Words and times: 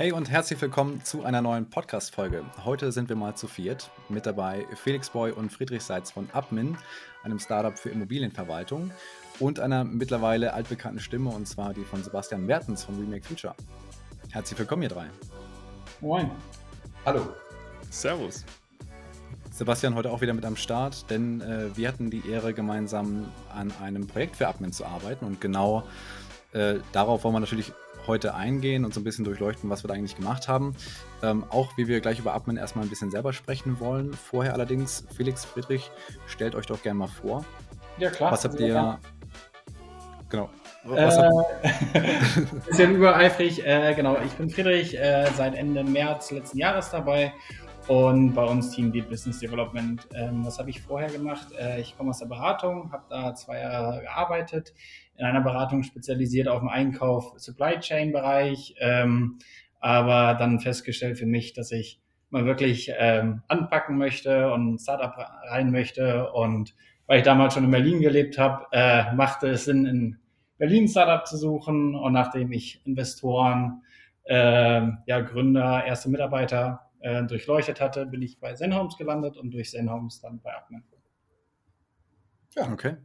Hey 0.00 0.12
und 0.12 0.30
herzlich 0.30 0.58
willkommen 0.62 1.04
zu 1.04 1.24
einer 1.24 1.42
neuen 1.42 1.68
Podcast-Folge. 1.68 2.42
Heute 2.64 2.90
sind 2.90 3.10
wir 3.10 3.16
mal 3.16 3.34
zu 3.34 3.46
viert. 3.46 3.90
Mit 4.08 4.24
dabei 4.24 4.64
Felix 4.74 5.10
Boy 5.10 5.30
und 5.30 5.52
Friedrich 5.52 5.82
Seitz 5.82 6.10
von 6.12 6.26
Admin, 6.32 6.78
einem 7.22 7.38
Startup 7.38 7.78
für 7.78 7.90
Immobilienverwaltung 7.90 8.92
und 9.40 9.60
einer 9.60 9.84
mittlerweile 9.84 10.54
altbekannten 10.54 11.00
Stimme, 11.00 11.28
und 11.28 11.46
zwar 11.46 11.74
die 11.74 11.84
von 11.84 12.02
Sebastian 12.02 12.46
Mertens 12.46 12.82
von 12.82 12.98
Remake 12.98 13.26
Future. 13.26 13.54
Herzlich 14.30 14.58
willkommen, 14.58 14.84
ihr 14.84 14.88
drei. 14.88 15.10
Moin. 16.00 16.30
Hallo. 17.04 17.34
Servus. 17.90 18.46
Sebastian 19.52 19.96
heute 19.96 20.10
auch 20.10 20.22
wieder 20.22 20.32
mit 20.32 20.46
am 20.46 20.56
Start, 20.56 21.10
denn 21.10 21.42
äh, 21.42 21.76
wir 21.76 21.88
hatten 21.88 22.08
die 22.08 22.26
Ehre, 22.26 22.54
gemeinsam 22.54 23.30
an 23.54 23.70
einem 23.82 24.06
Projekt 24.06 24.36
für 24.36 24.48
Admin 24.48 24.72
zu 24.72 24.86
arbeiten 24.86 25.26
und 25.26 25.42
genau 25.42 25.84
äh, 26.52 26.76
darauf 26.92 27.22
wollen 27.22 27.34
wir 27.34 27.40
natürlich 27.40 27.72
heute 28.06 28.34
eingehen 28.34 28.84
und 28.84 28.94
so 28.94 29.00
ein 29.00 29.04
bisschen 29.04 29.24
durchleuchten, 29.24 29.70
was 29.70 29.84
wir 29.84 29.88
da 29.88 29.94
eigentlich 29.94 30.16
gemacht 30.16 30.48
haben. 30.48 30.74
Ähm, 31.22 31.44
auch 31.50 31.76
wie 31.76 31.88
wir 31.88 32.00
gleich 32.00 32.18
über 32.18 32.34
Admin 32.34 32.56
erstmal 32.56 32.84
ein 32.84 32.88
bisschen 32.90 33.10
selber 33.10 33.32
sprechen 33.32 33.80
wollen. 33.80 34.12
Vorher 34.14 34.54
allerdings, 34.54 35.04
Felix, 35.14 35.44
Friedrich, 35.44 35.90
stellt 36.26 36.54
euch 36.54 36.66
doch 36.66 36.82
gerne 36.82 36.98
mal 36.98 37.08
vor. 37.08 37.44
Ja, 37.98 38.10
klar. 38.10 38.32
Was 38.32 38.44
habt 38.44 38.58
ihr. 38.60 38.68
Ja. 38.74 38.98
Genau. 40.30 40.48
Was 40.84 41.16
äh, 41.16 42.40
bisschen 42.68 42.94
übereifrig. 42.94 43.66
Äh, 43.66 43.94
genau, 43.94 44.16
ich 44.24 44.32
bin 44.32 44.48
Friedrich, 44.48 44.96
äh, 44.96 45.28
seit 45.36 45.54
Ende 45.54 45.82
März 45.82 46.30
letzten 46.30 46.58
Jahres 46.58 46.90
dabei 46.90 47.34
und 47.88 48.34
bei 48.34 48.44
uns 48.44 48.70
Team 48.70 48.92
Lead 48.92 49.10
Business 49.10 49.40
Development. 49.40 50.06
Ähm, 50.14 50.46
was 50.46 50.58
habe 50.58 50.70
ich 50.70 50.80
vorher 50.80 51.10
gemacht? 51.10 51.48
Äh, 51.58 51.80
ich 51.80 51.96
komme 51.96 52.10
aus 52.10 52.20
der 52.20 52.26
Beratung, 52.26 52.90
habe 52.92 53.02
da 53.08 53.34
zwei 53.34 53.60
Jahre 53.60 54.00
gearbeitet, 54.02 54.72
in 55.16 55.24
einer 55.24 55.40
Beratung 55.40 55.82
spezialisiert 55.82 56.48
auf 56.48 56.60
dem 56.60 56.68
Einkauf, 56.68 57.34
Supply 57.36 57.78
Chain 57.78 58.12
Bereich, 58.12 58.74
ähm, 58.80 59.38
aber 59.80 60.34
dann 60.34 60.60
festgestellt 60.60 61.18
für 61.18 61.26
mich, 61.26 61.52
dass 61.52 61.72
ich 61.72 62.00
mal 62.30 62.46
wirklich 62.46 62.92
ähm, 62.96 63.42
anpacken 63.48 63.98
möchte 63.98 64.52
und 64.52 64.78
Startup 64.78 65.14
rein 65.48 65.70
möchte 65.70 66.30
und 66.32 66.74
weil 67.06 67.18
ich 67.18 67.24
damals 67.24 67.54
schon 67.54 67.64
in 67.64 67.72
Berlin 67.72 68.00
gelebt 68.00 68.38
habe, 68.38 68.66
äh, 68.70 69.12
machte 69.14 69.48
es 69.48 69.64
Sinn, 69.64 69.84
in 69.84 70.18
Berlin 70.58 70.86
Startup 70.86 71.26
zu 71.26 71.36
suchen 71.36 71.94
und 71.96 72.12
nachdem 72.12 72.52
ich 72.52 72.86
Investoren, 72.86 73.82
äh, 74.24 74.82
ja, 75.06 75.20
Gründer, 75.20 75.84
erste 75.84 76.08
Mitarbeiter 76.08 76.90
äh, 77.00 77.24
durchleuchtet 77.24 77.80
hatte, 77.80 78.06
bin 78.06 78.22
ich 78.22 78.38
bei 78.38 78.54
Zenhomes 78.54 78.96
gelandet 78.96 79.36
und 79.36 79.50
durch 79.52 79.70
Zenhomes 79.70 80.20
dann 80.20 80.40
bei 80.40 80.54
Admin. 80.54 80.84
Ja, 82.54 82.70
okay. 82.72 82.96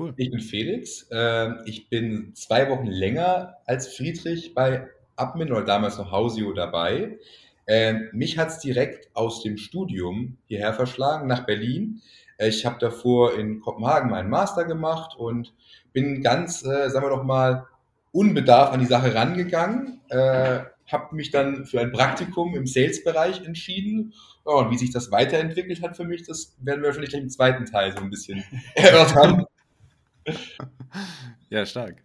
Cool. 0.00 0.14
Ich 0.16 0.30
bin 0.30 0.40
Felix. 0.40 1.06
Äh, 1.10 1.50
ich 1.66 1.90
bin 1.90 2.34
zwei 2.34 2.70
Wochen 2.70 2.86
länger 2.86 3.58
als 3.66 3.94
Friedrich 3.94 4.54
bei 4.54 4.88
Admin 5.16 5.52
oder 5.52 5.62
damals 5.62 5.98
noch 5.98 6.10
Hausio 6.10 6.54
dabei. 6.54 7.18
Äh, 7.66 7.94
mich 8.12 8.38
hat 8.38 8.48
es 8.48 8.60
direkt 8.60 9.10
aus 9.12 9.42
dem 9.42 9.58
Studium 9.58 10.38
hierher 10.46 10.72
verschlagen, 10.72 11.28
nach 11.28 11.44
Berlin. 11.44 12.00
Äh, 12.38 12.48
ich 12.48 12.64
habe 12.64 12.78
davor 12.78 13.34
in 13.34 13.60
Kopenhagen 13.60 14.08
meinen 14.08 14.30
Master 14.30 14.64
gemacht 14.64 15.18
und 15.18 15.52
bin 15.92 16.22
ganz, 16.22 16.64
äh, 16.64 16.88
sagen 16.88 17.04
wir 17.04 17.10
doch 17.10 17.24
mal, 17.24 17.66
unbedarf 18.10 18.72
an 18.72 18.80
die 18.80 18.86
Sache 18.86 19.14
rangegangen. 19.14 20.00
Äh, 20.08 20.60
habe 20.86 21.14
mich 21.14 21.30
dann 21.30 21.66
für 21.66 21.78
ein 21.78 21.92
Praktikum 21.92 22.54
im 22.54 22.66
Sales-Bereich 22.66 23.44
entschieden. 23.44 24.14
Ja, 24.46 24.52
und 24.52 24.70
wie 24.70 24.78
sich 24.78 24.92
das 24.92 25.12
weiterentwickelt 25.12 25.82
hat 25.82 25.98
für 25.98 26.04
mich, 26.04 26.22
das 26.22 26.56
werden 26.62 26.80
wir 26.80 26.86
wahrscheinlich 26.86 27.10
gleich 27.10 27.22
im 27.22 27.28
zweiten 27.28 27.66
Teil 27.66 27.92
so 27.92 27.98
ein 27.98 28.08
bisschen 28.08 28.42
erörtern. 28.74 29.44
Ja, 31.50 31.66
stark. 31.66 32.04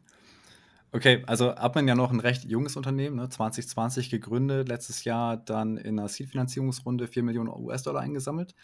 Okay, 0.91 1.23
also 1.27 1.51
Admin 1.51 1.87
ja 1.87 1.95
noch 1.95 2.11
ein 2.11 2.21
recht 2.21 2.45
junges 2.45 2.77
Unternehmen, 2.77 3.17
ne? 3.17 3.27
2020 3.27 4.09
gegründet, 4.09 4.69
letztes 4.69 5.03
Jahr 5.03 5.35
dann 5.37 5.77
in 5.77 5.99
einer 5.99 6.07
Seed-Finanzierungsrunde 6.07 7.07
4 7.07 7.21
Millionen 7.21 7.49
US-Dollar 7.49 8.01
eingesammelt. 8.01 8.55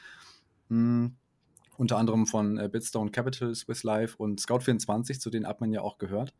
Hm, 0.69 1.17
unter 1.77 1.97
anderem 1.97 2.27
von 2.27 2.57
äh, 2.57 2.69
Bitstone 2.69 3.11
Capital, 3.11 3.53
Swiss 3.53 3.83
Life 3.83 4.15
und 4.17 4.39
Scout24, 4.39 5.19
zu 5.19 5.29
denen 5.29 5.45
Admin 5.45 5.73
ja 5.73 5.81
auch 5.81 5.97
gehört. 5.97 6.33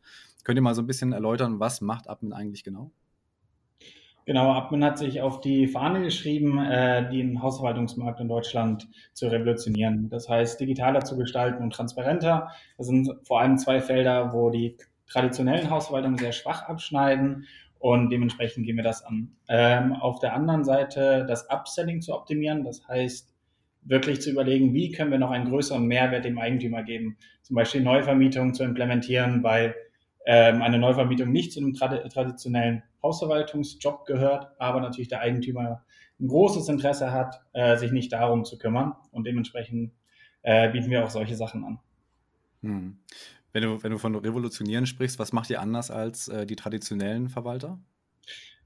Könnt 0.44 0.56
ihr 0.56 0.62
mal 0.62 0.74
so 0.74 0.82
ein 0.82 0.86
bisschen 0.86 1.12
erläutern, 1.12 1.60
was 1.60 1.80
macht 1.82 2.08
Admin 2.08 2.32
eigentlich 2.32 2.64
genau? 2.64 2.90
Genau, 4.24 4.52
Admin 4.52 4.84
hat 4.84 4.98
sich 4.98 5.20
auf 5.20 5.40
die 5.40 5.66
Fahne 5.66 6.02
geschrieben, 6.02 6.58
äh, 6.58 7.10
den 7.10 7.42
Hausverwaltungsmarkt 7.42 8.20
in 8.20 8.28
Deutschland 8.28 8.88
zu 9.12 9.26
revolutionieren. 9.26 10.08
Das 10.10 10.28
heißt, 10.28 10.60
digitaler 10.60 11.04
zu 11.04 11.16
gestalten 11.16 11.62
und 11.62 11.72
transparenter. 11.72 12.48
Das 12.78 12.86
sind 12.86 13.10
vor 13.24 13.40
allem 13.40 13.58
zwei 13.58 13.80
Felder, 13.80 14.32
wo 14.32 14.50
die 14.50 14.76
traditionellen 15.08 15.70
Hausverwaltungen 15.70 16.18
sehr 16.18 16.32
schwach 16.32 16.68
abschneiden 16.68 17.46
und 17.80 18.10
dementsprechend 18.10 18.64
gehen 18.64 18.76
wir 18.76 18.84
das 18.84 19.04
an. 19.04 19.32
Ähm, 19.48 19.92
auf 19.92 20.20
der 20.20 20.34
anderen 20.34 20.62
Seite 20.64 21.26
das 21.26 21.50
Upselling 21.50 22.00
zu 22.00 22.14
optimieren, 22.14 22.62
das 22.62 22.86
heißt 22.86 23.34
wirklich 23.82 24.20
zu 24.20 24.30
überlegen, 24.30 24.72
wie 24.72 24.92
können 24.92 25.10
wir 25.10 25.18
noch 25.18 25.32
einen 25.32 25.48
größeren 25.48 25.84
Mehrwert 25.84 26.24
dem 26.24 26.38
Eigentümer 26.38 26.84
geben. 26.84 27.16
Zum 27.42 27.56
Beispiel 27.56 27.80
Neuvermietung 27.80 28.54
zu 28.54 28.62
implementieren, 28.62 29.42
weil 29.42 29.74
ähm, 30.26 30.62
eine 30.62 30.78
Neuvermietung 30.78 31.30
nicht 31.32 31.52
zu 31.52 31.60
einem 31.60 31.74
trad 31.74 32.10
traditionellen 32.12 32.82
Hausverwaltungsjob 33.02 34.06
gehört, 34.06 34.48
aber 34.58 34.80
natürlich 34.80 35.08
der 35.08 35.20
Eigentümer 35.20 35.84
ein 36.20 36.28
großes 36.28 36.68
Interesse 36.68 37.10
hat, 37.10 37.40
äh, 37.52 37.76
sich 37.76 37.90
nicht 37.90 38.12
darum 38.12 38.44
zu 38.44 38.58
kümmern. 38.58 38.94
Und 39.10 39.26
dementsprechend 39.26 39.92
äh, 40.42 40.70
bieten 40.70 40.90
wir 40.90 41.04
auch 41.04 41.10
solche 41.10 41.34
Sachen 41.34 41.64
an. 41.64 41.78
Hm. 42.62 42.98
Wenn, 43.52 43.62
du, 43.62 43.82
wenn 43.82 43.90
du 43.90 43.98
von 43.98 44.14
Revolutionieren 44.14 44.86
sprichst, 44.86 45.18
was 45.18 45.32
macht 45.32 45.50
ihr 45.50 45.60
anders 45.60 45.90
als 45.90 46.28
äh, 46.28 46.46
die 46.46 46.56
traditionellen 46.56 47.28
Verwalter? 47.28 47.78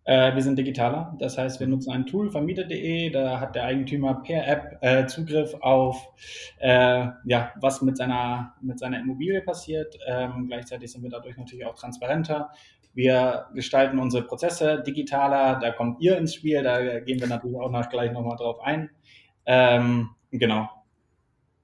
Äh, 0.06 0.36
wir 0.36 0.42
sind 0.42 0.56
digitaler, 0.56 1.16
das 1.18 1.36
heißt, 1.36 1.58
wir 1.58 1.66
nutzen 1.66 1.90
ein 1.90 2.06
Tool, 2.06 2.30
vermieter.de, 2.30 3.10
da 3.10 3.40
hat 3.40 3.56
der 3.56 3.64
Eigentümer 3.64 4.22
per 4.22 4.46
App 4.46 4.78
äh, 4.80 5.06
Zugriff 5.06 5.52
auf, 5.60 6.00
äh, 6.58 7.08
ja, 7.24 7.52
was 7.60 7.82
mit 7.82 7.96
seiner, 7.96 8.54
mit 8.60 8.78
seiner 8.78 9.00
Immobilie 9.00 9.40
passiert. 9.40 9.98
Ähm, 10.06 10.46
gleichzeitig 10.46 10.92
sind 10.92 11.02
wir 11.02 11.10
dadurch 11.10 11.36
natürlich 11.36 11.66
auch 11.66 11.74
transparenter. 11.74 12.52
Wir 12.94 13.46
gestalten 13.52 13.98
unsere 13.98 14.22
Prozesse 14.22 14.80
digitaler, 14.86 15.58
da 15.58 15.72
kommt 15.72 16.00
ihr 16.00 16.16
ins 16.16 16.34
Spiel, 16.34 16.62
da 16.62 17.00
gehen 17.00 17.18
wir 17.18 17.26
natürlich 17.26 17.58
auch 17.58 17.70
noch 17.70 17.88
gleich 17.88 18.12
nochmal 18.12 18.36
drauf 18.36 18.60
ein. 18.60 18.90
Ähm, 19.44 20.10
genau. 20.30 20.70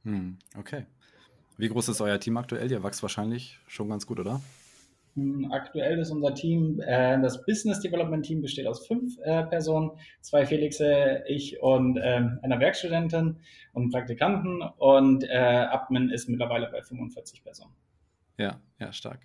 Hm, 0.04 0.36
okay. 0.58 0.86
Wie 1.58 1.68
groß 1.68 1.90
ist 1.90 2.00
euer 2.00 2.18
Team 2.18 2.36
aktuell? 2.38 2.68
Ihr 2.72 2.82
wächst 2.82 3.02
wahrscheinlich 3.02 3.60
schon 3.68 3.88
ganz 3.88 4.04
gut, 4.04 4.18
oder? 4.18 4.40
Hm, 5.14 5.52
aktuell 5.52 5.98
ist 5.98 6.10
unser 6.10 6.34
Team, 6.34 6.80
äh, 6.80 7.20
das 7.20 7.44
Business 7.44 7.80
Development 7.80 8.24
Team 8.24 8.40
besteht 8.40 8.66
aus 8.66 8.86
fünf 8.86 9.18
äh, 9.22 9.44
Personen, 9.44 9.90
zwei 10.22 10.46
Felixe, 10.46 11.22
ich 11.26 11.60
und 11.62 11.98
äh, 11.98 12.22
einer 12.42 12.60
Werkstudentin 12.60 13.36
und 13.74 13.92
Praktikanten 13.92 14.62
und 14.62 15.24
äh, 15.24 15.36
Admin 15.36 16.08
ist 16.08 16.28
mittlerweile 16.28 16.68
bei 16.70 16.82
45 16.82 17.44
Personen. 17.44 17.74
Ja, 18.38 18.60
ja, 18.80 18.92
stark. 18.92 19.20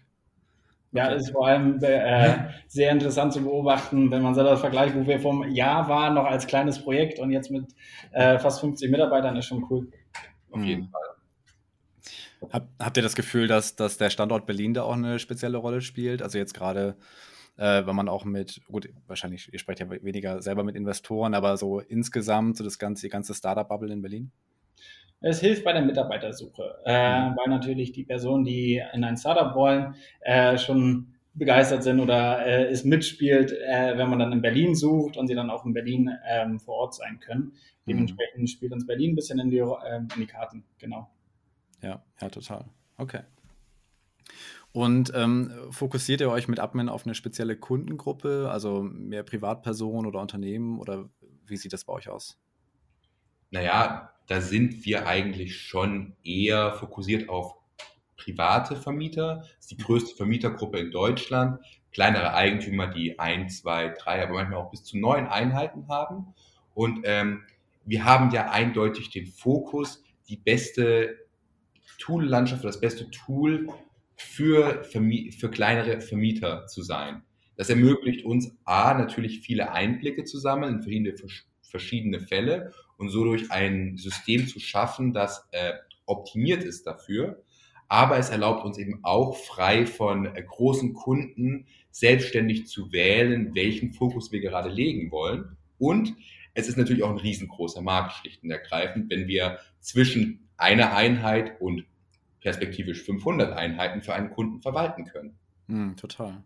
Ja, 0.91 1.07
ist 1.09 1.31
vor 1.31 1.47
allem 1.47 1.81
äh, 1.81 2.33
sehr 2.67 2.91
interessant 2.91 3.31
zu 3.31 3.41
beobachten, 3.41 4.11
wenn 4.11 4.21
man 4.21 4.35
selber 4.35 4.57
vergleicht, 4.57 4.95
wo 4.95 5.05
wir 5.05 5.19
vom 5.19 5.49
Jahr 5.49 5.87
waren, 5.87 6.15
noch 6.15 6.25
als 6.25 6.47
kleines 6.47 6.83
Projekt 6.83 7.19
und 7.19 7.31
jetzt 7.31 7.51
mit 7.51 7.65
äh, 8.11 8.39
fast 8.39 8.59
50 8.59 8.89
Mitarbeitern, 8.89 9.35
ist 9.37 9.45
schon 9.45 9.65
cool. 9.69 9.89
Auf 10.51 10.63
jeden 10.63 10.83
mhm. 10.83 10.89
Fall. 10.89 11.06
Hab, 12.51 12.69
habt 12.79 12.97
ihr 12.97 13.03
das 13.03 13.15
Gefühl, 13.15 13.47
dass, 13.47 13.75
dass 13.75 13.97
der 13.97 14.09
Standort 14.09 14.45
Berlin 14.45 14.73
da 14.73 14.83
auch 14.83 14.93
eine 14.93 15.19
spezielle 15.19 15.57
Rolle 15.57 15.81
spielt? 15.81 16.21
Also 16.21 16.37
jetzt 16.37 16.53
gerade, 16.53 16.95
äh, 17.57 17.85
wenn 17.85 17.95
man 17.95 18.09
auch 18.09 18.25
mit, 18.25 18.61
gut, 18.67 18.89
wahrscheinlich, 19.07 19.51
ihr 19.51 19.59
sprecht 19.59 19.79
ja 19.79 19.89
weniger 19.89 20.41
selber 20.41 20.63
mit 20.63 20.75
Investoren, 20.75 21.33
aber 21.33 21.57
so 21.57 21.79
insgesamt, 21.79 22.57
so 22.57 22.63
das 22.63 22.79
ganze, 22.79 23.07
die 23.07 23.11
ganze 23.11 23.33
Startup-Bubble 23.33 23.91
in 23.91 24.01
Berlin? 24.01 24.31
Es 25.19 25.39
hilft 25.39 25.63
bei 25.63 25.73
der 25.73 25.81
Mitarbeitersuche, 25.81 26.77
äh, 26.85 27.29
mhm. 27.29 27.35
weil 27.37 27.49
natürlich 27.49 27.91
die 27.91 28.03
Personen, 28.03 28.43
die 28.43 28.83
in 28.93 29.03
ein 29.03 29.17
Startup 29.17 29.55
wollen, 29.55 29.95
äh, 30.21 30.57
schon 30.57 31.15
begeistert 31.33 31.83
sind 31.83 31.99
oder 31.99 32.45
äh, 32.45 32.65
es 32.65 32.83
mitspielt, 32.83 33.51
äh, 33.51 33.97
wenn 33.97 34.09
man 34.09 34.19
dann 34.19 34.31
in 34.31 34.41
Berlin 34.41 34.75
sucht 34.75 35.17
und 35.17 35.27
sie 35.27 35.35
dann 35.35 35.49
auch 35.49 35.65
in 35.65 35.73
Berlin 35.73 36.11
ähm, 36.27 36.59
vor 36.59 36.75
Ort 36.75 36.95
sein 36.95 37.19
können. 37.19 37.53
Mhm. 37.85 37.91
Dementsprechend 37.91 38.49
spielt 38.49 38.73
uns 38.73 38.85
Berlin 38.85 39.11
ein 39.11 39.15
bisschen 39.15 39.39
in 39.39 39.49
die, 39.49 39.57
äh, 39.57 39.97
in 39.97 40.19
die 40.19 40.25
Karten, 40.27 40.63
genau. 40.79 41.09
Ja, 41.81 42.03
ja, 42.21 42.29
total. 42.29 42.65
Okay. 42.97 43.21
Und 44.71 45.11
ähm, 45.15 45.51
fokussiert 45.71 46.21
ihr 46.21 46.29
euch 46.29 46.47
mit 46.47 46.59
Admin 46.59 46.89
auf 46.89 47.05
eine 47.05 47.15
spezielle 47.15 47.55
Kundengruppe, 47.55 48.49
also 48.51 48.83
mehr 48.83 49.23
Privatpersonen 49.23 50.05
oder 50.05 50.21
Unternehmen 50.21 50.79
oder 50.79 51.09
wie 51.45 51.57
sieht 51.57 51.73
das 51.73 51.85
bei 51.85 51.93
euch 51.93 52.09
aus? 52.09 52.37
Naja, 53.49 54.13
da 54.27 54.41
sind 54.41 54.85
wir 54.85 55.07
eigentlich 55.07 55.57
schon 55.61 56.15
eher 56.23 56.73
fokussiert 56.73 57.29
auf 57.29 57.55
private 58.17 58.75
Vermieter. 58.75 59.37
Das 59.37 59.51
ist 59.59 59.71
die 59.71 59.77
größte 59.77 60.15
Vermietergruppe 60.15 60.79
in 60.79 60.91
Deutschland. 60.91 61.59
Kleinere 61.91 62.33
Eigentümer, 62.33 62.87
die 62.87 63.17
ein, 63.19 63.49
zwei, 63.49 63.89
drei, 63.97 64.21
aber 64.21 64.33
manchmal 64.33 64.59
auch 64.59 64.71
bis 64.71 64.83
zu 64.83 64.97
neun 64.97 65.27
Einheiten 65.27 65.87
haben. 65.87 66.33
Und 66.73 66.99
ähm, 67.05 67.43
wir 67.85 68.03
haben 68.03 68.31
ja 68.31 68.51
eindeutig 68.51 69.09
den 69.09 69.27
Fokus, 69.27 70.03
die 70.27 70.37
beste 70.37 71.26
Tool-Landschaft, 71.97 72.63
das 72.63 72.79
beste 72.79 73.09
Tool 73.11 73.67
für, 74.15 74.83
für 74.83 75.51
kleinere 75.51 76.01
Vermieter 76.01 76.67
zu 76.67 76.81
sein. 76.81 77.23
Das 77.55 77.69
ermöglicht 77.69 78.25
uns 78.25 78.55
A, 78.65 78.93
natürlich 78.93 79.39
viele 79.41 79.71
Einblicke 79.71 80.23
zu 80.23 80.37
sammeln 80.37 80.75
in 80.75 80.81
verschiedene, 80.81 81.15
verschiedene 81.61 82.19
Fälle 82.19 82.73
und 82.97 83.09
so 83.09 83.23
durch 83.23 83.51
ein 83.51 83.97
System 83.97 84.47
zu 84.47 84.59
schaffen, 84.59 85.13
das 85.13 85.47
äh, 85.51 85.73
optimiert 86.05 86.63
ist 86.63 86.85
dafür. 86.85 87.43
Aber 87.89 88.17
es 88.17 88.29
erlaubt 88.29 88.65
uns 88.65 88.77
eben 88.77 88.99
auch 89.03 89.37
frei 89.37 89.85
von 89.85 90.25
äh, 90.35 90.43
großen 90.43 90.93
Kunden 90.93 91.67
selbstständig 91.91 92.67
zu 92.67 92.91
wählen, 92.91 93.55
welchen 93.55 93.93
Fokus 93.93 94.31
wir 94.31 94.39
gerade 94.39 94.69
legen 94.69 95.11
wollen. 95.11 95.57
Und 95.79 96.15
es 96.53 96.67
ist 96.67 96.77
natürlich 96.77 97.03
auch 97.03 97.11
ein 97.11 97.17
riesengroßer 97.17 97.81
Markt, 97.81 98.13
schlicht 98.13 98.43
und 98.43 98.51
ergreifend, 98.51 99.09
wenn 99.09 99.27
wir 99.27 99.59
zwischen 99.79 100.46
einer 100.57 100.95
Einheit 100.95 101.59
und 101.61 101.85
perspektivisch 102.41 103.03
500 103.03 103.53
Einheiten 103.53 104.01
für 104.01 104.13
einen 104.13 104.29
Kunden 104.31 104.61
verwalten 104.61 105.05
können. 105.05 105.37
Mm, 105.67 105.95
total. 105.95 106.43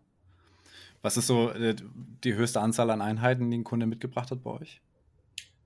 Was 1.02 1.16
ist 1.16 1.26
so 1.26 1.50
äh, 1.50 1.74
die 2.24 2.34
höchste 2.34 2.60
Anzahl 2.60 2.90
an 2.90 3.00
Einheiten, 3.00 3.50
die 3.50 3.58
ein 3.58 3.64
Kunde 3.64 3.86
mitgebracht 3.86 4.30
hat 4.30 4.42
bei 4.42 4.50
euch? 4.50 4.80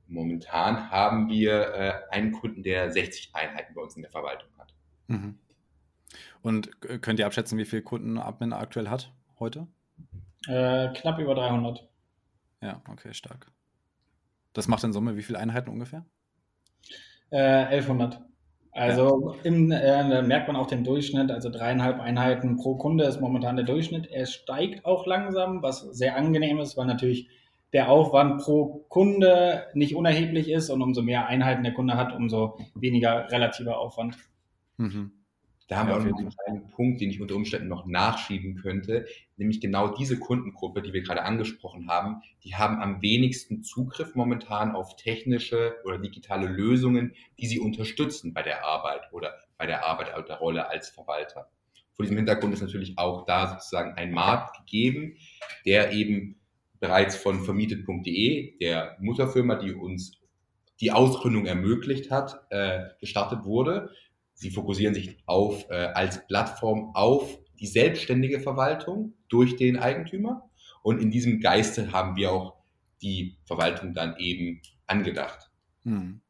Momentan 0.08 0.90
haben 0.90 1.28
wir 1.28 1.75
äh, 1.75 1.93
einen 2.10 2.32
Kunden, 2.32 2.62
der 2.62 2.90
60 2.90 3.34
Einheiten 3.34 3.75
bei 3.75 3.82
uns 3.82 3.96
in 3.96 4.02
der 4.02 4.10
Verwaltung 4.10 4.49
hat. 4.58 4.72
Mhm. 5.08 5.38
Und 6.42 6.81
könnt 7.02 7.19
ihr 7.19 7.26
abschätzen, 7.26 7.58
wie 7.58 7.64
viele 7.64 7.82
Kunden 7.82 8.19
Admin 8.19 8.52
aktuell 8.52 8.88
hat 8.88 9.12
heute? 9.38 9.66
Äh, 10.46 10.92
knapp 10.92 11.19
über 11.19 11.34
300. 11.34 11.88
Ja, 12.62 12.81
okay, 12.88 13.12
stark. 13.12 13.50
Das 14.52 14.69
macht 14.69 14.84
in 14.84 14.92
Summe 14.92 15.16
wie 15.16 15.22
viele 15.22 15.38
Einheiten 15.38 15.70
ungefähr? 15.70 16.06
Äh, 17.31 17.66
1100. 17.66 18.22
Also 18.76 19.34
im, 19.43 19.70
äh, 19.70 20.23
merkt 20.23 20.49
man 20.49 20.56
auch 20.56 20.67
den 20.67 20.84
Durchschnitt, 20.84 21.31
also 21.31 21.49
dreieinhalb 21.49 21.99
Einheiten 21.99 22.56
pro 22.56 22.76
Kunde 22.76 23.05
ist 23.05 23.23
momentan 23.23 23.56
der 23.56 23.64
Durchschnitt. 23.64 24.06
Er 24.11 24.26
steigt 24.26 24.84
auch 24.84 25.06
langsam, 25.06 25.62
was 25.62 25.81
sehr 25.81 26.14
angenehm 26.14 26.58
ist, 26.58 26.76
weil 26.76 26.84
natürlich 26.84 27.31
der 27.73 27.90
Aufwand 27.90 28.43
pro 28.43 28.84
Kunde 28.88 29.64
nicht 29.73 29.96
unerheblich 29.96 30.50
ist 30.50 30.69
und 30.69 30.82
umso 30.82 31.00
mehr 31.00 31.26
Einheiten 31.26 31.62
der 31.62 31.73
Kunde 31.73 31.96
hat, 31.96 32.14
umso 32.14 32.58
weniger 32.75 33.31
relativer 33.32 33.78
Aufwand. 33.78 34.19
Mhm. 34.76 35.12
Da 35.68 35.78
haben 35.78 35.88
ja, 35.88 36.04
wir 36.04 36.14
auch 36.14 36.20
noch 36.20 36.32
einen 36.46 36.68
Punkt, 36.68 37.00
den 37.00 37.10
ich 37.10 37.20
unter 37.20 37.34
Umständen 37.34 37.68
noch 37.68 37.86
nachschieben 37.86 38.54
könnte, 38.56 39.06
nämlich 39.36 39.60
genau 39.60 39.88
diese 39.88 40.18
Kundengruppe, 40.18 40.80
die 40.80 40.92
wir 40.92 41.02
gerade 41.02 41.22
angesprochen 41.22 41.88
haben, 41.88 42.22
die 42.44 42.54
haben 42.54 42.80
am 42.80 43.02
wenigsten 43.02 43.64
Zugriff 43.64 44.14
momentan 44.14 44.76
auf 44.76 44.94
technische 44.96 45.74
oder 45.84 45.98
digitale 45.98 46.46
Lösungen, 46.46 47.14
die 47.40 47.46
sie 47.46 47.58
unterstützen 47.58 48.32
bei 48.32 48.42
der 48.42 48.64
Arbeit 48.64 49.12
oder 49.12 49.34
bei 49.58 49.66
der 49.66 49.84
Arbeit 49.84 50.28
der 50.28 50.36
Rolle 50.36 50.68
als 50.68 50.90
Verwalter. 50.90 51.50
Vor 51.94 52.04
diesem 52.04 52.18
Hintergrund 52.18 52.54
ist 52.54 52.62
natürlich 52.62 52.96
auch 52.96 53.24
da 53.24 53.48
sozusagen 53.48 53.94
ein 53.94 54.12
Markt 54.12 54.58
gegeben, 54.58 55.16
der 55.64 55.92
eben 55.92 56.38
bereits 56.78 57.16
von 57.16 57.42
vermietet.de, 57.42 58.58
der 58.58 58.96
Mutterfirma, 59.00 59.56
die 59.56 59.72
uns 59.72 60.20
die 60.80 60.92
Ausgründung 60.92 61.46
ermöglicht 61.46 62.10
hat, 62.10 62.44
äh, 62.50 62.84
gestartet 63.00 63.44
wurde 63.44 63.90
Sie 64.36 64.50
fokussieren 64.50 64.94
sich 64.94 65.16
auf, 65.26 65.68
äh, 65.70 65.74
als 65.74 66.26
Plattform 66.26 66.90
auf 66.94 67.38
die 67.58 67.66
selbstständige 67.66 68.38
Verwaltung 68.38 69.14
durch 69.28 69.56
den 69.56 69.78
Eigentümer. 69.78 70.50
Und 70.82 71.00
in 71.00 71.10
diesem 71.10 71.40
Geiste 71.40 71.90
haben 71.90 72.16
wir 72.16 72.30
auch 72.32 72.62
die 73.00 73.38
Verwaltung 73.46 73.94
dann 73.94 74.16
eben 74.18 74.60
angedacht. 74.86 75.50
Hm. 75.84 76.20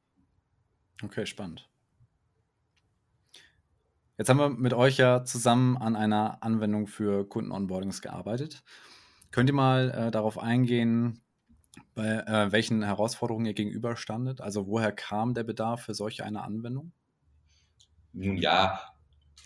Okay, 1.03 1.27
spannend. 1.27 1.69
Jetzt 4.19 4.31
haben 4.31 4.39
wir 4.39 4.49
mit 4.49 4.73
euch 4.73 4.97
ja 4.97 5.25
zusammen 5.25 5.77
an 5.77 5.97
einer 5.97 6.43
Anwendung 6.43 6.87
für 6.87 7.29
Kunden-Onboardings 7.29 8.01
gearbeitet. 8.01 8.63
Könnt 9.31 9.51
ihr 9.51 9.55
mal 9.55 9.91
äh, 9.91 10.11
darauf 10.13 10.39
eingehen, 10.39 11.21
bei 11.95 12.07
äh, 12.07 12.53
welchen 12.53 12.83
Herausforderungen 12.83 13.47
ihr 13.47 13.55
gegenüberstandet? 13.55 14.41
Also 14.41 14.69
woher 14.69 14.93
kam 14.93 15.35
der 15.35 15.45
Bedarf 15.45 15.83
für 15.83 15.93
solche 15.93 16.25
eine 16.25 16.43
Anwendung? 16.43 16.93
Nun 18.17 18.39
ja, 18.39 18.81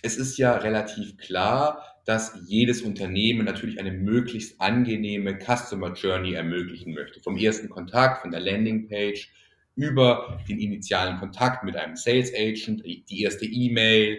es 0.02 0.16
ist 0.16 0.38
ja 0.38 0.54
relativ 0.54 1.18
klar, 1.18 1.84
dass 2.06 2.38
jedes 2.46 2.82
Unternehmen 2.82 3.44
natürlich 3.44 3.80
eine 3.80 3.90
möglichst 3.90 4.60
angenehme 4.60 5.38
Customer 5.38 5.92
Journey 5.92 6.34
ermöglichen 6.34 6.94
möchte. 6.94 7.20
Vom 7.20 7.36
ersten 7.36 7.68
Kontakt, 7.68 8.22
von 8.22 8.30
der 8.30 8.40
Landingpage 8.40 9.30
über 9.74 10.40
den 10.48 10.60
initialen 10.60 11.18
Kontakt 11.18 11.64
mit 11.64 11.76
einem 11.76 11.96
Sales 11.96 12.32
Agent, 12.32 12.84
die 12.84 13.22
erste 13.22 13.44
E-Mail, 13.44 14.18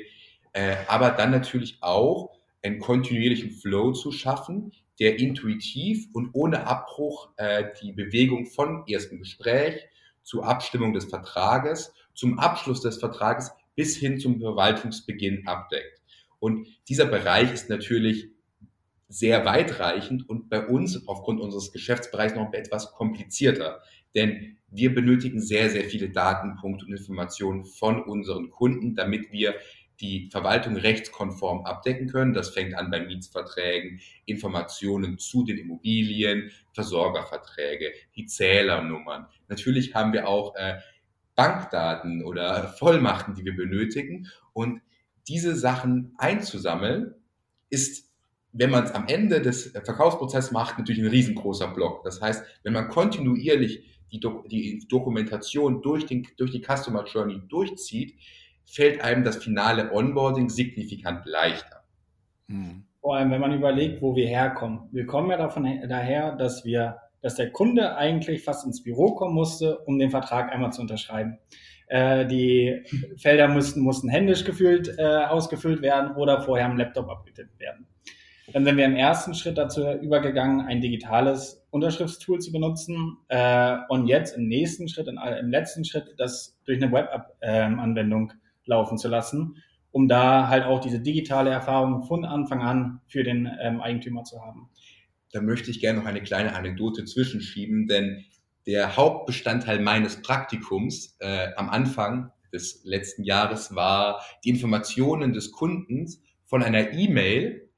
äh, 0.51 0.75
aber 0.87 1.11
dann 1.11 1.31
natürlich 1.31 1.77
auch 1.79 2.37
einen 2.61 2.79
kontinuierlichen 2.79 3.51
Flow 3.51 3.93
zu 3.93 4.11
schaffen, 4.11 4.73
der 4.99 5.17
intuitiv 5.17 6.07
und 6.13 6.31
ohne 6.33 6.67
Abbruch 6.67 7.29
äh, 7.37 7.65
die 7.81 7.93
Bewegung 7.93 8.45
von 8.47 8.83
ersten 8.87 9.17
Gespräch 9.17 9.87
zur 10.23 10.45
Abstimmung 10.45 10.93
des 10.93 11.05
Vertrages, 11.05 11.93
zum 12.13 12.37
Abschluss 12.37 12.81
des 12.81 12.97
Vertrages 12.97 13.51
bis 13.75 13.97
hin 13.97 14.19
zum 14.19 14.39
Verwaltungsbeginn 14.39 15.47
abdeckt. 15.47 16.01
Und 16.39 16.67
dieser 16.89 17.05
Bereich 17.05 17.53
ist 17.53 17.69
natürlich 17.69 18.29
sehr 19.07 19.45
weitreichend 19.45 20.27
und 20.27 20.49
bei 20.49 20.65
uns 20.65 21.07
aufgrund 21.07 21.41
unseres 21.41 21.71
Geschäftsbereichs 21.71 22.35
noch 22.35 22.53
etwas 22.53 22.93
komplizierter. 22.93 23.81
Denn 24.15 24.57
wir 24.69 24.95
benötigen 24.95 25.41
sehr, 25.41 25.69
sehr 25.69 25.83
viele 25.83 26.09
Datenpunkte 26.09 26.85
und 26.85 26.93
Informationen 26.93 27.65
von 27.65 28.01
unseren 28.01 28.49
Kunden, 28.49 28.95
damit 28.95 29.31
wir 29.31 29.55
die 29.99 30.29
Verwaltung 30.31 30.75
rechtskonform 30.75 31.65
abdecken 31.65 32.07
können. 32.07 32.33
Das 32.33 32.49
fängt 32.49 32.73
an 32.73 32.89
bei 32.89 33.01
Mietsverträgen, 33.01 33.99
Informationen 34.25 35.19
zu 35.19 35.43
den 35.43 35.57
Immobilien, 35.57 36.51
Versorgerverträge, 36.73 37.93
die 38.15 38.25
Zählernummern. 38.25 39.27
Natürlich 39.47 39.93
haben 39.93 40.13
wir 40.13 40.27
auch 40.27 40.55
äh, 40.55 40.79
Bankdaten 41.41 42.23
oder 42.23 42.63
Vollmachten, 42.79 43.33
die 43.35 43.45
wir 43.45 43.55
benötigen. 43.55 44.27
Und 44.53 44.81
diese 45.27 45.55
Sachen 45.55 46.13
einzusammeln, 46.17 47.15
ist, 47.69 48.11
wenn 48.51 48.69
man 48.69 48.83
es 48.83 48.91
am 48.91 49.07
Ende 49.07 49.41
des 49.41 49.71
Verkaufsprozesses 49.71 50.51
macht, 50.51 50.77
natürlich 50.77 51.01
ein 51.01 51.09
riesengroßer 51.09 51.69
Block. 51.69 52.03
Das 52.03 52.21
heißt, 52.21 52.43
wenn 52.63 52.73
man 52.73 52.89
kontinuierlich 52.89 53.83
die, 54.11 54.19
Do 54.19 54.43
die 54.45 54.85
Dokumentation 54.89 55.81
durch, 55.81 56.05
den, 56.05 56.27
durch 56.37 56.51
die 56.51 56.61
Customer 56.61 57.05
Journey 57.05 57.41
durchzieht, 57.47 58.19
fällt 58.65 59.01
einem 59.01 59.23
das 59.23 59.37
finale 59.37 59.91
Onboarding 59.93 60.49
signifikant 60.49 61.25
leichter. 61.25 61.85
Hm. 62.47 62.83
Vor 62.99 63.15
allem, 63.15 63.31
wenn 63.31 63.41
man 63.41 63.53
überlegt, 63.53 64.01
wo 64.01 64.15
wir 64.15 64.27
herkommen. 64.27 64.89
Wir 64.91 65.05
kommen 65.07 65.31
ja 65.31 65.37
davon 65.37 65.63
daher, 65.87 66.35
dass 66.35 66.65
wir 66.65 66.97
dass 67.21 67.35
der 67.35 67.51
Kunde 67.51 67.95
eigentlich 67.95 68.43
fast 68.43 68.65
ins 68.65 68.83
Büro 68.83 69.13
kommen 69.13 69.35
musste, 69.35 69.79
um 69.79 69.99
den 69.99 70.09
Vertrag 70.09 70.51
einmal 70.51 70.73
zu 70.73 70.81
unterschreiben. 70.81 71.37
Äh, 71.87 72.25
die 72.25 72.83
Felder 73.17 73.47
mussten, 73.47 73.81
mussten 73.81 74.09
händisch 74.09 74.43
gefühlt 74.43 74.95
äh, 74.97 75.25
ausgefüllt 75.25 75.81
werden 75.81 76.15
oder 76.15 76.41
vorher 76.41 76.65
am 76.65 76.77
Laptop 76.77 77.09
abgetippt 77.09 77.59
werden. 77.59 77.85
Dann 78.53 78.65
sind 78.65 78.77
wir 78.77 78.85
im 78.85 78.95
ersten 78.95 79.33
Schritt 79.33 79.57
dazu 79.57 79.89
übergegangen, 80.01 80.61
ein 80.61 80.81
digitales 80.81 81.65
Unterschriftstool 81.69 82.39
zu 82.39 82.51
benutzen 82.51 83.17
äh, 83.29 83.77
und 83.89 84.07
jetzt 84.07 84.35
im 84.35 84.47
nächsten 84.47 84.89
Schritt, 84.89 85.07
in, 85.07 85.17
im 85.17 85.49
letzten 85.49 85.85
Schritt, 85.85 86.15
das 86.17 86.57
durch 86.65 86.81
eine 86.81 86.91
Web-Anwendung 86.91 88.33
laufen 88.65 88.97
zu 88.97 89.07
lassen, 89.07 89.57
um 89.91 90.07
da 90.07 90.49
halt 90.49 90.65
auch 90.65 90.79
diese 90.79 90.99
digitale 90.99 91.49
Erfahrung 91.49 92.03
von 92.03 92.25
Anfang 92.25 92.61
an 92.61 93.01
für 93.07 93.23
den 93.23 93.49
ähm, 93.61 93.79
Eigentümer 93.79 94.23
zu 94.23 94.41
haben 94.41 94.69
da 95.31 95.41
möchte 95.41 95.71
ich 95.71 95.79
gerne 95.79 95.99
noch 95.99 96.05
eine 96.05 96.21
kleine 96.21 96.55
Anekdote 96.55 97.05
zwischenschieben, 97.05 97.87
denn 97.87 98.25
der 98.65 98.95
Hauptbestandteil 98.95 99.79
meines 99.79 100.21
Praktikums 100.21 101.17
äh, 101.19 101.49
am 101.55 101.69
Anfang 101.69 102.31
des 102.53 102.81
letzten 102.83 103.23
Jahres 103.23 103.75
war, 103.75 104.23
die 104.43 104.49
Informationen 104.49 105.33
des 105.33 105.51
Kundens 105.51 106.21
von 106.45 106.61
einer 106.61 106.93
E-Mail 106.93 107.69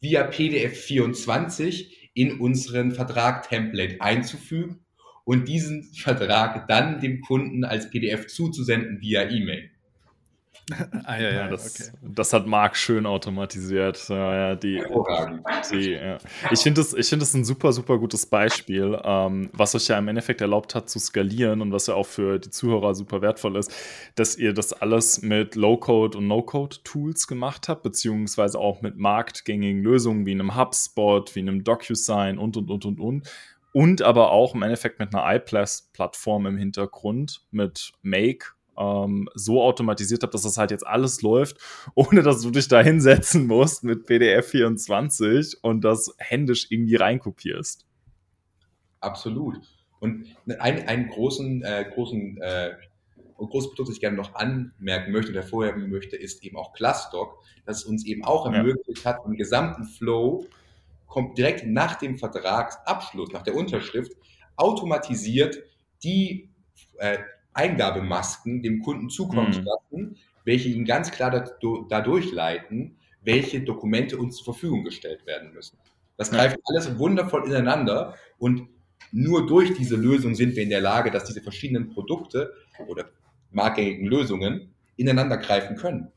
via 0.00 0.24
PDF 0.24 0.78
24 0.80 2.10
in 2.14 2.40
unseren 2.40 2.92
Vertrag-Template 2.92 4.00
einzufügen 4.00 4.84
und 5.24 5.46
diesen 5.46 5.84
Vertrag 5.94 6.66
dann 6.68 7.00
dem 7.00 7.20
Kunden 7.20 7.64
als 7.64 7.90
PDF 7.90 8.26
zuzusenden 8.26 9.00
via 9.00 9.28
E-Mail 9.30 9.70
ah, 11.04 11.18
ja, 11.18 11.30
ja, 11.30 11.48
das, 11.48 11.80
okay. 11.80 11.90
das, 12.02 12.32
hat 12.32 12.46
Marc 12.46 12.76
schön 12.76 13.06
automatisiert. 13.06 14.08
Ja, 14.08 14.54
die, 14.54 14.82
die, 15.70 15.90
ja. 15.92 16.18
Ich 16.50 16.60
finde 16.60 16.82
das, 16.82 17.08
find 17.08 17.22
das 17.22 17.34
ein 17.34 17.44
super, 17.44 17.72
super 17.72 17.98
gutes 17.98 18.26
Beispiel, 18.26 18.98
ähm, 19.02 19.50
was 19.52 19.74
euch 19.74 19.88
ja 19.88 19.98
im 19.98 20.08
Endeffekt 20.08 20.40
erlaubt 20.40 20.74
hat 20.74 20.90
zu 20.90 20.98
skalieren 20.98 21.62
und 21.62 21.72
was 21.72 21.86
ja 21.86 21.94
auch 21.94 22.06
für 22.06 22.38
die 22.38 22.50
Zuhörer 22.50 22.94
super 22.94 23.22
wertvoll 23.22 23.56
ist, 23.56 23.72
dass 24.14 24.36
ihr 24.36 24.52
das 24.52 24.72
alles 24.72 25.22
mit 25.22 25.54
Low-Code 25.54 26.18
und 26.18 26.26
No-Code-Tools 26.26 27.26
gemacht 27.26 27.68
habt, 27.68 27.82
beziehungsweise 27.82 28.58
auch 28.58 28.82
mit 28.82 28.96
marktgängigen 28.96 29.82
Lösungen 29.82 30.26
wie 30.26 30.32
einem 30.32 30.56
HubSpot, 30.56 31.34
wie 31.34 31.40
einem 31.40 31.64
DocuSign 31.64 32.38
und, 32.38 32.56
und, 32.56 32.70
und, 32.70 32.84
und, 32.84 33.00
und. 33.00 33.28
Und 33.72 34.02
aber 34.02 34.32
auch 34.32 34.54
im 34.54 34.62
Endeffekt 34.62 34.98
mit 34.98 35.14
einer 35.14 35.36
iPlus-Plattform 35.36 36.46
im 36.46 36.56
Hintergrund, 36.56 37.42
mit 37.50 37.92
Make 38.02 38.57
ähm, 38.78 39.28
so 39.34 39.62
automatisiert 39.62 40.22
habt, 40.22 40.34
dass 40.34 40.42
das 40.42 40.56
halt 40.56 40.70
jetzt 40.70 40.86
alles 40.86 41.22
läuft, 41.22 41.58
ohne 41.94 42.22
dass 42.22 42.42
du 42.42 42.50
dich 42.50 42.68
da 42.68 42.80
hinsetzen 42.80 43.46
musst 43.46 43.84
mit 43.84 44.06
PDF 44.06 44.48
24 44.48 45.58
und 45.62 45.82
das 45.82 46.14
händisch 46.18 46.66
irgendwie 46.70 46.96
reinkopierst. 46.96 47.86
Absolut. 49.00 49.56
Und 50.00 50.26
einen, 50.58 50.86
einen 50.86 51.08
großen, 51.08 51.62
äh, 51.62 51.90
großen 51.92 52.38
äh, 52.40 52.70
großes 53.46 53.70
Produkt, 53.70 53.88
das 53.88 53.96
ich 53.96 54.00
gerne 54.00 54.16
noch 54.16 54.34
anmerken 54.34 55.12
möchte 55.12 55.30
oder 55.30 55.42
hervorheben 55.42 55.88
möchte, 55.90 56.16
ist 56.16 56.42
eben 56.44 56.56
auch 56.56 56.72
Clustock, 56.72 57.42
das 57.64 57.84
uns 57.84 58.04
eben 58.04 58.24
auch 58.24 58.46
ermöglicht 58.46 59.04
hat, 59.04 59.18
im 59.24 59.36
gesamten 59.36 59.84
Flow 59.84 60.46
kommt 61.06 61.38
direkt 61.38 61.64
nach 61.66 61.96
dem 61.96 62.18
Vertragsabschluss, 62.18 63.30
nach 63.32 63.42
der 63.42 63.54
Unterschrift, 63.54 64.12
automatisiert 64.56 65.58
die 66.02 66.50
äh, 66.98 67.18
Eingabemasken 67.58 68.62
dem 68.62 68.80
Kunden 68.82 69.10
zukommen 69.10 69.52
zu 69.52 69.60
mhm. 69.60 69.66
lassen, 69.66 70.16
welche 70.44 70.68
ihn 70.68 70.84
ganz 70.84 71.10
klar 71.10 71.44
dadurch 71.88 72.32
leiten, 72.32 72.96
welche 73.22 73.60
Dokumente 73.60 74.16
uns 74.16 74.36
zur 74.36 74.54
Verfügung 74.54 74.84
gestellt 74.84 75.26
werden 75.26 75.52
müssen. 75.52 75.76
Das 76.16 76.30
greift 76.30 76.56
ja. 76.56 76.62
alles 76.66 76.98
wundervoll 76.98 77.46
ineinander 77.46 78.14
und 78.38 78.68
nur 79.12 79.46
durch 79.46 79.74
diese 79.74 79.96
Lösung 79.96 80.34
sind 80.34 80.56
wir 80.56 80.62
in 80.62 80.70
der 80.70 80.80
Lage, 80.80 81.10
dass 81.10 81.24
diese 81.24 81.40
verschiedenen 81.40 81.90
Produkte 81.90 82.54
oder 82.86 83.06
marktgängigen 83.50 84.06
Lösungen 84.06 84.74
ineinander 84.96 85.38
greifen 85.38 85.76
können. 85.76 86.12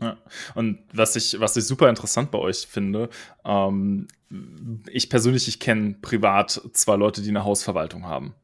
Ja. 0.00 0.16
Und 0.54 0.78
was 0.92 1.16
ich, 1.16 1.38
was 1.38 1.56
ich 1.56 1.64
super 1.64 1.88
interessant 1.88 2.30
bei 2.30 2.38
euch 2.38 2.66
finde, 2.66 3.10
ähm, 3.44 4.08
ich 4.90 5.10
persönlich, 5.10 5.48
ich 5.48 5.60
kenne 5.60 5.96
privat 6.00 6.62
zwei 6.72 6.96
Leute, 6.96 7.20
die 7.22 7.28
eine 7.28 7.44
Hausverwaltung 7.44 8.06
haben. 8.06 8.34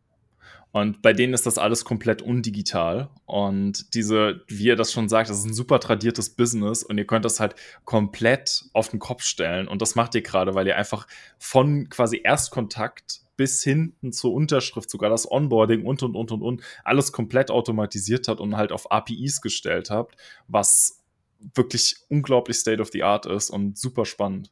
Und 0.71 1.01
bei 1.01 1.13
denen 1.13 1.33
ist 1.33 1.47
das 1.47 1.57
alles 1.57 1.85
komplett 1.85 2.21
undigital. 2.21 3.09
Und 3.25 3.95
diese, 3.95 4.43
wie 4.49 4.67
ihr 4.67 4.77
das 4.77 4.93
schon 4.93 5.09
sagt, 5.09 5.31
das 5.31 5.39
ist 5.39 5.47
ein 5.47 5.55
super 5.55 5.81
tradiertes 5.81 6.31
Business 6.31 6.83
und 6.83 6.99
ihr 6.99 7.07
könnt 7.07 7.25
das 7.25 7.41
halt 7.41 7.55
komplett 7.85 8.67
auf 8.75 8.89
den 8.89 8.99
Kopf 8.99 9.23
stellen. 9.23 9.67
Und 9.67 9.81
das 9.81 9.95
macht 9.95 10.15
ihr 10.15 10.23
gerade, 10.23 10.55
weil 10.55 10.67
ihr 10.67 10.77
einfach 10.77 11.07
von 11.39 11.89
quasi 11.89 12.21
Erstkontakt 12.23 13.23
bis 13.39 13.63
hinten 13.63 14.13
zur 14.13 14.35
Unterschrift, 14.35 14.91
sogar 14.91 15.09
das 15.09 15.31
Onboarding 15.31 15.87
und 15.87 16.03
und 16.03 16.17
und 16.17 16.33
und 16.33 16.43
und, 16.43 16.63
alles 16.85 17.13
komplett 17.13 17.51
automatisiert 17.51 18.29
hat 18.29 18.41
und 18.41 18.57
halt 18.57 18.73
auf 18.73 18.91
APIs 18.91 19.41
gestellt 19.41 19.91
habt, 19.91 20.17
was 20.49 21.05
wirklich 21.55 21.97
unglaublich 22.09 22.57
State 22.57 22.83
of 22.83 22.91
the 22.93 23.05
Art 23.05 23.27
ist 23.27 23.51
und 23.51 23.79
super 23.79 24.05
spannend. 24.05 24.51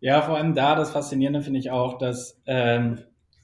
Ja, 0.00 0.22
vor 0.22 0.36
allem 0.36 0.54
da 0.54 0.74
das 0.74 0.90
Faszinierende 0.90 1.40
finde 1.40 1.60
ich 1.60 1.70
auch, 1.70 1.96
dass 1.98 2.42
ähm, 2.46 2.98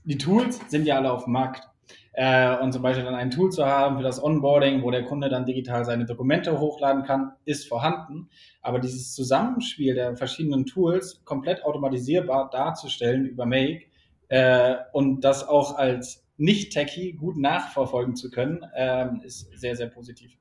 die 0.04 0.18
Tools 0.18 0.60
sind 0.68 0.84
ja 0.84 0.96
alle 0.96 1.12
auf 1.12 1.24
dem 1.24 1.32
Markt. 1.32 1.69
Äh, 2.12 2.56
und 2.58 2.72
zum 2.72 2.82
Beispiel 2.82 3.04
dann 3.04 3.14
ein 3.14 3.30
Tool 3.30 3.50
zu 3.50 3.64
haben 3.64 3.96
für 3.96 4.02
das 4.02 4.22
Onboarding, 4.22 4.82
wo 4.82 4.90
der 4.90 5.04
Kunde 5.04 5.28
dann 5.28 5.46
digital 5.46 5.84
seine 5.84 6.06
Dokumente 6.06 6.58
hochladen 6.58 7.04
kann, 7.04 7.32
ist 7.44 7.68
vorhanden. 7.68 8.28
Aber 8.62 8.78
dieses 8.80 9.14
Zusammenspiel 9.14 9.94
der 9.94 10.16
verschiedenen 10.16 10.66
Tools 10.66 11.24
komplett 11.24 11.64
automatisierbar 11.64 12.50
darzustellen 12.50 13.26
über 13.26 13.46
Make 13.46 13.86
äh, 14.28 14.76
und 14.92 15.20
das 15.22 15.46
auch 15.46 15.76
als 15.76 16.26
Nicht-Techie 16.36 17.12
gut 17.12 17.36
nachverfolgen 17.36 18.16
zu 18.16 18.30
können, 18.30 18.66
ähm, 18.74 19.20
ist 19.22 19.48
sehr, 19.58 19.76
sehr 19.76 19.88
positiv. 19.88 20.36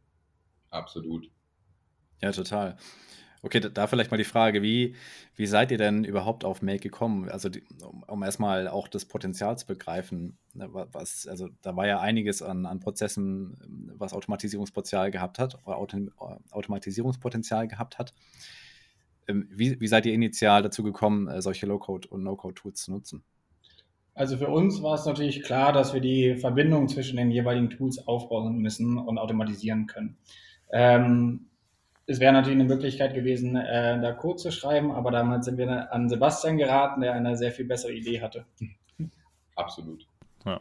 Absolut. 0.72 1.30
Ja, 2.22 2.32
total. 2.32 2.76
Okay, 3.42 3.62
da 3.62 3.88
vielleicht 3.88 4.12
mal 4.12 4.18
die 4.18 4.26
Frage, 4.26 4.62
wie, 4.62 4.96
wie 5.36 5.46
seid 5.46 5.72
ihr 5.72 5.78
denn 5.78 6.04
überhaupt 6.04 6.44
auf 6.44 6.62
Make 6.62 6.80
gekommen? 6.80 7.30
Also, 7.30 7.48
die, 7.48 7.64
um, 7.82 8.04
um, 8.04 8.24
erstmal 8.24 8.68
auch 8.68 8.90
das 8.90 9.06
Potenzial 9.06 9.58
zu 9.58 9.66
begreifen. 9.66 10.38
Ne, 10.54 10.68
was, 10.72 11.26
also, 11.26 11.48
da 11.62 11.76
war 11.76 11.88
ja 11.88 12.02
einiges 12.02 12.42
an, 12.42 12.66
an 12.66 12.82
Prozessen, 12.82 13.96
was 13.98 14.14
Automatisierungspotenzial 14.14 15.10
gehabt 15.10 15.40
hat, 15.40 15.58
oder 15.66 15.78
Auto, 15.78 15.98
Automatisierungspotenzial 16.52 17.70
gehabt 17.70 17.98
hat. 17.98 18.14
Ähm, 19.30 19.48
wie, 19.52 19.80
wie 19.80 19.88
seid 19.88 20.06
ihr 20.06 20.14
initial 20.14 20.62
dazu 20.62 20.84
gekommen, 20.84 21.28
äh, 21.30 21.42
solche 21.42 21.66
Low-Code- 21.66 22.10
und 22.10 22.24
No-Code-Tools 22.24 22.84
zu 22.84 22.92
nutzen? 22.92 23.24
Also 24.16 24.36
für 24.36 24.50
uns 24.50 24.84
war 24.84 24.96
es 24.96 25.06
natürlich 25.06 25.44
klar, 25.44 25.72
dass 25.72 25.94
wir 25.94 26.02
die 26.02 26.36
Verbindung 26.36 26.90
zwischen 26.90 27.16
den 27.16 27.32
jeweiligen 27.32 27.70
Tools 27.70 28.06
aufbauen 28.06 28.58
müssen 28.58 28.98
und 28.98 29.18
automatisieren 29.18 29.88
können. 29.88 30.18
Ähm, 30.74 31.49
es 32.10 32.20
wäre 32.20 32.34
natürlich 32.34 32.60
eine 32.60 32.68
Möglichkeit 32.68 33.14
gewesen, 33.14 33.56
äh, 33.56 34.02
da 34.02 34.12
Code 34.14 34.38
zu 34.38 34.52
schreiben, 34.52 34.92
aber 34.92 35.12
damals 35.12 35.46
sind 35.46 35.58
wir 35.58 35.94
an 35.94 36.10
Sebastian 36.10 36.58
geraten, 36.58 37.02
der 37.02 37.14
eine 37.14 37.38
sehr 37.38 37.52
viel 37.52 37.66
bessere 37.66 37.94
Idee 37.94 38.20
hatte. 38.20 38.46
Absolut. 39.56 40.08
Ja. 40.44 40.60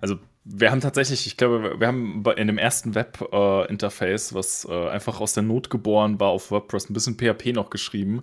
Also 0.00 0.16
wir 0.44 0.70
haben 0.70 0.80
tatsächlich, 0.80 1.26
ich 1.26 1.36
glaube, 1.36 1.78
wir 1.78 1.86
haben 1.86 2.24
in 2.36 2.46
dem 2.46 2.56
ersten 2.56 2.94
Web-Interface, 2.94 4.32
äh, 4.32 4.34
was 4.34 4.66
äh, 4.68 4.88
einfach 4.88 5.20
aus 5.20 5.34
der 5.34 5.42
Not 5.42 5.68
geboren 5.68 6.18
war 6.18 6.28
auf 6.28 6.50
WordPress, 6.50 6.88
ein 6.88 6.94
bisschen 6.94 7.18
PHP 7.18 7.52
noch 7.52 7.68
geschrieben 7.68 8.22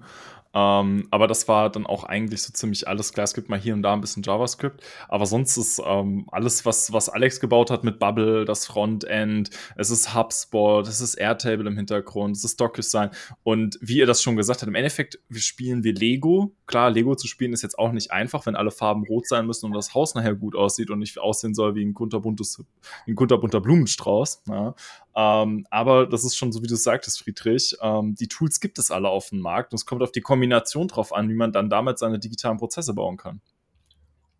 ähm, 0.57 1.07
aber 1.11 1.27
das 1.27 1.47
war 1.47 1.69
dann 1.69 1.85
auch 1.85 2.03
eigentlich 2.03 2.41
so 2.41 2.51
ziemlich 2.51 2.87
alles 2.87 3.13
klar. 3.13 3.25
Es 3.25 3.35
gibt 3.35 3.47
mal 3.47 3.59
hier 3.59 3.75
und 3.75 3.83
da 3.83 3.93
ein 3.93 4.01
bisschen 4.01 4.23
JavaScript, 4.23 4.81
aber 5.07 5.27
sonst 5.27 5.55
ist 5.55 5.79
ähm, 5.85 6.27
alles, 6.31 6.65
was, 6.65 6.91
was 6.91 7.09
Alex 7.09 7.39
gebaut 7.39 7.69
hat 7.69 7.83
mit 7.83 7.99
Bubble, 7.99 8.43
das 8.43 8.65
Frontend, 8.65 9.51
es 9.75 9.91
ist 9.91 10.15
HubSpot, 10.15 10.87
es 10.87 10.99
ist 10.99 11.13
Airtable 11.13 11.67
im 11.67 11.77
Hintergrund, 11.77 12.35
es 12.35 12.43
ist 12.43 12.59
DocuSign 12.59 13.11
und 13.43 13.77
wie 13.81 13.99
ihr 13.99 14.07
das 14.07 14.23
schon 14.23 14.35
gesagt 14.35 14.61
habt, 14.61 14.67
im 14.67 14.73
Endeffekt 14.73 15.19
spielen 15.35 15.83
wir 15.83 15.93
Lego. 15.93 16.55
Klar, 16.65 16.89
Lego 16.89 17.13
zu 17.13 17.27
spielen 17.27 17.53
ist 17.53 17.61
jetzt 17.61 17.77
auch 17.77 17.91
nicht 17.91 18.11
einfach, 18.11 18.47
wenn 18.47 18.55
alle 18.55 18.71
Farben 18.71 19.03
rot 19.03 19.27
sein 19.27 19.45
müssen 19.45 19.67
und 19.67 19.73
das 19.73 19.93
Haus 19.93 20.15
nachher 20.15 20.33
gut 20.33 20.55
aussieht 20.55 20.89
und 20.89 20.97
nicht 20.97 21.19
aussehen 21.19 21.53
soll 21.53 21.75
wie 21.75 21.85
ein 21.85 21.93
kunterbuntes, 21.93 22.63
ein 23.07 23.15
kunterbunter 23.15 23.61
Blumenstrauß. 23.61 24.41
Ja. 24.47 24.73
Ähm, 25.17 25.65
aber 25.71 26.05
das 26.05 26.23
ist 26.23 26.37
schon 26.37 26.51
so, 26.51 26.61
wie 26.61 26.67
du 26.67 26.75
sagtest, 26.75 27.23
Friedrich. 27.23 27.75
Ähm, 27.81 28.13
die 28.13 28.27
Tools 28.27 28.59
gibt 28.59 28.77
es 28.77 28.91
alle 28.91 29.09
auf 29.09 29.29
dem 29.29 29.39
Markt 29.39 29.73
und 29.73 29.77
es 29.77 29.87
kommt 29.87 30.03
auf 30.03 30.11
die 30.11 30.21
Kombination 30.21 30.87
drauf 30.87 31.11
an, 31.11 31.27
wie 31.27 31.33
man 31.33 31.51
dann 31.51 31.71
damit 31.71 31.97
seine 31.97 32.19
digitalen 32.19 32.59
Prozesse 32.59 32.93
bauen 32.93 33.17
kann. 33.17 33.41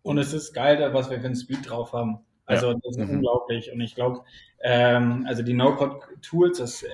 Und 0.02 0.18
es 0.18 0.32
ist 0.32 0.54
geil, 0.54 0.88
was 0.92 1.10
wir 1.10 1.18
für 1.18 1.26
einen 1.26 1.34
Speed 1.34 1.68
drauf 1.68 1.92
haben. 1.92 2.20
Also 2.46 2.68
ja. 2.68 2.74
das 2.80 2.96
ist 2.96 3.08
mhm. 3.08 3.16
unglaublich. 3.16 3.72
Und 3.72 3.80
ich 3.80 3.96
glaube, 3.96 4.22
ähm, 4.62 5.24
also 5.28 5.42
die 5.42 5.52
No-Code-Tools, 5.52 6.58
das 6.58 6.84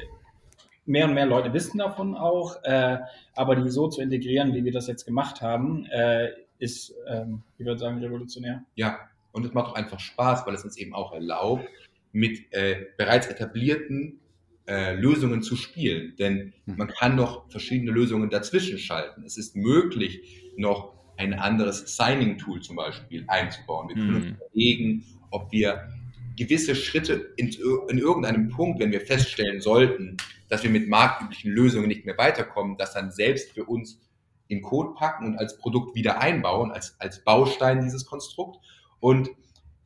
mehr 0.87 1.07
und 1.07 1.13
mehr 1.13 1.27
Leute 1.27 1.53
wissen 1.53 1.77
davon 1.77 2.17
auch, 2.17 2.57
äh, 2.65 2.99
aber 3.35 3.55
die 3.55 3.69
so 3.69 3.89
zu 3.89 4.01
integrieren, 4.01 4.55
wie 4.55 4.65
wir 4.65 4.73
das 4.73 4.87
jetzt 4.87 5.05
gemacht 5.05 5.43
haben, 5.43 5.85
äh, 5.87 6.31
ist, 6.59 6.95
ähm, 7.07 7.43
ich 7.59 7.67
würde 7.67 7.79
sagen, 7.79 7.99
revolutionär. 7.99 8.65
Ja, 8.77 8.99
und 9.33 9.45
es 9.45 9.53
macht 9.53 9.67
auch 9.67 9.75
einfach 9.75 10.01
Spaß, 10.01 10.47
weil 10.47 10.55
es 10.55 10.65
uns 10.65 10.79
eben 10.79 10.95
auch 10.95 11.13
erlaubt, 11.13 11.67
mit 12.15 12.53
äh, 12.53 12.87
bereits 12.97 13.27
etablierten 13.27 14.21
äh, 14.67 14.95
Lösungen 14.95 15.43
zu 15.43 15.57
spielen. 15.57 16.15
Denn 16.17 16.55
hm. 16.65 16.77
man 16.77 16.89
kann 16.89 17.17
noch 17.17 17.51
verschiedene 17.51 17.91
Lösungen 17.91 18.31
dazwischen 18.31 18.79
schalten. 18.79 19.25
Es 19.25 19.37
ist 19.37 19.57
möglich, 19.57 20.53
noch 20.57 20.95
ein 21.17 21.35
anderes 21.35 21.97
Signing-Tool 21.97 22.61
zum 22.63 22.77
Beispiel 22.77 23.25
einzubauen. 23.27 23.89
Wir 23.89 23.97
können 23.97 24.15
uns 24.15 24.27
hm. 24.27 24.37
überlegen, 24.37 25.05
ob 25.31 25.51
wir 25.53 25.89
gewisse 26.37 26.75
Schritte 26.77 27.33
in, 27.37 27.49
in, 27.89 27.99
irgendeinem 27.99 28.49
Punkt, 28.49 28.81
wenn 28.81 28.93
wir 28.93 29.01
feststellen 29.01 29.61
sollten, 29.61 30.17
dass 30.49 30.63
wir 30.63 30.71
mit 30.71 30.89
marktüblichen 30.89 31.51
Lösungen 31.51 31.89
nicht 31.89 32.07
mehr 32.07 32.19
weiterkommen, 32.19 32.77
das 32.77 32.95
dann 32.95 33.11
selbst 33.11 33.53
für 33.53 33.65
uns 33.65 34.01
in 34.49 34.63
Code 34.63 34.95
packen 34.97 35.27
und 35.27 35.39
als 35.39 35.59
Produkt 35.59 35.97
wieder 35.97 36.21
einbauen, 36.21 36.71
als, 36.71 36.97
als 37.01 37.25
Baustein 37.25 37.83
dieses 37.83 38.07
Konstrukt. 38.07 38.59
Und 39.01 39.31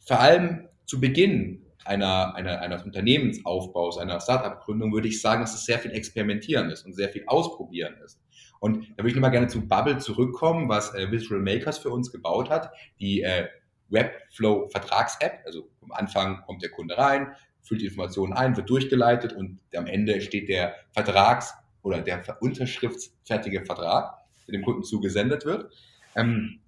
vor 0.00 0.20
allem 0.20 0.68
zu 0.84 1.00
Beginn 1.00 1.64
einer, 1.88 2.34
einer, 2.34 2.60
eines 2.60 2.82
Unternehmensaufbaus, 2.84 3.98
einer 3.98 4.20
Startup-Gründung, 4.20 4.92
würde 4.92 5.08
ich 5.08 5.20
sagen, 5.20 5.40
dass 5.40 5.54
es 5.54 5.64
sehr 5.64 5.78
viel 5.78 5.92
Experimentieren 5.92 6.70
ist 6.70 6.84
und 6.84 6.94
sehr 6.94 7.08
viel 7.08 7.24
Ausprobieren 7.26 7.96
ist. 8.04 8.20
Und 8.60 8.88
da 8.96 8.98
würde 8.98 9.08
ich 9.10 9.14
nochmal 9.14 9.30
gerne 9.30 9.48
zu 9.48 9.66
Bubble 9.66 9.98
zurückkommen, 9.98 10.68
was 10.68 10.94
äh, 10.94 11.10
Visual 11.10 11.40
Makers 11.40 11.78
für 11.78 11.90
uns 11.90 12.10
gebaut 12.12 12.50
hat, 12.50 12.70
die 13.00 13.22
äh, 13.22 13.48
Webflow 13.88 14.68
Vertrags-App. 14.68 15.40
Also 15.46 15.68
am 15.82 15.92
Anfang 15.92 16.42
kommt 16.42 16.62
der 16.62 16.70
Kunde 16.70 16.98
rein, 16.98 17.34
füllt 17.62 17.80
die 17.80 17.86
Informationen 17.86 18.32
ein, 18.32 18.56
wird 18.56 18.68
durchgeleitet 18.68 19.32
und 19.32 19.60
am 19.74 19.86
Ende 19.86 20.20
steht 20.20 20.48
der 20.48 20.74
Vertrags- 20.92 21.54
oder 21.82 22.00
der 22.00 22.22
unterschriftsfertige 22.40 23.64
Vertrag, 23.64 24.18
der 24.46 24.52
dem 24.52 24.62
Kunden 24.62 24.82
zugesendet 24.82 25.44
wird. 25.44 25.72
Ähm, 26.16 26.60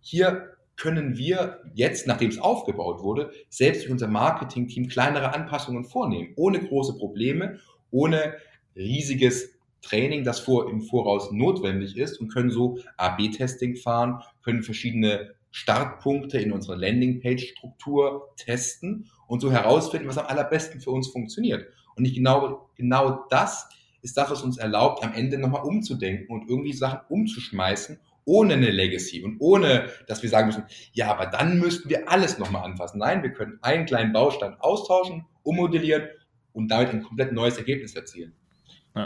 hier 0.00 0.57
können 0.78 1.18
wir 1.18 1.60
jetzt, 1.74 2.06
nachdem 2.06 2.30
es 2.30 2.38
aufgebaut 2.38 3.02
wurde, 3.02 3.32
selbst 3.50 3.84
für 3.84 3.92
unser 3.92 4.06
Marketing-Team 4.06 4.88
kleinere 4.88 5.34
Anpassungen 5.34 5.84
vornehmen, 5.84 6.32
ohne 6.36 6.60
große 6.60 6.96
Probleme, 6.96 7.58
ohne 7.90 8.36
riesiges 8.76 9.50
Training, 9.82 10.24
das 10.24 10.40
vor, 10.40 10.70
im 10.70 10.80
Voraus 10.80 11.32
notwendig 11.32 11.96
ist 11.96 12.20
und 12.20 12.32
können 12.32 12.50
so 12.50 12.78
A-B-Testing 12.96 13.76
fahren, 13.76 14.22
können 14.42 14.62
verschiedene 14.62 15.34
Startpunkte 15.50 16.38
in 16.38 16.52
unserer 16.52 16.76
Landingpage-Struktur 16.76 18.28
testen 18.36 19.10
und 19.26 19.40
so 19.40 19.50
herausfinden, 19.50 20.08
was 20.08 20.18
am 20.18 20.26
allerbesten 20.26 20.80
für 20.80 20.90
uns 20.90 21.08
funktioniert. 21.08 21.66
Und 21.96 22.04
nicht 22.04 22.14
genau, 22.14 22.70
genau 22.76 23.26
das 23.30 23.68
ist 24.02 24.16
das, 24.16 24.30
was 24.30 24.42
uns 24.42 24.58
erlaubt, 24.58 25.02
am 25.02 25.12
Ende 25.12 25.38
nochmal 25.38 25.64
umzudenken 25.64 26.28
und 26.28 26.48
irgendwie 26.48 26.72
Sachen 26.72 27.00
umzuschmeißen 27.08 27.98
ohne 28.28 28.54
eine 28.54 28.70
Legacy 28.70 29.22
und 29.22 29.38
ohne, 29.40 29.86
dass 30.06 30.22
wir 30.22 30.28
sagen 30.28 30.48
müssen, 30.48 30.64
ja, 30.92 31.10
aber 31.10 31.26
dann 31.26 31.58
müssten 31.58 31.88
wir 31.88 32.10
alles 32.10 32.38
nochmal 32.38 32.62
anfassen. 32.62 32.98
Nein, 32.98 33.22
wir 33.22 33.32
können 33.32 33.58
einen 33.62 33.86
kleinen 33.86 34.12
Baustein 34.12 34.54
austauschen, 34.60 35.24
ummodellieren 35.42 36.08
und 36.52 36.68
damit 36.70 36.90
ein 36.90 37.02
komplett 37.02 37.32
neues 37.32 37.56
Ergebnis 37.56 37.96
erzielen. 37.96 38.34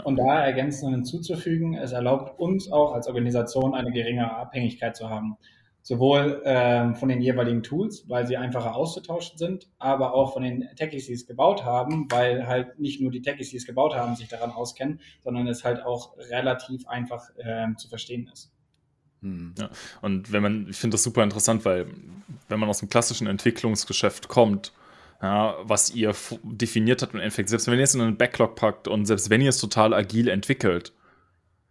Und 0.03 0.17
da 0.17 0.43
ergänzend 0.43 0.93
hinzuzufügen, 0.93 1.75
es 1.75 1.91
erlaubt 1.91 2.39
uns 2.39 2.71
auch 2.71 2.93
als 2.93 3.07
Organisation 3.07 3.75
eine 3.75 3.91
geringere 3.91 4.35
Abhängigkeit 4.35 4.95
zu 4.95 5.09
haben. 5.09 5.37
Sowohl 5.83 6.41
ähm, 6.45 6.95
von 6.95 7.09
den 7.09 7.21
jeweiligen 7.21 7.61
Tools, 7.61 8.09
weil 8.09 8.25
sie 8.25 8.37
einfacher 8.37 8.75
auszutauschen 8.75 9.37
sind, 9.37 9.69
aber 9.79 10.13
auch 10.13 10.33
von 10.33 10.41
den 10.41 10.67
Techies, 10.75 11.07
die 11.07 11.13
es 11.13 11.27
gebaut 11.27 11.63
haben, 11.63 12.07
weil 12.09 12.47
halt 12.47 12.79
nicht 12.79 13.01
nur 13.01 13.11
die 13.11 13.21
Techies, 13.21 13.51
die 13.51 13.57
es 13.57 13.65
gebaut 13.65 13.93
haben, 13.93 14.15
sich 14.15 14.29
daran 14.29 14.51
auskennen, 14.51 15.01
sondern 15.23 15.45
es 15.47 15.63
halt 15.63 15.83
auch 15.85 16.17
relativ 16.17 16.87
einfach 16.87 17.29
ähm, 17.37 17.77
zu 17.77 17.89
verstehen 17.89 18.29
ist. 18.31 18.52
Hm. 19.23 19.55
Ja. 19.57 19.69
Und 20.01 20.31
wenn 20.31 20.43
man, 20.43 20.67
ich 20.69 20.77
finde 20.77 20.95
das 20.95 21.03
super 21.03 21.23
interessant, 21.23 21.65
weil 21.65 21.87
wenn 22.49 22.59
man 22.59 22.69
aus 22.69 22.79
dem 22.79 22.89
klassischen 22.89 23.25
Entwicklungsgeschäft 23.25 24.27
kommt, 24.27 24.73
ja, 25.21 25.55
was 25.63 25.95
ihr 25.95 26.13
definiert 26.43 27.01
habt 27.01 27.13
im 27.13 27.21
Endeffekt, 27.21 27.49
selbst 27.49 27.67
wenn 27.67 27.79
ihr 27.79 27.83
es 27.83 27.95
in 27.95 28.01
einen 28.01 28.17
Backlog 28.17 28.55
packt 28.55 28.87
und 28.89 29.05
selbst 29.05 29.29
wenn 29.29 29.41
ihr 29.41 29.49
es 29.49 29.57
total 29.57 29.93
agil 29.93 30.27
entwickelt, 30.27 30.91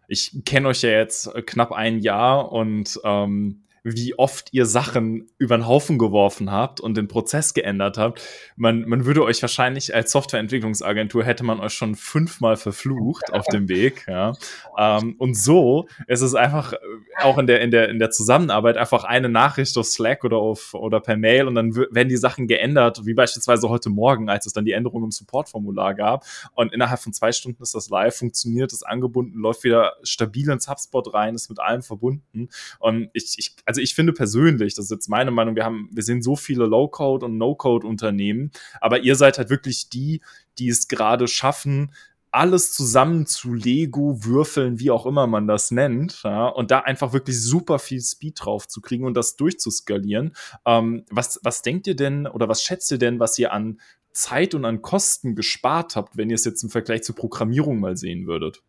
ich 0.09 0.43
kenne 0.45 0.69
euch 0.69 0.83
ja 0.83 0.91
jetzt 0.91 1.31
knapp 1.47 1.73
ein 1.73 1.99
Jahr 2.01 2.51
und 2.51 2.99
ähm, 3.05 3.63
wie 3.85 4.17
oft 4.17 4.49
ihr 4.53 4.67
Sachen 4.67 5.29
über 5.39 5.57
den 5.57 5.67
Haufen 5.67 5.99
geworfen 5.99 6.53
habt 6.53 6.81
und 6.81 6.97
den 6.97 7.09
Prozess 7.09 7.53
geändert 7.53 7.99
habt. 7.99 8.23
Man, 8.57 8.89
man 8.89 9.07
würde 9.07 9.25
euch 9.25 9.43
wahrscheinlich 9.43 9.95
als 9.95 10.13
Softwareentwicklungsagentur 10.13 11.25
hätte 11.25 11.43
man 11.43 11.59
euch 11.59 11.73
schon 11.73 11.97
fünfmal 11.97 12.57
verflucht 12.57 13.33
auf 13.33 13.47
dem 13.47 13.69
Weg. 13.69 14.07
Ja. 14.07 14.35
Ähm, 14.79 15.17
und 15.19 15.37
so 15.37 15.89
ist 16.07 16.21
es 16.21 16.35
einfach 16.35 16.75
äh, 16.75 16.79
auch 17.23 17.39
in 17.39 17.47
der, 17.47 17.61
in 17.61 17.73
der, 17.73 17.89
in 17.89 17.99
der 17.99 18.11
Zusammenarbeit 18.11 18.77
einfach 18.77 19.03
eine 19.03 19.29
Nachricht 19.29 19.77
auf 19.77 19.87
Slack 19.87 20.25
oder 20.25 20.37
auf 20.37 20.75
oder 20.75 21.01
per 21.01 21.17
Mail 21.17 21.49
und 21.49 21.57
dann 21.57 21.75
werden 21.75 22.09
die 22.09 22.17
Sachen 22.17 22.47
geändert, 22.47 23.05
wie 23.05 23.15
beispielsweise 23.15 23.69
heute 23.69 23.91
Morgen, 23.91 24.29
als 24.29 24.47
es 24.47 24.53
dann 24.53 24.65
die 24.65 24.73
Änderung 24.73 25.03
im 25.03 25.11
Supportformular 25.11 25.95
gab. 25.95 26.25
Und 26.55 26.73
innerhalb 26.73 27.01
von 27.01 27.13
zwei 27.13 27.33
Stunden 27.33 27.63
ist 27.63 27.75
das 27.75 27.91
live, 27.91 28.15
funktioniert, 28.15 28.73
ist 28.73 28.85
angebunden, 28.85 29.39
läuft 29.41 29.65
wieder 29.65 29.95
stabil 30.05 30.49
ins 30.49 30.69
HubSpot 30.69 31.13
rein, 31.13 31.35
ist 31.35 31.49
mit 31.49 31.59
allem 31.59 31.83
verbunden. 31.83 32.49
Und 32.79 33.11
ich, 33.13 33.35
ich 33.39 33.57
also 33.73 33.81
ich 33.81 33.95
finde 33.95 34.13
persönlich, 34.13 34.75
das 34.75 34.85
ist 34.85 34.91
jetzt 34.91 35.09
meine 35.09 35.31
Meinung, 35.31 35.57
wir 35.57 35.65
haben, 35.65 35.89
wir 35.91 36.03
sehen 36.03 36.21
so 36.21 36.37
viele 36.37 36.67
Low-Code 36.67 37.25
und 37.25 37.39
No-Code-Unternehmen, 37.39 38.51
aber 38.83 38.99
ihr 38.99 39.17
seid 39.17 39.39
halt 39.39 39.49
wirklich 39.49 39.89
die, 39.89 40.21
die 40.59 40.69
es 40.69 40.89
gerade 40.89 41.27
schaffen, 41.27 41.91
alles 42.31 42.71
zusammen 42.73 43.25
zu 43.25 43.55
Lego 43.55 44.27
würfeln, 44.27 44.79
wie 44.79 44.91
auch 44.91 45.07
immer 45.07 45.27
man 45.27 45.47
das 45.47 45.71
nennt, 45.71 46.23
ja, 46.23 46.49
und 46.49 46.71
da 46.71 46.81
einfach 46.81 47.15
wirklich 47.15 47.43
super 47.43 47.79
viel 47.79 48.03
Speed 48.03 48.45
drauf 48.45 48.69
zu 48.69 48.83
kriegen 48.83 49.07
und 49.07 49.15
das 49.15 49.37
durchzuskalieren. 49.37 50.35
Ähm, 50.67 51.07
was, 51.11 51.41
was 51.43 51.63
denkt 51.63 51.87
ihr 51.87 51.97
denn 51.97 52.27
oder 52.27 52.47
was 52.47 52.63
schätzt 52.63 52.91
ihr 52.91 52.99
denn, 52.99 53.21
was 53.21 53.39
ihr 53.39 53.55
an 53.55 53.81
Zeit 54.13 54.55
und 54.55 54.67
an 54.67 54.83
Kosten 54.83 55.35
gespart 55.35 55.97
habt, 55.97 56.19
wenn 56.19 56.29
ihr 56.29 56.35
es 56.35 56.45
jetzt 56.45 56.63
im 56.63 56.69
Vergleich 56.69 57.05
zur 57.05 57.15
Programmierung 57.15 57.81
mal 57.81 57.97
sehen 57.97 58.27
würdet? 58.27 58.63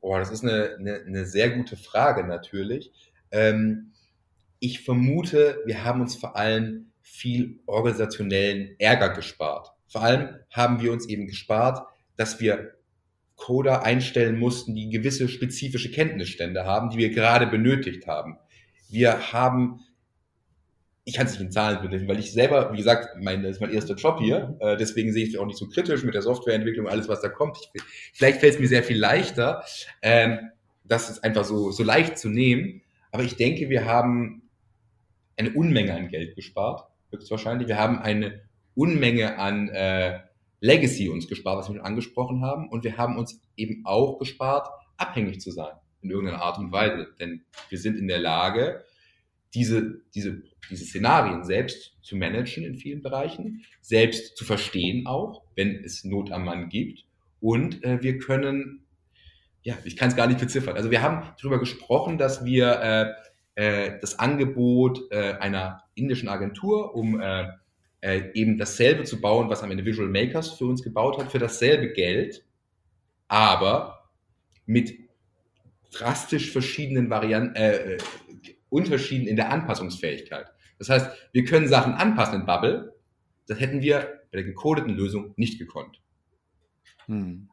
Boah, 0.00 0.18
das 0.18 0.32
ist 0.32 0.42
eine, 0.42 0.76
eine, 0.80 0.94
eine 1.06 1.26
sehr 1.26 1.50
gute 1.50 1.76
Frage 1.76 2.26
natürlich. 2.26 2.90
Ähm, 3.30 3.92
ich 4.60 4.80
vermute, 4.80 5.58
wir 5.66 5.84
haben 5.84 6.00
uns 6.00 6.16
vor 6.16 6.36
allem 6.36 6.92
viel 7.00 7.60
organisationellen 7.66 8.74
Ärger 8.78 9.10
gespart. 9.10 9.72
Vor 9.86 10.02
allem 10.02 10.36
haben 10.50 10.80
wir 10.82 10.92
uns 10.92 11.08
eben 11.08 11.26
gespart, 11.26 11.86
dass 12.16 12.40
wir 12.40 12.74
Coder 13.36 13.84
einstellen 13.84 14.38
mussten, 14.38 14.74
die 14.74 14.90
gewisse 14.90 15.28
spezifische 15.28 15.90
Kenntnisstände 15.90 16.64
haben, 16.64 16.90
die 16.90 16.98
wir 16.98 17.10
gerade 17.10 17.46
benötigt 17.46 18.06
haben. 18.06 18.36
Wir 18.90 19.32
haben, 19.32 19.80
ich 21.04 21.14
kann 21.14 21.26
es 21.26 21.32
nicht 21.32 21.42
in 21.42 21.52
Zahlen 21.52 21.80
benennen, 21.80 22.08
weil 22.08 22.18
ich 22.18 22.32
selber, 22.32 22.72
wie 22.72 22.78
gesagt, 22.78 23.16
mein, 23.20 23.42
das 23.42 23.52
ist 23.52 23.60
mein 23.60 23.72
erster 23.72 23.94
Job 23.94 24.18
hier, 24.18 24.56
äh, 24.60 24.76
deswegen 24.76 25.12
sehe 25.12 25.24
ich 25.24 25.34
es 25.34 25.38
auch 25.38 25.46
nicht 25.46 25.58
so 25.58 25.68
kritisch 25.68 26.02
mit 26.02 26.14
der 26.14 26.22
Softwareentwicklung, 26.22 26.88
alles 26.88 27.08
was 27.08 27.20
da 27.20 27.28
kommt. 27.28 27.56
Ich, 27.72 27.82
vielleicht 28.12 28.40
fällt 28.40 28.54
es 28.54 28.60
mir 28.60 28.68
sehr 28.68 28.82
viel 28.82 28.98
leichter, 28.98 29.62
ähm, 30.02 30.50
das 30.84 31.08
ist 31.08 31.22
einfach 31.22 31.44
so, 31.44 31.70
so 31.70 31.84
leicht 31.84 32.18
zu 32.18 32.28
nehmen. 32.28 32.82
Aber 33.10 33.22
ich 33.22 33.36
denke, 33.36 33.68
wir 33.68 33.84
haben 33.84 34.50
eine 35.36 35.52
Unmenge 35.52 35.94
an 35.94 36.08
Geld 36.08 36.34
gespart, 36.36 36.88
höchstwahrscheinlich. 37.10 37.68
Wir 37.68 37.78
haben 37.78 37.98
eine 37.98 38.42
Unmenge 38.74 39.38
an 39.38 39.68
äh, 39.68 40.20
Legacy 40.60 41.08
uns 41.08 41.28
gespart, 41.28 41.58
was 41.58 41.68
wir 41.68 41.76
schon 41.76 41.84
angesprochen 41.84 42.42
haben. 42.42 42.68
Und 42.68 42.84
wir 42.84 42.96
haben 42.96 43.16
uns 43.16 43.40
eben 43.56 43.82
auch 43.84 44.18
gespart, 44.18 44.68
abhängig 44.96 45.40
zu 45.40 45.50
sein 45.50 45.74
in 46.02 46.10
irgendeiner 46.10 46.42
Art 46.42 46.58
und 46.58 46.72
Weise. 46.72 47.08
Denn 47.18 47.44
wir 47.68 47.78
sind 47.78 47.98
in 47.98 48.08
der 48.08 48.18
Lage, 48.18 48.84
diese, 49.54 50.02
diese, 50.14 50.42
diese 50.70 50.84
Szenarien 50.84 51.44
selbst 51.44 51.96
zu 52.02 52.16
managen 52.16 52.64
in 52.64 52.76
vielen 52.76 53.02
Bereichen, 53.02 53.64
selbst 53.80 54.36
zu 54.36 54.44
verstehen 54.44 55.06
auch, 55.06 55.42
wenn 55.56 55.82
es 55.84 56.04
Not 56.04 56.30
am 56.32 56.44
Mann 56.44 56.68
gibt. 56.68 57.04
Und 57.40 57.82
äh, 57.84 58.02
wir 58.02 58.18
können 58.18 58.84
ja, 59.68 59.76
ich 59.84 59.98
kann 59.98 60.08
es 60.08 60.16
gar 60.16 60.26
nicht 60.26 60.40
beziffern. 60.40 60.76
Also 60.76 60.90
wir 60.90 61.02
haben 61.02 61.28
darüber 61.36 61.58
gesprochen, 61.58 62.16
dass 62.16 62.42
wir 62.42 63.14
äh, 63.54 63.88
äh, 63.88 64.00
das 64.00 64.18
Angebot 64.18 64.98
äh, 65.10 65.34
einer 65.34 65.82
indischen 65.94 66.30
Agentur, 66.30 66.94
um 66.94 67.20
äh, 67.20 67.48
äh, 68.00 68.32
eben 68.32 68.56
dasselbe 68.56 69.04
zu 69.04 69.20
bauen, 69.20 69.50
was 69.50 69.62
am 69.62 69.70
Ende 69.70 69.84
Visual 69.84 70.08
Makers 70.08 70.52
für 70.52 70.64
uns 70.64 70.82
gebaut 70.82 71.18
hat, 71.18 71.30
für 71.30 71.38
dasselbe 71.38 71.92
Geld, 71.92 72.46
aber 73.28 74.08
mit 74.64 74.94
drastisch 75.92 76.50
verschiedenen 76.50 77.10
Varianten, 77.10 77.54
äh, 77.56 77.96
äh, 77.96 77.98
Unterschieden 78.70 79.26
in 79.26 79.36
der 79.36 79.50
Anpassungsfähigkeit. 79.50 80.46
Das 80.78 80.88
heißt, 80.88 81.10
wir 81.32 81.44
können 81.44 81.68
Sachen 81.68 81.92
anpassen 81.92 82.40
in 82.40 82.46
Bubble, 82.46 82.94
das 83.46 83.60
hätten 83.60 83.82
wir 83.82 84.22
bei 84.30 84.38
der 84.38 84.44
gecodeten 84.44 84.94
Lösung 84.94 85.34
nicht 85.36 85.58
gekonnt. 85.58 86.00
Hm. 87.04 87.50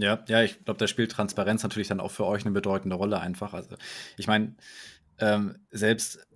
Ja, 0.00 0.24
ja, 0.28 0.42
ich 0.42 0.64
glaube, 0.64 0.78
da 0.78 0.86
spielt 0.86 1.12
Transparenz 1.12 1.62
natürlich 1.62 1.88
dann 1.88 2.00
auch 2.00 2.10
für 2.10 2.24
euch 2.24 2.44
eine 2.44 2.52
bedeutende 2.52 2.96
Rolle 2.96 3.20
einfach. 3.20 3.52
Also 3.52 3.76
ich 4.16 4.26
meine, 4.26 4.54
ähm, 5.18 5.56
selbst 5.70 6.26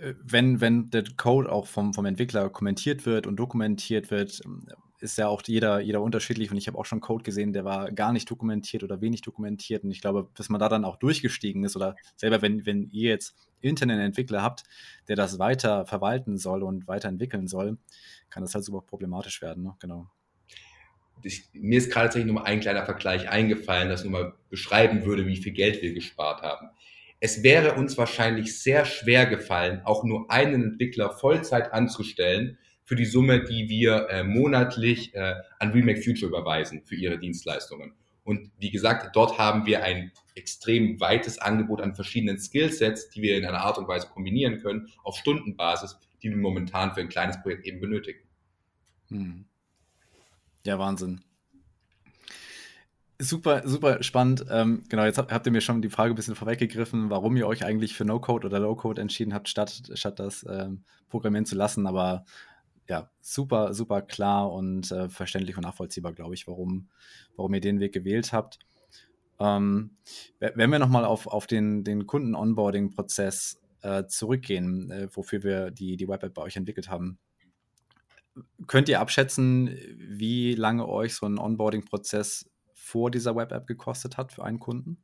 äh, 0.00 0.14
wenn, 0.22 0.60
wenn 0.60 0.90
der 0.90 1.04
Code 1.16 1.52
auch 1.52 1.66
vom, 1.66 1.92
vom 1.92 2.06
Entwickler 2.06 2.48
kommentiert 2.48 3.04
wird 3.04 3.26
und 3.26 3.36
dokumentiert 3.36 4.10
wird, 4.10 4.40
ähm, 4.44 4.66
ist 5.00 5.18
ja 5.18 5.28
auch 5.28 5.42
jeder, 5.46 5.80
jeder 5.80 6.00
unterschiedlich 6.02 6.50
und 6.50 6.56
ich 6.56 6.66
habe 6.66 6.78
auch 6.78 6.86
schon 6.86 7.00
Code 7.00 7.22
gesehen, 7.22 7.52
der 7.52 7.64
war 7.64 7.92
gar 7.92 8.12
nicht 8.12 8.28
dokumentiert 8.30 8.82
oder 8.82 9.00
wenig 9.00 9.20
dokumentiert 9.20 9.84
und 9.84 9.90
ich 9.90 10.00
glaube, 10.00 10.28
dass 10.34 10.48
man 10.48 10.58
da 10.58 10.68
dann 10.68 10.84
auch 10.84 10.96
durchgestiegen 10.96 11.62
ist 11.64 11.76
oder 11.76 11.94
selber, 12.16 12.42
wenn, 12.42 12.66
wenn 12.66 12.88
ihr 12.90 13.10
jetzt 13.10 13.36
internen 13.60 14.00
Entwickler 14.00 14.42
habt, 14.42 14.64
der 15.06 15.14
das 15.14 15.38
weiter 15.38 15.86
verwalten 15.86 16.36
soll 16.38 16.62
und 16.64 16.88
weiterentwickeln 16.88 17.46
soll, 17.46 17.78
kann 18.30 18.42
das 18.42 18.54
halt 18.54 18.64
super 18.64 18.80
problematisch 18.80 19.40
werden, 19.42 19.62
ne? 19.64 19.76
genau 19.78 20.10
ich, 21.22 21.48
mir 21.52 21.78
ist 21.78 21.90
gerade 21.90 22.06
tatsächlich 22.06 22.32
nur 22.32 22.42
mal 22.42 22.46
ein 22.46 22.60
kleiner 22.60 22.84
Vergleich 22.84 23.28
eingefallen, 23.28 23.88
das 23.88 24.04
nur 24.04 24.12
mal 24.12 24.34
beschreiben 24.50 25.04
würde, 25.04 25.26
wie 25.26 25.36
viel 25.36 25.52
Geld 25.52 25.82
wir 25.82 25.92
gespart 25.92 26.42
haben. 26.42 26.68
Es 27.20 27.42
wäre 27.42 27.74
uns 27.74 27.98
wahrscheinlich 27.98 28.60
sehr 28.60 28.84
schwer 28.84 29.26
gefallen, 29.26 29.82
auch 29.84 30.04
nur 30.04 30.30
einen 30.30 30.62
Entwickler 30.62 31.10
Vollzeit 31.10 31.72
anzustellen 31.72 32.58
für 32.84 32.94
die 32.96 33.04
Summe, 33.04 33.44
die 33.44 33.68
wir 33.68 34.08
äh, 34.08 34.22
monatlich 34.22 35.14
äh, 35.14 35.34
an 35.58 35.72
Remake 35.72 36.00
Future 36.00 36.28
überweisen 36.30 36.82
für 36.84 36.94
ihre 36.94 37.18
Dienstleistungen. 37.18 37.92
Und 38.24 38.50
wie 38.58 38.70
gesagt, 38.70 39.16
dort 39.16 39.38
haben 39.38 39.66
wir 39.66 39.82
ein 39.82 40.12
extrem 40.34 41.00
weites 41.00 41.38
Angebot 41.38 41.80
an 41.80 41.94
verschiedenen 41.94 42.38
Skillsets, 42.38 43.10
die 43.10 43.22
wir 43.22 43.36
in 43.36 43.44
einer 43.44 43.60
Art 43.60 43.78
und 43.78 43.88
Weise 43.88 44.08
kombinieren 44.08 44.58
können, 44.60 44.88
auf 45.02 45.16
Stundenbasis, 45.16 45.98
die 46.22 46.30
wir 46.30 46.36
momentan 46.36 46.94
für 46.94 47.00
ein 47.00 47.08
kleines 47.08 47.40
Projekt 47.42 47.66
eben 47.66 47.80
benötigen. 47.80 48.20
Hm. 49.08 49.46
Ja, 50.64 50.78
Wahnsinn. 50.78 51.20
Super, 53.20 53.66
super 53.66 54.02
spannend. 54.04 54.44
Ähm, 54.48 54.84
genau, 54.88 55.04
jetzt 55.04 55.18
habt, 55.18 55.46
ihr 55.46 55.52
mir 55.52 55.60
schon 55.60 55.82
die 55.82 55.90
Frage 55.90 56.12
ein 56.12 56.16
bisschen 56.16 56.36
vorweggegriffen, 56.36 57.10
warum 57.10 57.36
ihr 57.36 57.48
euch 57.48 57.64
eigentlich 57.64 57.94
für 57.94 58.04
No-Code 58.04 58.46
oder 58.46 58.60
Low-Code 58.60 59.00
entschieden 59.00 59.34
habt, 59.34 59.48
statt, 59.48 59.90
statt 59.94 60.20
das 60.20 60.46
ähm, 60.48 60.84
programmieren 61.08 61.44
zu 61.44 61.56
lassen. 61.56 61.88
Aber 61.88 62.24
ja, 62.88 63.10
super, 63.20 63.74
super 63.74 64.02
klar 64.02 64.52
und 64.52 64.92
äh, 64.92 65.08
verständlich 65.08 65.56
und 65.56 65.64
nachvollziehbar, 65.64 66.12
glaube 66.12 66.34
ich, 66.34 66.46
warum, 66.46 66.88
warum 67.34 67.54
ihr 67.54 67.60
den 67.60 67.80
Weg 67.80 67.92
gewählt 67.92 68.32
habt. 68.32 68.60
Ähm, 69.40 69.96
wenn 70.38 70.70
wir 70.70 70.78
nochmal 70.78 71.04
auf, 71.04 71.26
auf 71.26 71.48
den, 71.48 71.82
den 71.82 72.06
Kunden-Onboarding-Prozess 72.06 73.60
äh, 73.82 74.04
zurückgehen, 74.06 74.90
äh, 74.90 75.08
wofür 75.12 75.42
wir 75.42 75.70
die, 75.72 75.96
die 75.96 76.08
Web-App 76.08 76.34
bei 76.34 76.42
euch 76.42 76.56
entwickelt 76.56 76.88
haben, 76.88 77.18
Könnt 78.66 78.88
ihr 78.88 79.00
abschätzen, 79.00 79.76
wie 79.96 80.54
lange 80.54 80.88
euch 80.88 81.14
so 81.14 81.26
ein 81.26 81.38
Onboarding-Prozess 81.38 82.50
vor 82.74 83.10
dieser 83.10 83.36
Web-App 83.36 83.66
gekostet 83.66 84.16
hat 84.16 84.32
für 84.32 84.44
einen 84.44 84.58
Kunden? 84.58 85.02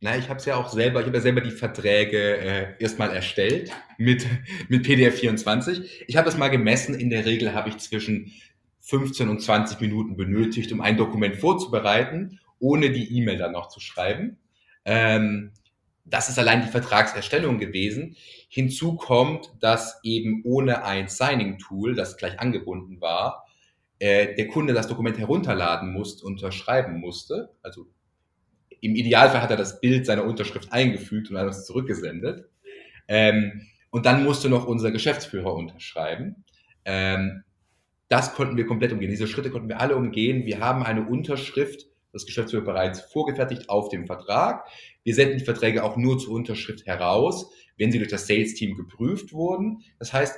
Na, 0.00 0.16
ich 0.16 0.28
habe 0.28 0.40
es 0.40 0.46
ja 0.46 0.56
auch 0.56 0.68
selber, 0.68 1.00
ich 1.00 1.06
habe 1.06 1.18
ja 1.18 1.22
selber 1.22 1.40
die 1.40 1.52
Verträge 1.52 2.36
äh, 2.38 2.66
erstmal 2.80 3.10
erstellt 3.10 3.70
mit, 3.98 4.26
mit 4.68 4.82
PDF 4.82 5.20
24. 5.20 6.04
Ich 6.08 6.16
habe 6.16 6.28
es 6.28 6.36
mal 6.36 6.48
gemessen, 6.48 6.94
in 6.94 7.08
der 7.08 7.24
Regel 7.24 7.54
habe 7.54 7.68
ich 7.68 7.78
zwischen 7.78 8.32
15 8.80 9.28
und 9.28 9.40
20 9.40 9.80
Minuten 9.80 10.16
benötigt, 10.16 10.72
um 10.72 10.80
ein 10.80 10.96
Dokument 10.96 11.36
vorzubereiten, 11.36 12.40
ohne 12.58 12.90
die 12.90 13.16
E-Mail 13.16 13.38
dann 13.38 13.52
noch 13.52 13.68
zu 13.68 13.78
schreiben. 13.78 14.38
Ähm, 14.84 15.52
das 16.04 16.28
ist 16.28 16.38
allein 16.38 16.62
die 16.62 16.68
Vertragserstellung 16.70 17.58
gewesen. 17.58 18.16
Hinzu 18.48 18.96
kommt, 18.96 19.52
dass 19.60 20.00
eben 20.02 20.42
ohne 20.44 20.84
ein 20.84 21.08
Signing-Tool, 21.08 21.94
das 21.94 22.16
gleich 22.16 22.40
angebunden 22.40 23.00
war, 23.00 23.46
äh, 23.98 24.34
der 24.34 24.48
Kunde 24.48 24.74
das 24.74 24.88
Dokument 24.88 25.18
herunterladen 25.18 25.92
musste, 25.92 26.26
unterschreiben 26.26 26.98
musste. 26.98 27.50
Also 27.62 27.86
im 28.80 28.96
Idealfall 28.96 29.42
hat 29.42 29.50
er 29.50 29.56
das 29.56 29.80
Bild 29.80 30.06
seiner 30.06 30.24
Unterschrift 30.24 30.72
eingefügt 30.72 31.30
und 31.30 31.36
dann 31.36 31.48
es 31.48 31.66
zurückgesendet. 31.66 32.48
Ähm, 33.06 33.68
und 33.90 34.06
dann 34.06 34.24
musste 34.24 34.48
noch 34.48 34.66
unser 34.66 34.90
Geschäftsführer 34.90 35.54
unterschreiben. 35.54 36.44
Ähm, 36.84 37.44
das 38.08 38.34
konnten 38.34 38.56
wir 38.56 38.66
komplett 38.66 38.92
umgehen. 38.92 39.10
Diese 39.10 39.28
Schritte 39.28 39.50
konnten 39.50 39.68
wir 39.68 39.80
alle 39.80 39.96
umgehen. 39.96 40.46
Wir 40.46 40.58
haben 40.58 40.82
eine 40.82 41.06
Unterschrift 41.06 41.86
das 42.12 42.26
Geschäftsführer 42.26 42.64
bereits 42.64 43.00
vorgefertigt 43.00 43.68
auf 43.70 43.88
dem 43.88 44.06
Vertrag. 44.06 44.66
Wir 45.04 45.14
senden 45.14 45.38
die 45.38 45.44
Verträge 45.44 45.82
auch 45.84 45.96
nur 45.96 46.18
zur 46.18 46.34
Unterschrift 46.34 46.86
heraus, 46.86 47.50
wenn 47.76 47.90
sie 47.90 47.98
durch 47.98 48.10
das 48.10 48.26
Sales-Team 48.26 48.76
geprüft 48.76 49.32
wurden. 49.32 49.82
Das 49.98 50.12
heißt, 50.12 50.36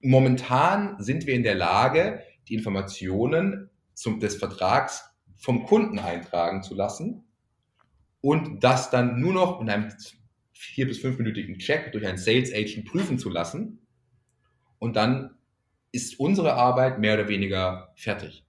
momentan 0.00 0.96
sind 1.02 1.26
wir 1.26 1.34
in 1.34 1.42
der 1.42 1.54
Lage, 1.54 2.22
die 2.48 2.54
Informationen 2.54 3.70
zum, 3.94 4.20
des 4.20 4.36
Vertrags 4.36 5.04
vom 5.36 5.64
Kunden 5.64 5.98
eintragen 5.98 6.62
zu 6.62 6.74
lassen 6.74 7.24
und 8.20 8.62
das 8.62 8.90
dann 8.90 9.20
nur 9.20 9.32
noch 9.32 9.60
in 9.60 9.70
einem 9.70 9.92
vier- 10.52 10.86
bis 10.86 10.98
fünfminütigen 10.98 11.58
Check 11.58 11.92
durch 11.92 12.06
einen 12.06 12.18
Sales 12.18 12.52
Agent 12.52 12.86
prüfen 12.86 13.18
zu 13.18 13.28
lassen. 13.28 13.86
Und 14.78 14.96
dann 14.96 15.36
ist 15.90 16.18
unsere 16.18 16.54
Arbeit 16.54 16.98
mehr 16.98 17.14
oder 17.14 17.28
weniger 17.28 17.92
fertig. 17.96 18.41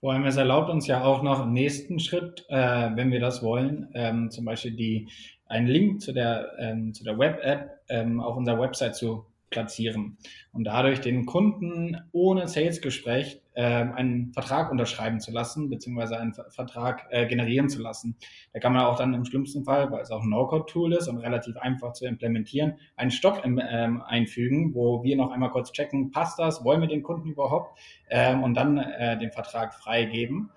Vor 0.00 0.12
allem, 0.12 0.26
es 0.26 0.36
erlaubt 0.36 0.70
uns 0.70 0.86
ja 0.86 1.02
auch 1.02 1.22
noch 1.22 1.40
einen 1.40 1.52
nächsten 1.52 1.98
Schritt, 1.98 2.44
äh, 2.48 2.90
wenn 2.94 3.10
wir 3.10 3.18
das 3.18 3.42
wollen, 3.42 3.88
ähm, 3.94 4.30
zum 4.30 4.44
Beispiel 4.44 4.70
die, 4.72 5.08
einen 5.46 5.66
Link 5.66 6.00
zu 6.00 6.12
der, 6.12 6.52
ähm, 6.58 6.94
zu 6.94 7.02
der 7.02 7.18
Web-App 7.18 7.80
ähm, 7.88 8.20
auf 8.20 8.36
unserer 8.36 8.60
Website 8.60 8.94
zu 8.94 9.26
platzieren 9.50 10.18
und 10.52 10.64
dadurch 10.64 11.00
den 11.00 11.26
Kunden 11.26 11.96
ohne 12.12 12.48
Sales-Gespräch 12.48 13.40
äh, 13.54 13.62
einen 13.62 14.32
Vertrag 14.32 14.70
unterschreiben 14.70 15.20
zu 15.20 15.32
lassen, 15.32 15.68
beziehungsweise 15.68 16.18
einen 16.18 16.32
Vertrag 16.32 17.06
äh, 17.10 17.26
generieren 17.26 17.68
zu 17.68 17.82
lassen. 17.82 18.16
Da 18.52 18.60
kann 18.60 18.72
man 18.72 18.82
auch 18.82 18.96
dann 18.96 19.14
im 19.14 19.24
schlimmsten 19.24 19.64
Fall, 19.64 19.90
weil 19.90 20.02
es 20.02 20.10
auch 20.10 20.22
ein 20.22 20.28
No-Code-Tool 20.28 20.92
ist 20.92 21.08
und 21.08 21.18
relativ 21.18 21.56
einfach 21.56 21.92
zu 21.92 22.06
implementieren, 22.06 22.74
einen 22.96 23.10
Stopp 23.10 23.44
im, 23.44 23.60
ähm, 23.60 24.02
einfügen, 24.02 24.74
wo 24.74 25.02
wir 25.02 25.16
noch 25.16 25.32
einmal 25.32 25.50
kurz 25.50 25.72
checken, 25.72 26.10
passt 26.10 26.38
das, 26.38 26.64
wollen 26.64 26.80
wir 26.80 26.88
den 26.88 27.02
Kunden 27.02 27.30
überhaupt 27.30 27.78
ähm, 28.10 28.42
und 28.42 28.54
dann 28.54 28.78
äh, 28.78 29.18
den 29.18 29.32
Vertrag 29.32 29.74
freigeben. 29.74 30.50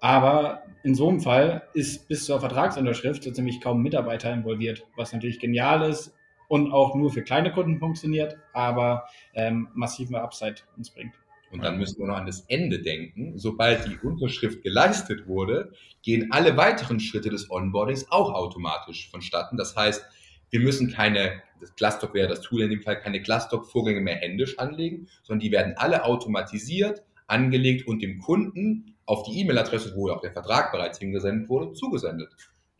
Aber 0.00 0.64
in 0.82 0.96
so 0.96 1.08
einem 1.08 1.20
Fall 1.20 1.62
ist 1.74 2.08
bis 2.08 2.24
zur 2.24 2.40
Vertragsunterschrift 2.40 3.22
so 3.22 3.30
ziemlich 3.30 3.60
kaum 3.60 3.82
Mitarbeiter 3.82 4.32
involviert, 4.32 4.84
was 4.96 5.12
natürlich 5.12 5.38
genial 5.38 5.88
ist, 5.88 6.12
und 6.52 6.70
auch 6.70 6.94
nur 6.94 7.10
für 7.10 7.22
kleine 7.22 7.50
Kunden 7.50 7.78
funktioniert, 7.78 8.36
aber 8.52 9.08
ähm, 9.32 9.68
massiven 9.72 10.16
Upside 10.16 10.56
uns 10.76 10.90
bringt. 10.90 11.14
Und 11.50 11.64
dann 11.64 11.78
müssen 11.78 11.98
wir 11.98 12.06
noch 12.06 12.16
an 12.16 12.26
das 12.26 12.40
Ende 12.42 12.82
denken. 12.82 13.38
Sobald 13.38 13.86
die 13.86 13.96
Unterschrift 14.06 14.62
geleistet 14.62 15.26
wurde, 15.26 15.72
gehen 16.02 16.30
alle 16.30 16.58
weiteren 16.58 17.00
Schritte 17.00 17.30
des 17.30 17.50
Onboardings 17.50 18.10
auch 18.10 18.34
automatisch 18.34 19.10
vonstatten. 19.10 19.56
Das 19.56 19.76
heißt, 19.76 20.04
wir 20.50 20.60
müssen 20.60 20.90
keine, 20.90 21.42
das 21.58 21.74
Glassdoc 21.74 22.12
wäre 22.12 22.28
das 22.28 22.42
Tool 22.42 22.60
in 22.60 22.70
dem 22.70 22.82
Fall, 22.82 23.00
keine 23.00 23.22
Glassdoc-Vorgänge 23.22 24.02
mehr 24.02 24.16
händisch 24.16 24.58
anlegen, 24.58 25.08
sondern 25.22 25.40
die 25.40 25.52
werden 25.52 25.72
alle 25.78 26.04
automatisiert 26.04 27.02
angelegt 27.28 27.86
und 27.86 28.02
dem 28.02 28.18
Kunden 28.18 28.94
auf 29.06 29.22
die 29.22 29.40
E-Mail-Adresse, 29.40 29.94
wo 29.96 30.10
auch 30.10 30.20
der 30.20 30.32
Vertrag 30.32 30.70
bereits 30.70 30.98
hingesendet 30.98 31.48
wurde, 31.48 31.72
zugesendet. 31.72 32.30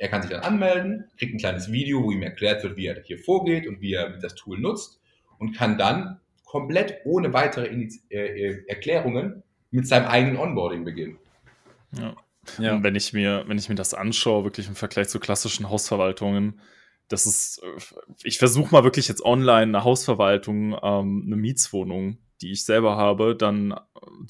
Er 0.03 0.09
kann 0.09 0.21
sich 0.21 0.33
dann 0.33 0.41
anmelden, 0.41 1.05
kriegt 1.17 1.33
ein 1.33 1.39
kleines 1.39 1.71
Video, 1.71 2.03
wo 2.03 2.11
ihm 2.11 2.25
erklärt 2.25 2.65
wird, 2.65 2.77
wie 2.77 2.87
er 2.87 3.01
hier 3.05 3.21
vorgeht 3.21 3.69
und 3.69 3.81
wie 3.81 3.93
er 3.93 4.19
das 4.19 4.35
Tool 4.35 4.59
nutzt 4.59 5.01
und 5.39 5.53
kann 5.57 5.79
dann 5.79 6.19
komplett 6.45 7.03
ohne 7.05 7.33
weitere 7.33 7.69
Iniz 7.69 8.03
äh, 8.11 8.19
äh, 8.19 8.65
Erklärungen 8.67 9.45
mit 9.71 9.87
seinem 9.87 10.07
eigenen 10.07 10.39
Onboarding 10.39 10.85
beginnen. 10.85 11.19
Ja. 11.97 12.17
ja. 12.59 12.75
Und 12.75 12.83
wenn 12.83 12.97
ich 12.97 13.13
mir, 13.13 13.45
wenn 13.47 13.59
ich 13.59 13.69
mir 13.69 13.77
das 13.77 13.95
anschaue, 13.95 14.43
wirklich 14.43 14.67
im 14.67 14.75
Vergleich 14.75 15.07
zu 15.09 15.21
klassischen 15.21 15.71
Hausverwaltungen, 15.71 16.61
das 17.07 17.25
ist, 17.27 17.63
äh, 17.63 18.03
ich 18.25 18.39
versuche 18.39 18.73
mal 18.73 18.83
wirklich 18.83 19.07
jetzt 19.07 19.25
online 19.25 19.63
eine 19.63 19.85
Hausverwaltung, 19.85 20.77
ähm, 20.83 21.23
eine 21.27 21.37
Mietswohnung, 21.37 22.19
die 22.41 22.51
ich 22.51 22.65
selber 22.65 22.97
habe, 22.97 23.37
dann 23.37 23.71
äh, 23.71 23.77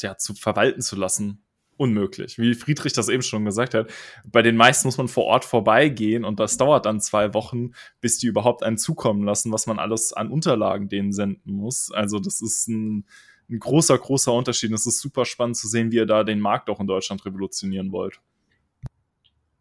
ja, 0.02 0.18
zu 0.18 0.34
verwalten 0.34 0.82
zu 0.82 0.96
lassen 0.96 1.46
unmöglich. 1.82 2.38
Wie 2.38 2.54
Friedrich 2.54 2.92
das 2.92 3.08
eben 3.08 3.24
schon 3.24 3.44
gesagt 3.44 3.74
hat, 3.74 3.90
bei 4.24 4.42
den 4.42 4.56
meisten 4.56 4.86
muss 4.86 4.98
man 4.98 5.08
vor 5.08 5.24
Ort 5.24 5.44
vorbeigehen 5.44 6.24
und 6.24 6.38
das 6.38 6.56
dauert 6.56 6.86
dann 6.86 7.00
zwei 7.00 7.34
Wochen, 7.34 7.72
bis 8.00 8.18
die 8.18 8.28
überhaupt 8.28 8.62
einen 8.62 8.78
zukommen 8.78 9.24
lassen, 9.24 9.50
was 9.50 9.66
man 9.66 9.80
alles 9.80 10.12
an 10.12 10.30
Unterlagen 10.30 10.88
denen 10.88 11.12
senden 11.12 11.52
muss. 11.52 11.90
Also 11.90 12.20
das 12.20 12.40
ist 12.40 12.68
ein, 12.68 13.04
ein 13.50 13.58
großer, 13.58 13.98
großer 13.98 14.32
Unterschied. 14.32 14.70
Und 14.70 14.76
es 14.76 14.86
ist 14.86 15.00
super 15.00 15.24
spannend 15.24 15.56
zu 15.56 15.66
sehen, 15.66 15.90
wie 15.90 15.96
ihr 15.96 16.06
da 16.06 16.22
den 16.22 16.38
Markt 16.38 16.70
auch 16.70 16.78
in 16.78 16.86
Deutschland 16.86 17.26
revolutionieren 17.26 17.90
wollt. 17.90 18.20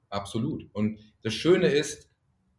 Absolut. 0.10 0.70
Und 0.74 1.00
das 1.24 1.34
Schöne 1.34 1.70
ist, 1.70 2.08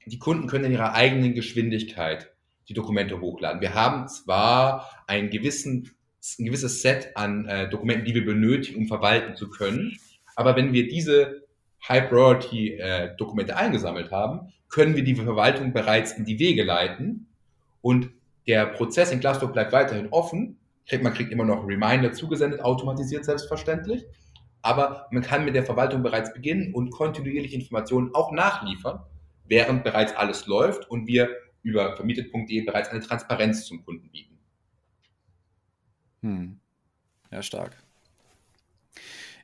die 0.06 0.18
Kunden 0.18 0.48
können 0.48 0.64
in 0.64 0.72
ihrer 0.72 0.94
eigenen 0.94 1.34
Geschwindigkeit 1.34 2.34
die 2.68 2.74
Dokumente 2.74 3.20
hochladen. 3.20 3.60
Wir 3.60 3.74
haben 3.74 4.08
zwar 4.08 5.04
einen 5.06 5.30
gewissen 5.30 5.92
ein 6.38 6.44
gewisses 6.44 6.82
Set 6.82 7.16
an 7.16 7.46
äh, 7.46 7.68
Dokumenten, 7.68 8.04
die 8.04 8.14
wir 8.14 8.24
benötigen, 8.24 8.78
um 8.78 8.86
verwalten 8.86 9.34
zu 9.34 9.50
können. 9.50 9.98
Aber 10.36 10.56
wenn 10.56 10.72
wir 10.72 10.88
diese 10.88 11.42
High-Priority-Dokumente 11.88 13.52
äh, 13.52 13.56
eingesammelt 13.56 14.10
haben, 14.10 14.52
können 14.68 14.96
wir 14.96 15.04
die 15.04 15.14
Verwaltung 15.14 15.72
bereits 15.72 16.12
in 16.12 16.24
die 16.24 16.38
Wege 16.38 16.62
leiten 16.62 17.26
und 17.80 18.10
der 18.46 18.66
Prozess 18.66 19.12
in 19.12 19.20
Glassdoor 19.20 19.52
bleibt 19.52 19.72
weiterhin 19.72 20.08
offen. 20.10 20.58
Man 21.00 21.14
kriegt 21.14 21.30
immer 21.30 21.44
noch 21.44 21.66
Reminder 21.66 22.12
zugesendet, 22.12 22.60
automatisiert 22.60 23.24
selbstverständlich. 23.24 24.04
Aber 24.62 25.06
man 25.10 25.22
kann 25.22 25.44
mit 25.44 25.54
der 25.54 25.64
Verwaltung 25.64 26.02
bereits 26.02 26.32
beginnen 26.32 26.72
und 26.72 26.90
kontinuierlich 26.90 27.52
Informationen 27.52 28.14
auch 28.14 28.32
nachliefern, 28.32 29.00
während 29.46 29.84
bereits 29.84 30.14
alles 30.14 30.46
läuft 30.46 30.88
und 30.88 31.06
wir 31.06 31.30
über 31.62 31.96
vermietet.de 31.96 32.62
bereits 32.62 32.88
eine 32.88 33.00
Transparenz 33.00 33.66
zum 33.66 33.84
Kunden 33.84 34.10
bieten. 34.10 34.31
Hm. 36.22 36.58
Ja, 37.30 37.42
stark. 37.42 37.76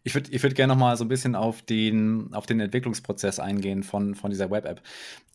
Ich 0.05 0.15
würde 0.15 0.31
ich 0.31 0.43
würd 0.43 0.55
gerne 0.55 0.73
noch 0.73 0.81
mal 0.81 0.97
so 0.97 1.05
ein 1.05 1.09
bisschen 1.09 1.35
auf 1.35 1.63
den, 1.63 2.33
auf 2.33 2.47
den 2.47 2.61
Entwicklungsprozess 2.61 3.41
eingehen 3.41 3.83
von, 3.83 4.15
von 4.15 4.31
dieser 4.31 4.51
Web-App. 4.51 4.81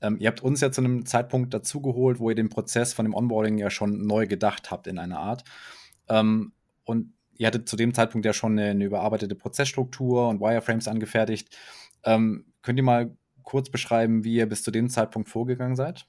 Ähm, 0.01 0.17
ihr 0.19 0.27
habt 0.27 0.41
uns 0.41 0.61
ja 0.61 0.71
zu 0.71 0.81
einem 0.81 1.05
Zeitpunkt 1.05 1.53
dazugeholt, 1.53 2.19
wo 2.19 2.29
ihr 2.29 2.35
den 2.35 2.49
Prozess 2.49 2.93
von 2.93 3.05
dem 3.05 3.13
Onboarding 3.13 3.57
ja 3.57 3.69
schon 3.69 4.07
neu 4.07 4.25
gedacht 4.25 4.71
habt 4.71 4.87
in 4.87 4.97
einer 4.97 5.19
Art. 5.19 5.43
Ähm, 6.09 6.53
und 6.85 7.13
ihr 7.37 7.47
hattet 7.47 7.67
zu 7.67 7.75
dem 7.75 7.93
Zeitpunkt 7.93 8.25
ja 8.25 8.33
schon 8.33 8.53
eine, 8.53 8.71
eine 8.71 8.85
überarbeitete 8.85 9.35
Prozessstruktur 9.35 10.29
und 10.29 10.39
Wireframes 10.39 10.87
angefertigt. 10.87 11.55
Ähm, 12.03 12.45
könnt 12.61 12.79
ihr 12.79 12.83
mal 12.83 13.15
kurz 13.43 13.69
beschreiben, 13.69 14.23
wie 14.23 14.35
ihr 14.35 14.47
bis 14.47 14.63
zu 14.63 14.71
dem 14.71 14.89
Zeitpunkt 14.89 15.29
vorgegangen 15.29 15.75
seid? 15.75 16.07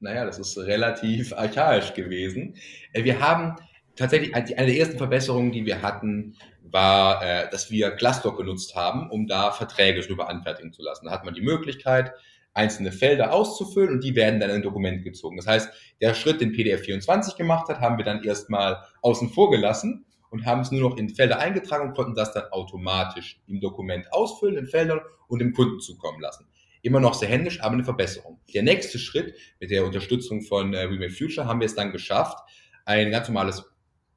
Naja, 0.00 0.24
das 0.24 0.38
ist 0.38 0.58
relativ 0.58 1.32
archaisch 1.36 1.94
gewesen. 1.94 2.56
Äh, 2.92 3.04
wir 3.04 3.20
haben 3.20 3.56
tatsächlich, 3.96 4.34
eine 4.34 4.46
der 4.46 4.76
ersten 4.76 4.98
Verbesserungen, 4.98 5.52
die 5.52 5.66
wir 5.66 5.82
hatten, 5.82 6.36
war, 6.62 7.22
äh, 7.22 7.50
dass 7.50 7.70
wir 7.70 7.90
Glassdoor 7.90 8.36
genutzt 8.36 8.74
haben, 8.74 9.10
um 9.10 9.26
da 9.26 9.52
Verträge 9.52 10.00
drüber 10.00 10.28
anfertigen 10.28 10.72
zu 10.72 10.82
lassen. 10.82 11.06
Da 11.06 11.12
hat 11.12 11.24
man 11.24 11.34
die 11.34 11.42
Möglichkeit, 11.42 12.12
einzelne 12.52 12.90
Felder 12.90 13.32
auszufüllen 13.32 13.90
und 13.90 14.04
die 14.04 14.16
werden 14.16 14.40
dann 14.40 14.50
in 14.50 14.56
ein 14.56 14.62
Dokument 14.62 15.04
gezogen. 15.04 15.36
Das 15.36 15.46
heißt, 15.46 15.70
der 16.00 16.14
Schritt, 16.14 16.40
den 16.40 16.52
PDF 16.52 16.80
24 16.82 17.36
gemacht 17.36 17.68
hat, 17.68 17.80
haben 17.80 17.96
wir 17.96 18.04
dann 18.04 18.24
erstmal 18.24 18.78
außen 19.02 19.28
vor 19.30 19.50
gelassen 19.50 20.04
und 20.30 20.46
haben 20.46 20.62
es 20.62 20.72
nur 20.72 20.90
noch 20.90 20.96
in 20.96 21.10
Felder 21.10 21.38
eingetragen 21.38 21.88
und 21.88 21.94
konnten 21.94 22.14
das 22.14 22.32
dann 22.32 22.44
automatisch 22.50 23.40
im 23.46 23.60
Dokument 23.60 24.12
ausfüllen 24.12 24.56
in 24.56 24.66
Feldern 24.66 25.00
und 25.28 25.38
dem 25.38 25.52
Kunden 25.52 25.78
zukommen 25.78 26.20
lassen 26.20 26.46
immer 26.82 27.00
noch 27.00 27.14
sehr 27.14 27.28
händisch, 27.28 27.60
aber 27.60 27.74
eine 27.74 27.84
Verbesserung. 27.84 28.39
Der 28.52 28.62
nächste 28.62 28.98
Schritt 28.98 29.34
mit 29.58 29.70
der 29.70 29.84
Unterstützung 29.84 30.42
von 30.42 30.74
äh, 30.74 30.88
We 30.90 31.10
Future 31.10 31.46
haben 31.46 31.60
wir 31.60 31.66
es 31.66 31.74
dann 31.74 31.92
geschafft, 31.92 32.38
ein 32.84 33.10
ganz 33.10 33.28
normales 33.28 33.64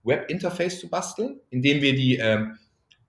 Web-Interface 0.04 0.80
zu 0.80 0.90
basteln, 0.90 1.40
in 1.50 1.62
dem 1.62 1.82
wir 1.82 1.96
die 1.96 2.18
ähm, 2.18 2.58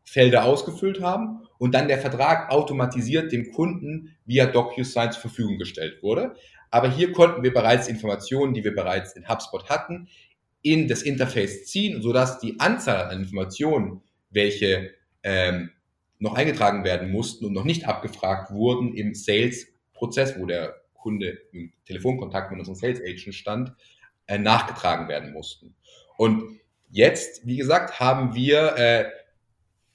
Felder 0.05 0.45
ausgefüllt 0.45 1.01
haben 1.01 1.47
und 1.59 1.75
dann 1.75 1.89
der 1.89 1.99
Vertrag 1.99 2.51
automatisiert 2.51 3.33
dem 3.33 3.51
Kunden 3.53 4.17
via 4.27 4.47
DocuSign 4.47 5.13
zur 5.13 5.23
Verfügung 5.23 5.59
gestellt 5.59 6.03
wurde. 6.03 6.35
Aber 6.71 6.91
hier 6.91 7.13
konnten 7.13 7.43
wir 7.43 7.55
bereits 7.55 7.89
Informationen, 7.89 8.53
die 8.53 8.65
wir 8.65 8.75
bereits 8.75 9.13
in 9.13 9.29
HubSpot 9.29 9.69
hatten, 9.69 10.09
in 10.63 10.89
das 10.89 11.03
Interface 11.03 11.67
ziehen, 11.67 12.03
sodass 12.03 12.39
die 12.39 12.59
Anzahl 12.59 13.11
an 13.11 13.21
Informationen, 13.21 14.03
welche 14.31 14.91
ähm, 15.23 15.71
noch 16.19 16.35
eingetragen 16.35 16.85
werden 16.85 17.11
mussten 17.11 17.45
und 17.45 17.53
noch 17.53 17.65
nicht 17.65 17.87
abgefragt 17.87 18.51
wurden 18.51 18.95
im 18.95 19.15
Sales-Prozess, 19.15 20.39
wo 20.39 20.47
der 20.47 20.84
Kunde 21.05 21.39
im 21.53 21.71
Telefonkontakt 21.85 22.51
mit 22.51 22.59
unserem 22.59 22.77
Sales 22.77 23.01
Agent 23.03 23.35
stand, 23.35 23.73
äh, 24.27 24.39
nachgetragen 24.39 25.07
werden 25.07 25.35
mussten. 25.35 25.75
Und 26.17 26.59
jetzt, 26.91 27.47
wie 27.47 27.59
gesagt, 27.59 28.01
haben 28.01 28.35
wir 28.35 28.75
äh, 28.79 29.11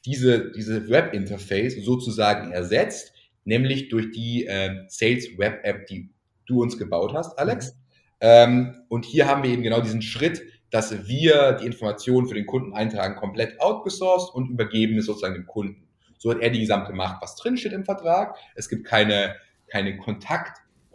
diese, 0.06 0.52
diese 0.52 0.88
Web-Interface 0.88 1.84
sozusagen 1.84 2.52
ersetzt, 2.52 3.14
nämlich 3.44 3.90
durch 3.90 4.12
die 4.12 4.46
äh, 4.46 4.84
Sales 4.88 5.36
Web 5.40 5.62
App, 5.64 5.88
die 5.88 6.10
du 6.46 6.62
uns 6.62 6.78
gebaut 6.78 7.14
hast, 7.16 7.40
Alex. 7.40 7.74
Mhm. 7.74 7.80
Ähm, 8.22 8.76
und 8.88 9.06
hier 9.06 9.28
haben 9.28 9.42
wir 9.42 9.50
eben 9.50 9.64
genau 9.64 9.82
diesen 9.82 10.04
Schritt, 10.04 10.44
dass 10.70 11.08
wir 11.08 11.54
die 11.54 11.66
Informationen 11.66 12.28
für 12.28 12.36
den 12.36 12.46
Kunden 12.46 12.74
eintragen, 12.74 13.16
komplett 13.16 13.60
outgesourced 13.60 14.36
und 14.36 14.52
übergeben 14.52 14.96
es 15.00 15.08
sozusagen 15.08 15.34
dem 15.34 15.48
Kunden. 15.48 15.88
So 16.20 16.30
hat 16.30 16.40
er 16.40 16.52
die 16.52 16.60
gesamte 16.60 16.94
Macht, 16.94 17.24
was 17.24 17.36
drinsteht 17.36 17.74
im 17.74 17.86
Vertrag. 17.86 18.36
Es 18.54 18.70
gibt 18.70 18.86
keine, 18.86 19.36
keine 19.68 19.98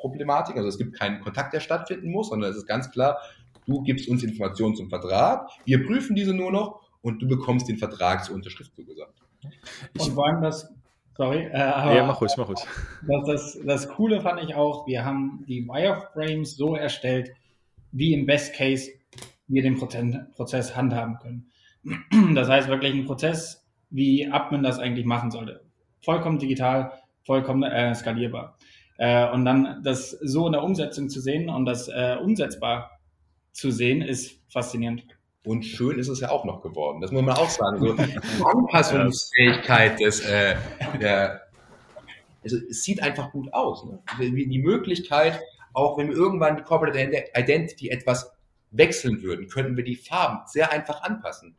Kontaktproblematik, 0.05 0.57
also 0.57 0.69
es 0.69 0.79
gibt 0.79 0.99
keinen 0.99 1.21
Kontakt, 1.21 1.53
der 1.53 1.61
stattfinden 1.61 2.11
muss, 2.11 2.29
sondern 2.29 2.51
es 2.51 2.57
ist 2.57 2.67
ganz 2.67 2.91
klar, 2.91 3.19
du 3.67 3.83
gibst 3.83 4.09
uns 4.09 4.23
Informationen 4.23 4.77
zum 4.77 4.89
Vertrag, 4.89 5.49
wir 5.65 5.85
prüfen 5.87 6.15
diese 6.15 6.35
nur 6.35 6.53
noch 6.53 6.81
und 7.03 7.21
du 7.21 7.29
bekommst 7.29 7.69
den 7.69 7.79
Vertrag 7.79 8.25
zur 8.25 8.35
Unterschrift 8.35 8.75
zugesagt. 8.75 9.15
Ich 9.95 10.03
und 10.03 10.15
vor 10.15 10.41
das, 10.41 10.73
sorry, 11.17 11.47
äh, 11.47 11.57
aber 11.57 11.95
ja, 11.95 12.07
mach 12.07 12.21
ruhig, 12.21 12.33
mach 12.37 12.49
ruhig. 12.49 12.61
Das, 13.03 13.27
das, 13.27 13.59
das 13.65 13.89
Coole 13.89 14.21
fand 14.21 14.43
ich 14.43 14.55
auch, 14.55 14.87
wir 14.87 15.05
haben 15.05 15.45
die 15.49 15.67
Wireframes 15.67 16.57
so 16.57 16.77
erstellt, 16.77 17.33
wie 17.93 18.13
im 18.13 18.27
Best 18.27 18.55
Case 18.55 18.91
wir 19.47 19.63
den 19.63 19.77
Prozess 19.77 20.77
handhaben 20.77 21.19
können. 21.19 21.51
Das 22.35 22.49
heißt 22.49 22.69
wirklich 22.69 22.95
ein 22.95 23.05
Prozess, 23.05 23.67
wie 23.91 24.31
Admin 24.31 24.63
das 24.63 24.79
eigentlich 24.79 25.05
machen 25.05 25.31
sollte. 25.31 25.63
Vollkommen 26.03 26.39
digital, 26.39 26.93
vollkommen 27.25 27.63
äh, 27.63 27.95
skalierbar. 27.95 28.57
Äh, 28.99 29.31
und 29.31 29.45
dann 29.45 29.83
das 29.83 30.11
so 30.11 30.47
in 30.47 30.53
der 30.53 30.63
Umsetzung 30.63 31.09
zu 31.09 31.21
sehen 31.21 31.49
und 31.49 31.65
das 31.65 31.89
äh, 31.89 32.17
umsetzbar 32.23 32.99
zu 33.53 33.71
sehen, 33.71 34.03
ist 34.03 34.41
faszinierend. 34.49 35.05
Und 35.45 35.65
schön 35.65 35.99
ist 35.99 36.09
es 36.09 36.21
ja 36.21 36.31
auch 36.31 36.45
noch 36.45 36.63
geworden. 36.63 37.01
Das 37.01 37.13
muss 37.13 37.23
man 37.23 37.37
auch 37.37 37.51
sagen. 37.51 37.79
So 37.79 37.93
die 37.95 38.17
Anpassungsfähigkeit 38.45 40.01
des, 40.01 40.21
äh, 40.21 40.57
der, 41.01 41.43
also 42.43 42.57
es 42.71 42.83
sieht 42.83 43.03
einfach 43.03 43.31
gut 43.31 43.53
aus. 43.53 43.85
Ne? 43.85 43.99
Die 44.21 44.59
Möglichkeit, 44.59 45.41
auch 45.73 45.99
wenn 45.99 46.09
wir 46.09 46.17
irgendwann 46.17 46.57
die 46.57 46.63
Corporate 46.63 46.99
Identity 47.35 47.91
etwas 47.91 48.33
wechseln 48.71 49.23
würden, 49.23 49.49
könnten 49.49 49.77
wir 49.77 49.85
die 49.85 49.97
Farben 49.97 50.41
sehr 50.47 50.73
einfach 50.73 51.03
anpassen. 51.03 51.55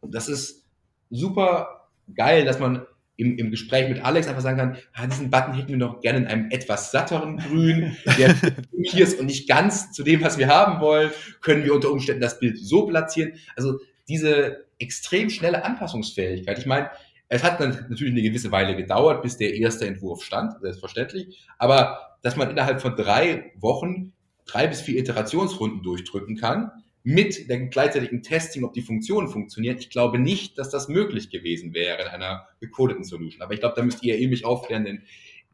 Und 0.00 0.14
das 0.14 0.28
ist 0.28 0.66
super 1.10 1.88
geil, 2.14 2.44
dass 2.44 2.58
man 2.58 2.86
im, 3.20 3.36
im 3.38 3.50
Gespräch 3.50 3.88
mit 3.88 4.04
Alex 4.04 4.26
einfach 4.26 4.42
sagen 4.42 4.58
kann, 4.58 4.76
ah, 4.94 5.06
diesen 5.06 5.30
Button 5.30 5.54
hätten 5.54 5.68
wir 5.68 5.76
noch 5.76 6.00
gerne 6.00 6.18
in 6.18 6.26
einem 6.26 6.50
etwas 6.50 6.90
satteren 6.90 7.36
Grün, 7.36 7.96
der 8.18 8.34
hier 8.82 9.04
ist 9.04 9.20
und 9.20 9.26
nicht 9.26 9.48
ganz 9.48 9.92
zu 9.92 10.02
dem, 10.02 10.22
was 10.22 10.38
wir 10.38 10.48
haben 10.48 10.80
wollen, 10.80 11.10
können 11.40 11.64
wir 11.64 11.74
unter 11.74 11.90
Umständen 11.90 12.22
das 12.22 12.38
Bild 12.40 12.58
so 12.58 12.86
platzieren. 12.86 13.34
Also 13.56 13.78
diese 14.08 14.64
extrem 14.78 15.30
schnelle 15.30 15.64
Anpassungsfähigkeit. 15.64 16.58
Ich 16.58 16.66
meine, 16.66 16.90
es 17.28 17.44
hat 17.44 17.60
dann 17.60 17.86
natürlich 17.88 18.12
eine 18.12 18.22
gewisse 18.22 18.50
Weile 18.50 18.74
gedauert, 18.74 19.22
bis 19.22 19.36
der 19.36 19.54
erste 19.54 19.86
Entwurf 19.86 20.24
stand, 20.24 20.54
selbstverständlich. 20.60 21.46
Aber 21.58 22.16
dass 22.22 22.36
man 22.36 22.50
innerhalb 22.50 22.80
von 22.80 22.96
drei 22.96 23.52
Wochen 23.56 24.12
drei 24.46 24.66
bis 24.66 24.80
vier 24.80 24.98
Iterationsrunden 24.98 25.82
durchdrücken 25.82 26.36
kann, 26.36 26.70
mit 27.02 27.48
dem 27.48 27.70
gleichzeitigen 27.70 28.22
Testing, 28.22 28.64
ob 28.64 28.74
die 28.74 28.82
Funktionen 28.82 29.28
funktionieren. 29.28 29.78
Ich 29.78 29.90
glaube 29.90 30.18
nicht, 30.18 30.58
dass 30.58 30.70
das 30.70 30.88
möglich 30.88 31.30
gewesen 31.30 31.72
wäre 31.72 32.02
in 32.02 32.08
einer 32.08 32.48
gecodeten 32.60 33.04
Solution. 33.04 33.42
Aber 33.42 33.54
ich 33.54 33.60
glaube, 33.60 33.74
da 33.76 33.82
müsst 33.82 34.02
ihr 34.02 34.18
eh 34.18 34.28
mich 34.28 34.44
aufklären, 34.44 34.84
denn 34.84 35.02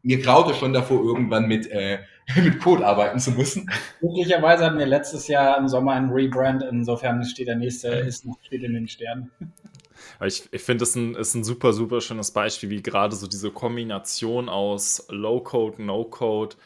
mir 0.03 0.21
graute 0.21 0.55
schon 0.55 0.73
davor, 0.73 1.03
irgendwann 1.03 1.47
mit, 1.47 1.69
äh, 1.71 1.99
mit 2.37 2.61
Code 2.61 2.87
arbeiten 2.87 3.19
zu 3.19 3.33
müssen. 3.33 3.71
Möglicherweise 4.01 4.65
hatten 4.65 4.79
wir 4.79 4.87
letztes 4.87 5.29
Jahr 5.29 5.59
im 5.59 5.69
Sommer 5.69 5.93
einen 5.93 6.11
Rebrand, 6.11 6.65
insofern 6.71 7.25
steht 7.25 7.49
der 7.49 7.57
nächste, 7.57 7.89
ist 7.89 8.25
noch 8.25 8.39
steht 8.43 8.63
in 8.63 8.75
den 8.75 8.89
Sternen. 8.89 9.31
Ich, 10.25 10.45
ich 10.51 10.63
finde, 10.63 10.85
es 10.85 10.95
ein, 10.95 11.15
ist 11.15 11.35
ein 11.35 11.45
super, 11.45 11.73
super 11.73 12.01
schönes 12.01 12.31
Beispiel, 12.31 12.71
wie 12.71 12.83
gerade 12.83 13.17
so 13.17 13.27
diese 13.27 13.51
Kombination 13.51 14.49
aus 14.49 15.07
Low-Code, 15.11 15.83
No-Code, 15.83 16.57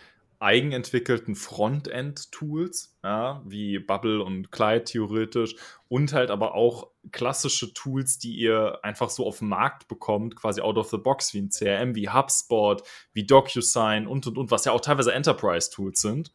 eigenentwickelten 0.40 1.35
Frontend-Tools, 1.35 2.96
ja, 3.05 3.42
wie 3.44 3.79
Bubble 3.79 4.22
und 4.22 4.50
Clyde 4.50 4.85
theoretisch, 4.85 5.55
und 5.88 6.12
halt 6.14 6.31
aber 6.31 6.55
auch 6.55 6.88
klassische 7.12 7.74
Tools, 7.74 8.18
die 8.18 8.35
ihr 8.35 8.81
einfach 8.83 9.11
so 9.11 9.26
auf 9.26 9.38
dem 9.38 9.48
Markt 9.48 9.87
bekommt, 9.87 10.37
quasi 10.37 10.62
out 10.62 10.79
of 10.79 10.88
the 10.88 10.96
box, 10.96 11.35
wie 11.35 11.42
ein 11.42 11.50
CRM, 11.50 11.94
wie 11.94 12.09
HubSpot, 12.09 12.83
wie 13.12 13.26
DocuSign 13.26 14.07
und 14.07 14.26
und 14.26 14.38
und, 14.38 14.50
was 14.50 14.64
ja 14.64 14.72
auch 14.72 14.81
teilweise 14.81 15.12
Enterprise-Tools 15.12 16.00
sind, 16.00 16.33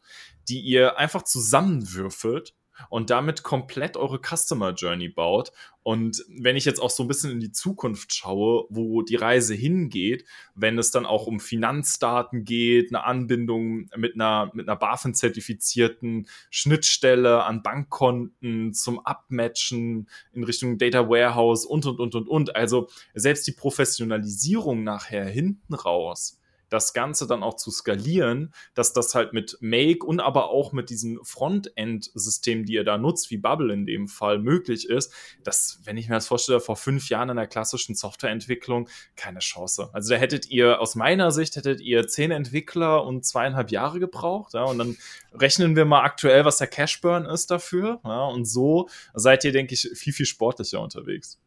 die 0.48 0.60
ihr 0.60 0.98
einfach 0.98 1.22
zusammenwürfelt 1.22 2.54
und 2.88 3.10
damit 3.10 3.42
komplett 3.42 3.96
eure 3.96 4.20
Customer 4.20 4.72
Journey 4.72 5.08
baut. 5.08 5.52
Und 5.82 6.24
wenn 6.28 6.56
ich 6.56 6.64
jetzt 6.64 6.80
auch 6.80 6.90
so 6.90 7.04
ein 7.04 7.08
bisschen 7.08 7.30
in 7.30 7.38
die 7.38 7.52
Zukunft 7.52 8.12
schaue, 8.12 8.66
wo 8.70 9.02
die 9.02 9.14
Reise 9.14 9.54
hingeht, 9.54 10.24
wenn 10.56 10.78
es 10.78 10.90
dann 10.90 11.06
auch 11.06 11.26
um 11.28 11.38
Finanzdaten 11.38 12.44
geht, 12.44 12.92
eine 12.92 13.04
Anbindung 13.04 13.88
mit 13.96 14.14
einer, 14.14 14.50
mit 14.52 14.68
einer 14.68 14.76
BaFin-zertifizierten 14.76 16.26
Schnittstelle 16.50 17.44
an 17.44 17.62
Bankkonten 17.62 18.74
zum 18.74 18.98
Abmatchen 18.98 20.08
in 20.32 20.42
Richtung 20.42 20.76
Data 20.76 21.08
Warehouse 21.08 21.64
und, 21.64 21.86
und, 21.86 22.00
und, 22.00 22.14
und, 22.16 22.28
und. 22.28 22.56
Also 22.56 22.88
selbst 23.14 23.46
die 23.46 23.52
Professionalisierung 23.52 24.82
nachher 24.82 25.24
hinten 25.26 25.74
raus 25.74 26.40
das 26.68 26.92
Ganze 26.92 27.26
dann 27.26 27.42
auch 27.42 27.54
zu 27.54 27.70
skalieren, 27.70 28.52
dass 28.74 28.92
das 28.92 29.14
halt 29.14 29.32
mit 29.32 29.58
Make 29.60 30.04
und 30.04 30.20
aber 30.20 30.50
auch 30.50 30.72
mit 30.72 30.90
diesem 30.90 31.20
Frontend-System, 31.22 32.64
die 32.64 32.74
ihr 32.74 32.84
da 32.84 32.98
nutzt, 32.98 33.30
wie 33.30 33.36
Bubble 33.36 33.72
in 33.72 33.86
dem 33.86 34.08
Fall, 34.08 34.38
möglich 34.38 34.88
ist, 34.88 35.12
dass, 35.44 35.80
wenn 35.84 35.96
ich 35.96 36.08
mir 36.08 36.14
das 36.14 36.26
vorstelle, 36.26 36.60
vor 36.60 36.76
fünf 36.76 37.08
Jahren 37.08 37.30
in 37.30 37.36
der 37.36 37.46
klassischen 37.46 37.94
Softwareentwicklung 37.94 38.88
keine 39.14 39.38
Chance. 39.38 39.90
Also 39.92 40.14
da 40.14 40.16
hättet 40.16 40.50
ihr, 40.50 40.80
aus 40.80 40.94
meiner 40.94 41.30
Sicht, 41.30 41.56
hättet 41.56 41.80
ihr 41.80 42.06
zehn 42.08 42.30
Entwickler 42.30 43.04
und 43.04 43.24
zweieinhalb 43.24 43.70
Jahre 43.70 44.00
gebraucht, 44.00 44.54
ja, 44.54 44.64
und 44.64 44.78
dann 44.78 44.96
rechnen 45.32 45.76
wir 45.76 45.84
mal 45.84 46.02
aktuell, 46.02 46.44
was 46.44 46.58
der 46.58 46.66
Cashburn 46.66 47.26
ist 47.26 47.50
dafür, 47.50 48.00
ja, 48.04 48.26
und 48.26 48.44
so 48.44 48.88
seid 49.14 49.44
ihr, 49.44 49.52
denke 49.52 49.74
ich, 49.74 49.88
viel, 49.94 50.12
viel 50.12 50.26
sportlicher 50.26 50.80
unterwegs. 50.80 51.38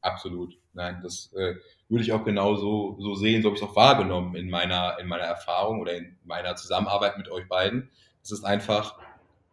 Absolut. 0.00 0.58
Nein, 0.72 1.00
das 1.02 1.30
äh, 1.34 1.54
würde 1.92 2.04
ich 2.04 2.12
auch 2.12 2.24
genauso 2.24 2.96
so 3.00 3.14
sehen, 3.14 3.42
so 3.42 3.48
habe 3.48 3.56
ich 3.56 3.62
es 3.62 3.68
auch 3.68 3.76
wahrgenommen 3.76 4.34
in 4.34 4.48
meiner, 4.48 4.96
in 4.98 5.06
meiner 5.06 5.24
Erfahrung 5.24 5.78
oder 5.78 5.94
in 5.94 6.16
meiner 6.24 6.56
Zusammenarbeit 6.56 7.18
mit 7.18 7.30
euch 7.30 7.46
beiden. 7.48 7.90
Es 8.22 8.32
ist 8.32 8.44
einfach 8.44 8.98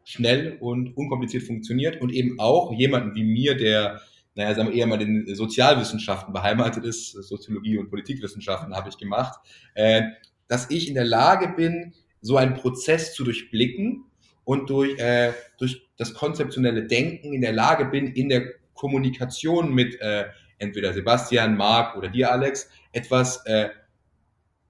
schnell 0.06 0.56
und 0.62 0.96
unkompliziert 0.96 1.44
funktioniert 1.44 2.00
und 2.02 2.14
eben 2.14 2.40
auch 2.40 2.72
jemanden 2.72 3.14
wie 3.14 3.26
mir, 3.26 3.58
der, 3.58 4.00
naja, 4.36 4.56
sagen 4.56 4.70
wir 4.70 4.76
eher 4.76 4.88
mal 4.88 5.02
in 5.02 5.36
Sozialwissenschaften 5.36 6.32
beheimatet 6.32 6.86
ist, 6.86 7.12
Soziologie 7.12 7.78
und 7.78 7.90
Politikwissenschaften 7.90 8.74
habe 8.74 8.88
ich 8.88 8.98
gemacht, 8.98 9.38
äh, 9.74 10.04
dass 10.48 10.72
ich 10.72 10.88
in 10.88 10.96
der 10.96 11.04
Lage 11.04 11.50
bin, 11.50 11.94
so 12.22 12.38
einen 12.38 12.54
Prozess 12.54 13.14
zu 13.14 13.26
durchblicken 13.26 14.06
und 14.46 14.70
durch, 14.70 14.98
äh, 14.98 15.34
durch 15.58 15.86
das 15.98 16.14
konzeptionelle 16.14 16.88
Denken 16.88 17.34
in 17.34 17.42
der 17.42 17.52
Lage 17.52 17.84
bin, 17.84 18.08
in 18.08 18.30
der 18.30 18.46
Kommunikation 18.76 19.74
mit 19.74 20.00
äh, 20.00 20.28
entweder 20.60 20.94
Sebastian, 20.94 21.58
Marc 21.58 21.98
oder 21.98 22.10
dir, 22.10 22.32
Alex, 22.32 22.70
etwas 22.92 23.46
äh, 23.46 23.70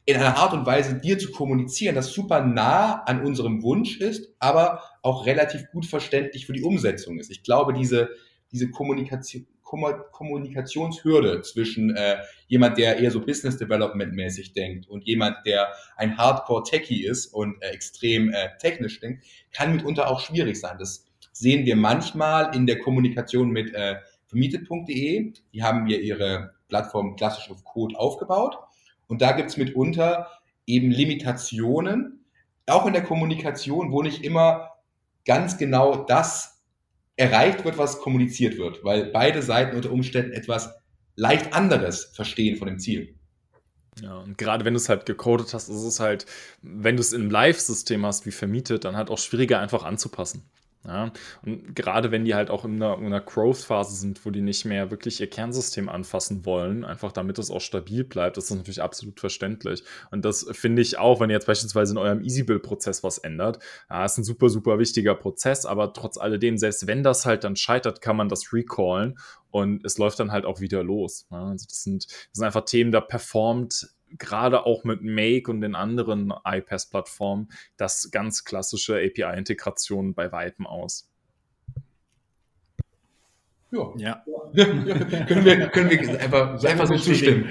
in 0.06 0.16
einer 0.16 0.38
Art 0.38 0.54
und 0.54 0.66
Weise 0.66 0.96
dir 0.96 1.20
zu 1.20 1.32
kommunizieren, 1.32 1.94
das 1.94 2.14
super 2.14 2.42
nah 2.44 3.04
an 3.04 3.24
unserem 3.24 3.62
Wunsch 3.62 4.00
ist, 4.00 4.34
aber 4.40 4.82
auch 5.04 5.28
relativ 5.28 5.70
gut 5.72 5.86
verständlich 5.86 6.48
für 6.48 6.54
die 6.54 6.64
Umsetzung 6.64 7.20
ist. 7.20 7.30
Ich 7.30 7.44
glaube, 7.44 7.74
diese, 7.74 8.10
diese 8.52 8.72
Kommunikation, 8.72 9.46
Kommunikationshürde 9.62 11.42
zwischen 11.44 11.96
äh, 11.96 12.18
jemand, 12.48 12.80
der 12.80 12.98
eher 12.98 13.12
so 13.12 13.22
Business 13.22 13.58
Development 13.58 14.14
mäßig 14.14 14.54
denkt 14.54 14.90
und 14.90 15.06
jemand, 15.06 15.46
der 15.46 15.68
ein 15.96 16.18
Hardcore 16.18 16.64
Techie 16.64 17.06
ist 17.06 17.28
und 17.28 17.62
äh, 17.62 17.70
extrem 17.70 18.32
äh, 18.34 18.50
technisch 18.58 19.00
denkt, 19.00 19.24
kann 19.52 19.76
mitunter 19.76 20.10
auch 20.10 20.22
schwierig 20.22 20.60
sein. 20.60 20.78
Das 20.80 21.06
sehen 21.32 21.66
wir 21.68 21.76
manchmal 21.76 22.56
in 22.56 22.66
der 22.66 22.80
Kommunikation 22.80 23.52
mit 23.52 23.74
äh, 23.76 23.98
vermietet.de. 24.30 25.34
Die 25.54 25.64
haben 25.64 25.86
wir 25.88 26.02
ihre 26.02 26.54
Plattform 26.70 27.16
klassisch 27.16 27.50
auf 27.52 27.64
Code 27.64 28.00
aufgebaut. 28.00 28.58
Und 29.08 29.22
da 29.22 29.34
gibt 29.34 29.50
es 29.50 29.58
mitunter 29.58 30.28
eben 30.66 30.92
Limitationen, 30.92 32.26
auch 32.68 32.86
in 32.86 32.94
der 32.94 33.04
Kommunikation, 33.04 33.92
wo 33.92 34.04
nicht 34.04 34.24
immer 34.24 34.70
ganz 35.26 35.58
genau 35.58 36.06
das 36.06 36.62
erreicht 37.16 37.66
wird, 37.66 37.78
was 37.78 38.00
kommuniziert 38.00 38.58
wird, 38.58 38.84
weil 38.84 39.06
beide 39.08 39.42
Seiten 39.42 39.76
unter 39.76 39.92
Umständen 39.92 40.32
etwas 40.32 40.74
leicht 41.16 41.54
anderes 41.54 42.06
verstehen 42.14 42.56
von 42.56 42.68
dem 42.68 42.80
Ziel. 42.80 43.16
Ja, 44.02 44.18
und 44.20 44.38
gerade 44.38 44.64
wenn 44.64 44.74
du 44.74 44.78
es 44.78 44.88
halt 44.88 45.06
gecodet 45.06 45.54
hast, 45.54 45.68
ist 45.68 45.84
es 45.84 46.00
halt, 46.00 46.26
wenn 46.62 46.96
du 46.96 47.02
es 47.02 47.12
im 47.12 47.30
Live-System 47.30 48.06
hast, 48.06 48.26
wie 48.26 48.32
vermietet, 48.32 48.86
dann 48.86 48.96
halt 48.96 49.10
auch 49.10 49.18
schwieriger 49.18 49.60
einfach 49.60 49.84
anzupassen. 49.84 50.50
Ja, 50.86 51.12
und 51.44 51.76
gerade 51.76 52.10
wenn 52.10 52.24
die 52.24 52.36
halt 52.36 52.50
auch 52.50 52.64
in 52.64 52.82
einer, 52.82 52.98
in 52.98 53.06
einer 53.06 53.20
Growth-Phase 53.20 53.98
sind, 53.98 54.26
wo 54.26 54.30
die 54.30 54.40
nicht 54.40 54.64
mehr 54.64 54.90
wirklich 54.90 55.20
ihr 55.20 55.30
Kernsystem 55.30 55.90
anfassen 55.90 56.46
wollen, 56.46 56.86
einfach 56.86 57.12
damit 57.12 57.38
es 57.38 57.52
auch 57.52 57.60
stabil 57.60 58.06
bleibt, 58.06 58.38
ist 58.38 58.50
das 58.50 58.58
natürlich 58.58 58.82
absolut 58.82 59.20
verständlich. 59.20 59.84
Und 60.10 60.24
das 60.24 60.48
finde 60.54 60.82
ich 60.82 60.98
auch, 60.98 61.20
wenn 61.20 61.30
ihr 61.30 61.34
jetzt 61.34 61.48
beispielsweise 61.48 61.92
in 61.92 61.98
eurem 61.98 62.22
Easy-Build-Prozess 62.22 63.04
was 63.04 63.18
ändert, 63.18 63.60
ja, 63.90 64.06
ist 64.06 64.18
ein 64.20 64.24
super, 64.24 64.48
super 64.48 64.80
wichtiger 64.80 65.16
Prozess, 65.16 65.66
aber 65.66 65.92
trotz 65.92 66.18
alledem, 66.18 66.58
selbst 66.58 66.88
wenn 66.88 67.04
das 67.04 67.26
halt 67.26 67.44
dann 67.44 67.58
scheitert, 67.58 68.00
kann 68.00 68.16
man 68.16 68.30
das 68.30 68.54
recallen 68.54 69.20
und 69.52 69.86
es 69.86 69.98
läuft 69.98 70.22
dann 70.22 70.32
halt 70.32 70.46
auch 70.46 70.62
wieder 70.62 70.82
los. 70.82 71.28
Ne? 71.30 71.40
Also 71.40 71.66
das, 71.68 71.84
sind, 71.84 72.06
das 72.06 72.30
sind 72.32 72.46
einfach 72.46 72.64
Themen, 72.64 72.94
da 72.94 73.02
performt 73.02 73.90
gerade 74.18 74.66
auch 74.66 74.84
mit 74.84 75.02
Make 75.02 75.52
und 75.52 75.62
den 75.62 75.76
anderen 75.76 76.34
iPaaS-Plattformen 76.46 77.50
das 77.78 78.12
ganz 78.12 78.44
klassische 78.44 78.96
API-Integration 78.96 80.14
bei 80.14 80.32
Weitem 80.32 80.68
aus. 80.68 81.10
Ja. 83.72 83.94
ja. 83.98 84.24
können, 84.56 85.46
wir, 85.46 85.68
können 85.70 85.90
wir 85.90 86.20
einfach, 86.20 86.64
einfach 86.64 86.88
so 86.88 86.98
zustimmen. 86.98 87.50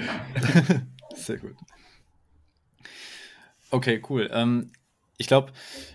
Sehr 1.15 1.37
gut. 1.37 1.55
Okay, 3.71 4.01
cool. 4.09 4.29
Ähm, 4.33 4.71
ich 5.19 5.27
glaube, 5.27 5.51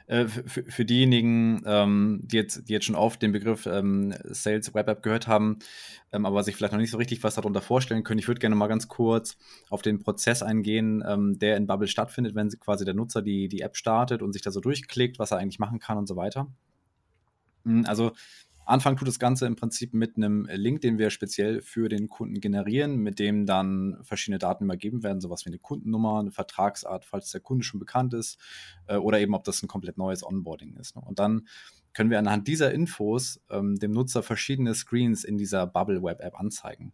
äh, 0.07 0.27
für, 0.27 0.85
diejenigen, 0.85 1.63
ähm, 1.65 2.21
die, 2.23 2.37
jetzt, 2.37 2.69
die 2.69 2.75
jetzt 2.75 2.85
schon 2.85 2.95
oft 2.95 3.23
den 3.23 3.33
Begriff 3.33 3.65
ähm, 3.65 4.15
Sales 4.25 4.75
Web 4.75 4.87
App 4.87 5.03
gehört 5.03 5.27
haben, 5.27 5.59
ähm, 6.13 6.27
aber 6.27 6.43
sich 6.43 6.55
vielleicht 6.55 6.75
noch 6.75 6.81
nicht 6.81 6.91
so 6.91 6.99
richtig 6.99 7.25
was 7.25 7.37
darunter 7.37 7.63
vorstellen 7.63 8.05
können, 8.05 8.19
ich 8.19 8.29
würde 8.29 8.41
gerne 8.41 8.55
mal 8.55 8.67
ganz 8.67 8.87
kurz 8.87 9.39
auf 9.71 9.81
den 9.81 9.99
Prozess 9.99 10.43
eingehen, 10.43 11.03
der 11.41 11.57
in 11.57 11.67
Bubble 11.67 11.89
stattfindet, 11.89 12.35
wenn 12.35 12.51
quasi 12.61 12.85
der 12.85 12.93
Nutzer 12.93 13.23
die, 13.23 13.49
die 13.49 13.63
App 13.63 13.77
startet 13.77 14.21
und 14.21 14.35
sich 14.35 14.43
da 14.43 14.51
so 14.51 14.61
durchklickt, 14.61 15.19
was 15.19 15.31
er 15.31 15.39
eigentlich 15.39 15.59
machen 15.59 15.81
kann 15.81 15.97
und 15.97 16.07
so 16.07 16.17
weiter. 16.17 16.47
Hm, 17.65 17.87
also 17.87 18.13
Anfang 18.67 18.97
tut 18.97 19.09
das 19.09 19.19
Ganze 19.19 19.47
im 19.47 19.57
Prinzip 19.57 19.93
mit 19.95 20.17
einem 20.17 20.47
Link, 20.47 20.81
den 20.81 20.99
wir 20.99 21.11
speziell 21.11 21.61
für 21.61 21.89
den 21.89 22.09
Kunden 22.09 22.41
generieren, 22.41 22.97
mit 22.97 23.19
dem 23.19 23.47
dann 23.47 23.99
verschiedene 24.03 24.39
Daten 24.39 24.65
übergeben 24.65 25.03
werden, 25.03 25.21
sowas 25.21 25.45
wie 25.45 25.51
eine 25.51 25.59
Kundennummer, 25.59 26.21
eine 26.21 26.31
Vertragsart, 26.31 27.05
falls 27.05 27.31
der 27.31 27.41
Kunde 27.41 27.65
schon 27.65 27.81
bekannt 27.81 28.15
ist, 28.15 28.39
äh, 28.87 28.97
oder 28.97 29.21
eben 29.21 29.35
ob 29.35 29.45
das 29.45 29.63
ein 29.63 29.69
komplett 29.69 29.99
neues 29.99 30.25
Onboarding 30.25 30.77
ist. 30.77 30.97
Ne? 30.97 31.03
Und 31.05 31.19
dann 31.19 31.47
können 31.93 32.11
wir 32.11 32.19
anhand 32.19 32.49
dieser 32.49 32.73
Infos 32.73 33.41
ähm, 33.51 33.77
dem 33.77 33.93
Nutzer 33.93 34.23
verschiedene 34.23 34.75
Screens 34.75 35.25
in 35.25 35.39
dieser 35.39 35.67
Bubble 35.67 36.03
Web 36.03 36.21
App 36.21 36.39
anzeigen. 36.39 36.93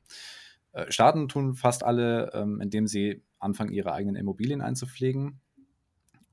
Äh, 0.73 0.91
starten 0.91 1.29
tun 1.29 1.55
fast 1.55 1.83
alle, 1.85 2.31
ähm, 2.35 2.61
indem 2.61 2.87
sie 2.87 3.23
anfangen, 3.39 3.73
ihre 3.73 3.93
eigenen 3.93 4.17
Immobilien 4.17 4.61
einzupflegen. 4.61 5.41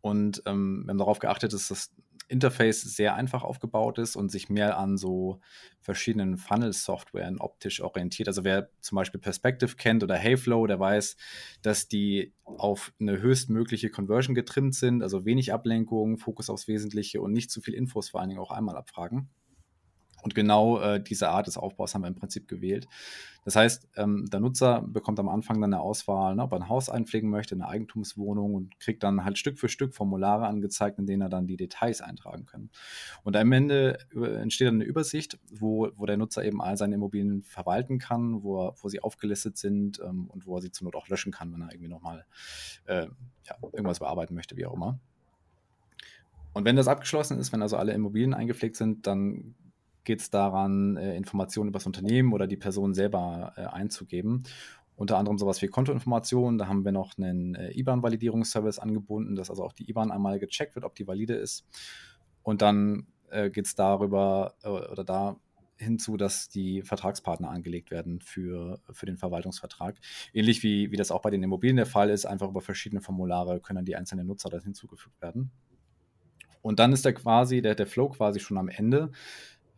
Und 0.01 0.43
ähm, 0.45 0.83
wir 0.85 0.91
haben 0.91 0.97
darauf 0.97 1.19
geachtet, 1.19 1.53
dass 1.53 1.69
das 1.69 1.91
Interface 2.27 2.81
sehr 2.81 3.15
einfach 3.15 3.43
aufgebaut 3.43 3.99
ist 3.99 4.15
und 4.15 4.29
sich 4.29 4.49
mehr 4.49 4.77
an 4.77 4.97
so 4.97 5.39
verschiedenen 5.79 6.37
Funnel-Softwaren 6.37 7.39
optisch 7.39 7.81
orientiert. 7.81 8.27
Also 8.27 8.43
wer 8.43 8.69
zum 8.81 8.97
Beispiel 8.97 9.19
Perspective 9.19 9.75
kennt 9.75 10.03
oder 10.03 10.15
Heyflow, 10.15 10.67
der 10.67 10.79
weiß, 10.79 11.15
dass 11.61 11.87
die 11.87 12.33
auf 12.43 12.93
eine 12.99 13.19
höchstmögliche 13.19 13.89
Conversion 13.89 14.35
getrimmt 14.35 14.75
sind, 14.75 15.03
also 15.03 15.25
wenig 15.25 15.53
Ablenkung, 15.53 16.17
Fokus 16.17 16.49
aufs 16.49 16.67
Wesentliche 16.67 17.21
und 17.21 17.33
nicht 17.33 17.51
zu 17.51 17.61
viel 17.61 17.73
Infos 17.73 18.09
vor 18.09 18.19
allen 18.19 18.29
Dingen 18.29 18.41
auch 18.41 18.51
einmal 18.51 18.75
abfragen. 18.77 19.29
Und 20.23 20.35
genau 20.35 20.79
äh, 20.79 21.01
diese 21.01 21.29
Art 21.29 21.47
des 21.47 21.57
Aufbaus 21.57 21.93
haben 21.93 22.01
wir 22.01 22.07
im 22.07 22.15
Prinzip 22.15 22.47
gewählt. 22.47 22.87
Das 23.45 23.55
heißt, 23.55 23.87
ähm, 23.95 24.25
der 24.29 24.41
Nutzer 24.41 24.81
bekommt 24.81 25.19
am 25.21 25.29
Anfang 25.29 25.61
dann 25.61 25.73
eine 25.73 25.81
Auswahl, 25.81 26.35
ne, 26.35 26.43
ob 26.43 26.51
er 26.51 26.57
ein 26.57 26.67
Haus 26.67 26.89
einpflegen 26.89 27.29
möchte, 27.29 27.55
eine 27.55 27.67
Eigentumswohnung 27.67 28.55
und 28.55 28.77
kriegt 28.81 29.03
dann 29.03 29.23
halt 29.23 29.37
Stück 29.37 29.57
für 29.57 29.69
Stück 29.69 29.93
Formulare 29.93 30.47
angezeigt, 30.47 30.99
in 30.99 31.05
denen 31.05 31.21
er 31.21 31.29
dann 31.29 31.47
die 31.47 31.55
Details 31.55 32.01
eintragen 32.01 32.45
kann. 32.45 32.69
Und 33.23 33.37
am 33.37 33.51
Ende 33.53 33.99
entsteht 34.13 34.67
dann 34.67 34.75
eine 34.75 34.83
Übersicht, 34.83 35.39
wo, 35.49 35.89
wo 35.95 36.05
der 36.05 36.17
Nutzer 36.17 36.43
eben 36.43 36.61
all 36.61 36.75
seine 36.75 36.95
Immobilien 36.95 37.41
verwalten 37.43 37.99
kann, 37.99 38.43
wo, 38.43 38.65
er, 38.65 38.75
wo 38.81 38.89
sie 38.89 39.01
aufgelistet 39.01 39.57
sind 39.57 40.01
ähm, 40.03 40.25
und 40.27 40.45
wo 40.45 40.57
er 40.57 40.61
sie 40.61 40.71
zur 40.71 40.83
Not 40.83 40.97
auch 40.97 41.07
löschen 41.07 41.31
kann, 41.31 41.53
wenn 41.53 41.61
er 41.61 41.71
irgendwie 41.71 41.87
nochmal 41.87 42.25
äh, 42.85 43.07
ja, 43.45 43.55
irgendwas 43.71 43.99
bearbeiten 43.99 44.35
möchte, 44.35 44.57
wie 44.57 44.65
auch 44.65 44.73
immer. 44.73 44.99
Und 46.51 46.65
wenn 46.65 46.75
das 46.75 46.89
abgeschlossen 46.89 47.39
ist, 47.39 47.53
wenn 47.53 47.61
also 47.61 47.77
alle 47.77 47.93
Immobilien 47.93 48.33
eingepflegt 48.33 48.75
sind, 48.75 49.07
dann 49.07 49.55
geht 50.07 50.21
es 50.21 50.29
daran, 50.29 50.95
äh, 50.95 51.17
Informationen 51.17 51.67
über 51.67 51.79
das 51.79 51.85
Unternehmen 51.85 52.31
oder 52.31 52.47
die 52.47 52.55
Person 52.55 52.93
selber 52.93 53.53
äh, 53.57 53.65
einzugeben. 53.65 54.43
Unter 54.95 55.17
anderem 55.17 55.37
sowas 55.37 55.61
wie 55.61 55.67
Kontoinformationen. 55.67 56.57
Da 56.57 56.67
haben 56.67 56.85
wir 56.85 56.93
noch 56.93 57.17
einen 57.17 57.55
äh, 57.55 57.77
IBAN-Validierungsservice 57.77 58.79
angebunden, 58.79 59.35
dass 59.35 59.49
also 59.49 59.63
auch 59.65 59.73
die 59.73 59.87
IBAN 59.89 60.11
einmal 60.11 60.39
gecheckt 60.39 60.75
wird, 60.75 60.85
ob 60.85 60.95
die 60.95 61.05
valide 61.07 61.35
ist. 61.35 61.67
Und 62.41 62.61
dann 62.61 63.07
äh, 63.29 63.49
geht 63.49 63.65
es 63.65 63.75
darüber 63.75 64.55
äh, 64.63 64.69
oder 64.69 65.03
da 65.03 65.35
hinzu, 65.75 66.15
dass 66.15 66.47
die 66.47 66.83
Vertragspartner 66.83 67.49
angelegt 67.49 67.91
werden 67.91 68.21
für, 68.21 68.79
für 68.89 69.05
den 69.05 69.17
Verwaltungsvertrag. 69.17 69.99
Ähnlich 70.33 70.63
wie, 70.63 70.89
wie 70.89 70.95
das 70.95 71.11
auch 71.11 71.21
bei 71.21 71.31
den 71.31 71.43
Immobilien 71.43 71.75
der 71.75 71.85
Fall 71.85 72.09
ist, 72.09 72.25
einfach 72.25 72.47
über 72.47 72.61
verschiedene 72.61 73.01
Formulare 73.01 73.59
können 73.59 73.75
dann 73.75 73.85
die 73.85 73.97
einzelnen 73.97 74.25
Nutzer 74.25 74.49
da 74.49 74.59
hinzugefügt 74.59 75.21
werden. 75.21 75.51
Und 76.61 76.79
dann 76.79 76.91
ist 76.91 77.05
der 77.05 77.13
quasi, 77.13 77.61
der, 77.61 77.75
der 77.75 77.87
Flow 77.87 78.09
quasi 78.09 78.39
schon 78.39 78.57
am 78.57 78.67
Ende. 78.67 79.11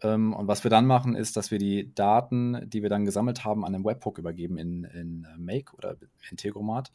Ähm, 0.02 0.34
und 0.34 0.48
was 0.48 0.64
wir 0.64 0.72
dann 0.72 0.86
machen, 0.86 1.16
ist, 1.16 1.38
dass 1.38 1.52
wir 1.52 1.60
die 1.60 1.94
Daten, 1.94 2.70
die 2.70 2.82
wir 2.82 2.90
dann 2.90 3.06
gesammelt 3.06 3.44
haben, 3.44 3.66
an 3.66 3.74
den 3.74 3.84
Webhook 3.84 4.18
übergeben 4.18 4.58
in, 4.58 4.84
in 4.86 5.26
äh, 5.26 5.38
Make 5.38 5.76
oder 5.76 5.96
Integromat. 6.30 6.92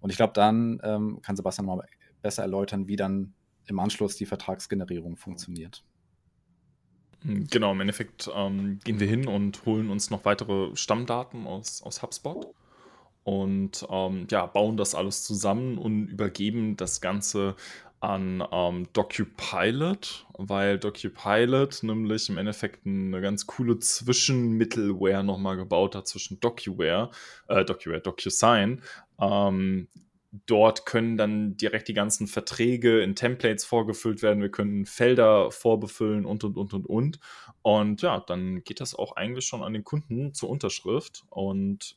Und 0.00 0.10
ich 0.10 0.16
glaube, 0.16 0.32
dann 0.32 0.80
ähm, 0.82 1.20
kann 1.22 1.36
Sebastian 1.36 1.66
mal 1.66 1.84
besser 2.22 2.42
erläutern, 2.42 2.88
wie 2.88 2.96
dann 2.96 3.34
im 3.66 3.78
Anschluss 3.78 4.16
die 4.16 4.26
Vertragsgenerierung 4.26 5.16
funktioniert. 5.16 5.84
Hm, 7.22 7.46
genau, 7.48 7.72
im 7.72 7.80
Endeffekt 7.80 8.30
ähm, 8.34 8.78
gehen 8.84 9.00
wir 9.00 9.08
hin 9.08 9.26
und 9.26 9.64
holen 9.66 9.90
uns 9.90 10.10
noch 10.10 10.24
weitere 10.24 10.74
Stammdaten 10.76 11.46
aus, 11.46 11.82
aus 11.82 12.02
HubSpot 12.02 12.54
und 13.24 13.84
ähm, 13.90 14.28
ja, 14.30 14.46
bauen 14.46 14.76
das 14.76 14.94
alles 14.94 15.24
zusammen 15.24 15.78
und 15.78 16.06
übergeben 16.06 16.76
das 16.76 17.00
Ganze 17.00 17.56
an 18.00 18.46
ähm, 18.52 18.88
DocuPilot, 18.92 20.26
weil 20.34 20.78
DocuPilot 20.78 21.82
nämlich 21.82 22.28
im 22.28 22.38
Endeffekt 22.38 22.86
eine 22.86 23.20
ganz 23.20 23.46
coole 23.46 23.78
Zwischenmittelware 23.78 25.24
nochmal 25.24 25.56
gebaut 25.56 25.94
hat 25.94 26.06
zwischen 26.06 26.38
DocuWare, 26.40 27.10
äh, 27.48 27.64
DocuWare, 27.64 28.00
DocuSign. 28.00 28.82
Ähm, 29.20 29.88
dort 30.46 30.84
können 30.84 31.16
dann 31.16 31.56
direkt 31.56 31.88
die 31.88 31.94
ganzen 31.94 32.26
Verträge 32.26 33.00
in 33.00 33.14
Templates 33.14 33.64
vorgefüllt 33.64 34.22
werden. 34.22 34.42
Wir 34.42 34.50
können 34.50 34.84
Felder 34.84 35.50
vorbefüllen 35.50 36.26
und, 36.26 36.44
und, 36.44 36.56
und, 36.56 36.74
und, 36.74 36.86
und. 36.86 37.18
Und 37.62 38.02
ja, 38.02 38.20
dann 38.20 38.62
geht 38.64 38.80
das 38.80 38.94
auch 38.94 39.16
eigentlich 39.16 39.46
schon 39.46 39.62
an 39.62 39.72
den 39.72 39.84
Kunden 39.84 40.34
zur 40.34 40.50
Unterschrift 40.50 41.24
und 41.30 41.96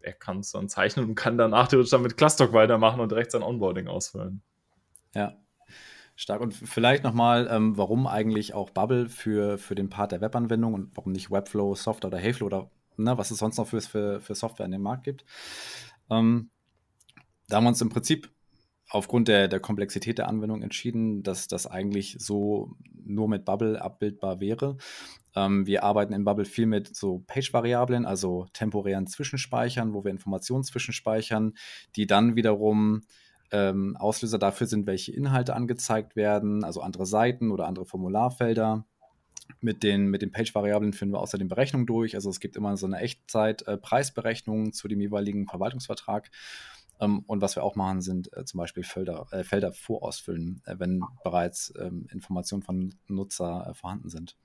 er 0.00 0.12
kann 0.12 0.40
es 0.40 0.52
dann 0.52 0.68
zeichnen 0.68 1.06
und 1.06 1.14
kann 1.14 1.38
danach 1.38 1.68
theoretisch 1.68 1.90
dann 1.90 2.02
mit 2.02 2.16
Clusterdoc 2.16 2.52
weitermachen 2.52 3.00
und 3.00 3.10
direkt 3.10 3.32
sein 3.32 3.42
Onboarding 3.42 3.88
ausfüllen. 3.88 4.42
Ja, 5.16 5.34
Stark. 6.14 6.40
Und 6.40 6.54
vielleicht 6.54 7.04
nochmal, 7.04 7.48
ähm, 7.50 7.76
warum 7.76 8.06
eigentlich 8.06 8.54
auch 8.54 8.70
Bubble 8.70 9.08
für, 9.08 9.58
für 9.58 9.74
den 9.74 9.90
Part 9.90 10.12
der 10.12 10.20
Webanwendung 10.20 10.74
und 10.74 10.96
warum 10.96 11.12
nicht 11.12 11.30
Webflow, 11.30 11.74
Software 11.74 12.08
oder 12.08 12.18
Heyflow 12.18 12.46
oder 12.46 12.70
ne, 12.96 13.16
was 13.16 13.30
es 13.30 13.38
sonst 13.38 13.58
noch 13.58 13.68
für, 13.68 13.80
für, 13.80 14.20
für 14.20 14.34
Software 14.34 14.66
in 14.66 14.72
dem 14.72 14.82
Markt 14.82 15.04
gibt. 15.04 15.24
Ähm, 16.10 16.50
da 17.48 17.56
haben 17.56 17.64
wir 17.64 17.68
uns 17.68 17.80
im 17.80 17.88
Prinzip 17.90 18.30
aufgrund 18.88 19.28
der, 19.28 19.48
der 19.48 19.60
Komplexität 19.60 20.18
der 20.18 20.28
Anwendung 20.28 20.62
entschieden, 20.62 21.22
dass 21.22 21.48
das 21.48 21.66
eigentlich 21.66 22.16
so 22.18 22.76
nur 23.04 23.28
mit 23.28 23.44
Bubble 23.44 23.80
abbildbar 23.80 24.40
wäre. 24.40 24.78
Ähm, 25.34 25.66
wir 25.66 25.82
arbeiten 25.82 26.14
in 26.14 26.24
Bubble 26.24 26.44
viel 26.44 26.66
mit 26.66 26.96
so 26.96 27.22
Page-Variablen, 27.26 28.06
also 28.06 28.46
temporären 28.52 29.06
Zwischenspeichern, 29.06 29.92
wo 29.92 30.04
wir 30.04 30.10
Informationen 30.10 30.64
zwischenspeichern, 30.64 31.54
die 31.94 32.06
dann 32.06 32.36
wiederum 32.36 33.02
ähm, 33.52 33.96
Auslöser 33.96 34.38
dafür 34.38 34.66
sind, 34.66 34.86
welche 34.86 35.12
Inhalte 35.12 35.54
angezeigt 35.54 36.16
werden, 36.16 36.64
also 36.64 36.80
andere 36.80 37.06
Seiten 37.06 37.50
oder 37.50 37.66
andere 37.66 37.86
Formularfelder. 37.86 38.84
Mit 39.60 39.82
den, 39.82 40.08
mit 40.08 40.22
den 40.22 40.32
Page-Variablen 40.32 40.92
führen 40.92 41.12
wir 41.12 41.20
außerdem 41.20 41.48
Berechnungen 41.48 41.86
durch. 41.86 42.14
Also 42.14 42.30
es 42.30 42.40
gibt 42.40 42.56
immer 42.56 42.76
so 42.76 42.86
eine 42.86 42.98
Echtzeit-Preisberechnung 42.98 44.68
äh, 44.68 44.70
zu 44.72 44.88
dem 44.88 45.00
jeweiligen 45.00 45.46
Verwaltungsvertrag. 45.46 46.30
Ähm, 47.00 47.20
und 47.26 47.42
was 47.42 47.56
wir 47.56 47.62
auch 47.62 47.76
machen, 47.76 48.00
sind 48.00 48.32
äh, 48.36 48.44
zum 48.44 48.58
Beispiel 48.58 48.82
Felder, 48.82 49.26
äh, 49.30 49.44
Felder 49.44 49.72
vorausfüllen, 49.72 50.62
äh, 50.66 50.76
wenn 50.78 51.02
bereits 51.22 51.72
ähm, 51.78 52.06
Informationen 52.10 52.62
von 52.62 52.94
Nutzer 53.06 53.68
äh, 53.70 53.74
vorhanden 53.74 54.08
sind. 54.08 54.36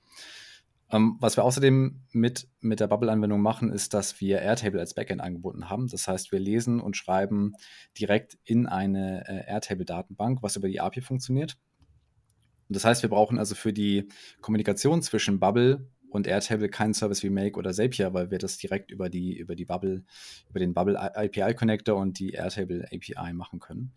Ähm, 0.92 1.16
was 1.20 1.36
wir 1.36 1.44
außerdem 1.44 2.02
mit, 2.12 2.48
mit 2.60 2.78
der 2.78 2.86
Bubble-Anwendung 2.86 3.40
machen, 3.40 3.72
ist, 3.72 3.94
dass 3.94 4.20
wir 4.20 4.42
Airtable 4.42 4.78
als 4.78 4.92
Backend 4.92 5.22
angebunden 5.22 5.70
haben. 5.70 5.88
Das 5.88 6.06
heißt, 6.06 6.30
wir 6.32 6.38
lesen 6.38 6.80
und 6.80 6.96
schreiben 6.96 7.54
direkt 7.98 8.38
in 8.44 8.66
eine 8.66 9.26
äh, 9.26 9.50
Airtable-Datenbank, 9.50 10.42
was 10.42 10.56
über 10.56 10.68
die 10.68 10.80
API 10.80 11.00
funktioniert. 11.00 11.56
Und 12.68 12.76
das 12.76 12.84
heißt, 12.84 13.02
wir 13.02 13.08
brauchen 13.08 13.38
also 13.38 13.54
für 13.54 13.72
die 13.72 14.08
Kommunikation 14.42 15.02
zwischen 15.02 15.40
Bubble 15.40 15.88
und 16.10 16.26
Airtable 16.26 16.68
keinen 16.68 16.92
Service 16.92 17.22
wie 17.22 17.30
Make 17.30 17.58
oder 17.58 17.72
Zapier, 17.72 18.12
weil 18.12 18.30
wir 18.30 18.38
das 18.38 18.58
direkt 18.58 18.90
über 18.90 19.08
die, 19.08 19.38
über 19.38 19.56
die 19.56 19.64
Bubble, 19.64 20.04
über 20.50 20.58
den 20.58 20.74
Bubble 20.74 21.00
API 21.00 21.54
Connector 21.54 21.96
und 21.96 22.18
die 22.18 22.32
Airtable 22.32 22.84
API 22.92 23.32
machen 23.32 23.60
können. 23.60 23.94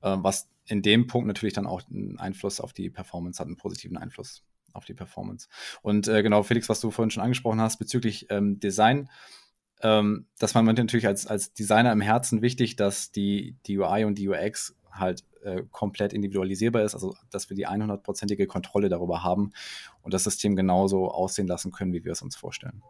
Äh, 0.00 0.16
was 0.18 0.50
in 0.66 0.82
dem 0.82 1.06
Punkt 1.06 1.28
natürlich 1.28 1.54
dann 1.54 1.66
auch 1.68 1.82
einen 1.88 2.18
Einfluss 2.18 2.60
auf 2.60 2.72
die 2.72 2.90
Performance 2.90 3.38
hat, 3.38 3.46
einen 3.46 3.56
positiven 3.56 3.96
Einfluss 3.96 4.42
auf 4.74 4.84
die 4.84 4.94
Performance. 4.94 5.48
Und 5.82 6.08
äh, 6.08 6.22
genau, 6.22 6.42
Felix, 6.42 6.68
was 6.68 6.80
du 6.80 6.90
vorhin 6.90 7.10
schon 7.10 7.22
angesprochen 7.22 7.60
hast 7.60 7.78
bezüglich 7.78 8.26
ähm, 8.30 8.60
Design, 8.60 9.08
ähm, 9.82 10.26
das 10.38 10.54
war 10.54 10.62
natürlich 10.62 11.06
als, 11.06 11.26
als 11.26 11.52
Designer 11.52 11.92
im 11.92 12.00
Herzen 12.00 12.42
wichtig, 12.42 12.76
dass 12.76 13.10
die, 13.10 13.56
die 13.66 13.78
UI 13.78 14.04
und 14.04 14.16
die 14.16 14.28
UX 14.28 14.76
halt 14.90 15.24
äh, 15.42 15.62
komplett 15.70 16.12
individualisierbar 16.12 16.82
ist, 16.82 16.94
also 16.94 17.16
dass 17.30 17.50
wir 17.50 17.56
die 17.56 17.66
100%ige 17.66 18.46
Kontrolle 18.46 18.88
darüber 18.88 19.24
haben 19.24 19.52
und 20.02 20.14
das 20.14 20.24
System 20.24 20.54
genauso 20.54 21.10
aussehen 21.10 21.48
lassen 21.48 21.72
können, 21.72 21.92
wie 21.92 22.04
wir 22.04 22.12
es 22.12 22.22
uns 22.22 22.36
vorstellen. 22.36 22.82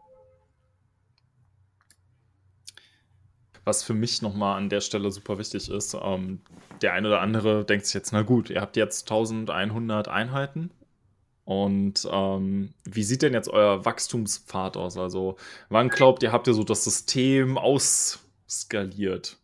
was 3.65 3.83
für 3.83 3.95
mich 3.95 4.23
nochmal 4.23 4.57
an 4.57 4.69
der 4.69 4.81
Stelle 4.81 5.11
super 5.11 5.39
wichtig 5.39 5.69
ist. 5.71 5.95
Ähm, 6.01 6.41
der 6.81 6.95
eine 6.95 7.09
oder 7.09 7.21
andere 7.21 7.65
denkt 7.65 7.87
sich 7.87 7.95
jetzt, 7.95 8.13
na 8.13 8.23
gut, 8.23 8.51
ihr 8.51 8.61
habt 8.61 8.77
jetzt 8.77 9.11
1100 9.11 10.09
Einheiten. 10.09 10.71
Und 11.45 12.09
ähm, 12.11 12.73
wie 12.85 13.03
sieht 13.03 13.23
denn 13.23 13.33
jetzt 13.33 13.49
euer 13.49 13.85
Wachstumspfad 13.85 14.77
aus? 14.77 14.97
Also, 14.97 15.37
wann 15.69 15.89
glaubt 15.89 16.23
ihr, 16.23 16.33
habt 16.33 16.47
ihr 16.47 16.55
so 16.55 16.63
das 16.63 16.85
System 16.85 17.59
ausskaliert? 17.59 19.39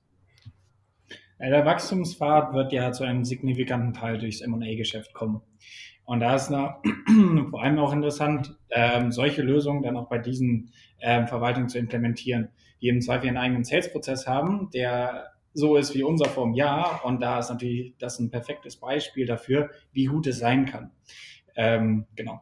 Der 1.41 1.65
Wachstumspfad 1.65 2.53
wird 2.53 2.73
ja 2.73 2.91
zu 2.93 3.05
einem 3.05 3.25
signifikanten 3.25 3.95
Teil 3.95 4.19
durchs 4.19 4.45
MA-Geschäft 4.45 5.15
kommen. 5.15 5.41
Und 6.05 6.21
da 6.21 6.35
ist 6.35 6.49
vor 7.51 7.63
allem 7.63 7.79
auch 7.79 7.93
interessant, 7.93 8.57
ähm, 8.71 9.13
solche 9.13 9.43
Lösungen 9.43 9.83
dann 9.83 9.97
auch 9.97 10.09
bei 10.09 10.19
diesen 10.19 10.73
ähm, 11.01 11.27
Verwaltungen 11.29 11.69
zu 11.69 11.79
implementieren, 11.79 12.49
die 12.81 12.89
im 12.89 13.01
Zweifel 13.01 13.29
einen 13.29 13.37
eigenen 13.37 13.65
Sales-Prozess 13.65 14.27
haben, 14.27 14.71
der 14.73 15.33
so 15.53 15.77
ist 15.77 15.95
wie 15.95 16.03
unser 16.03 16.27
vom 16.27 16.55
Jahr. 16.55 17.05
Und 17.05 17.21
da 17.21 17.39
ist 17.39 17.51
natürlich 17.51 17.95
das 17.99 18.19
ein 18.19 18.31
perfektes 18.31 18.77
Beispiel 18.77 19.27
dafür, 19.27 19.71
wie 19.93 20.07
gut 20.07 20.27
es 20.27 20.39
sein 20.39 20.67
kann. 20.67 20.91
Ähm, 21.59 22.07
genau. 22.17 22.41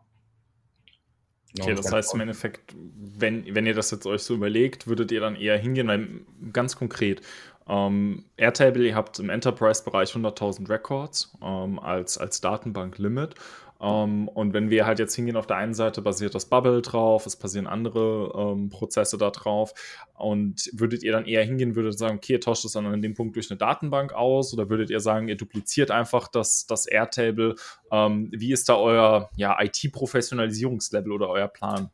Okay, 1.58 1.74
das 1.74 1.90
heißt 1.90 2.14
im 2.14 2.20
Endeffekt, 2.20 2.74
wenn, 2.76 3.54
wenn 3.54 3.66
ihr 3.66 3.72
das 3.72 3.90
jetzt 3.90 4.06
euch 4.06 4.22
so 4.22 4.34
überlegt, 4.34 4.86
würdet 4.86 5.10
ihr 5.10 5.20
dann 5.20 5.36
eher 5.36 5.56
hingehen, 5.56 5.88
weil 5.88 6.06
ganz 6.52 6.76
konkret, 6.76 7.22
ähm, 7.66 8.26
Airtable, 8.36 8.86
ihr 8.86 8.94
habt 8.94 9.18
im 9.18 9.30
Enterprise-Bereich 9.30 10.10
100.000 10.10 10.68
Records 10.68 11.32
ähm, 11.42 11.78
als, 11.78 12.18
als 12.18 12.42
Datenbank-Limit. 12.42 13.34
Ähm, 13.81 14.29
und 14.29 14.53
wenn 14.55 14.70
wir 14.70 14.87
halt 14.87 14.99
jetzt 14.99 15.14
hingehen, 15.14 15.37
auf 15.37 15.47
der 15.47 15.57
einen 15.57 15.74
Seite 15.74 16.03
basiert 16.03 16.35
das 16.35 16.47
Bubble 16.47 16.83
drauf, 16.83 17.27
es 17.27 17.37
passieren 17.37 17.66
andere 17.66 18.33
ähm, 18.37 18.68
Prozesse 18.68 19.18
da 19.18 19.31
drauf. 19.31 19.74
Und 20.14 20.70
würdet 20.72 21.03
ihr 21.03 21.12
dann 21.12 21.27
eher 21.27 21.45
hingehen, 21.45 21.77
würdet 21.77 21.99
sagen, 21.99 22.16
okay, 22.16 22.35
ihr 22.35 22.41
tauscht 22.41 22.64
das 22.64 22.72
dann 22.72 22.87
an 22.87 23.03
dem 23.03 23.14
Punkt 23.14 23.37
durch 23.37 23.51
eine 23.51 23.59
Datenbank 23.59 24.12
aus? 24.12 24.53
Oder 24.55 24.70
würdet 24.70 24.91
ihr 24.91 25.01
sagen, 25.01 25.29
ihr 25.29 25.37
dupliziert 25.37 25.91
einfach 25.91 26.29
das, 26.29 26.66
das 26.66 26.87
Airtable? 26.87 27.55
Ähm, 27.91 28.31
wie 28.33 28.53
ist 28.53 28.68
da 28.68 28.77
euer 28.77 29.31
ja, 29.37 29.57
IT-Professionalisierungslevel 29.61 31.12
oder 31.12 31.29
euer 31.29 31.49
Plan? 31.49 31.91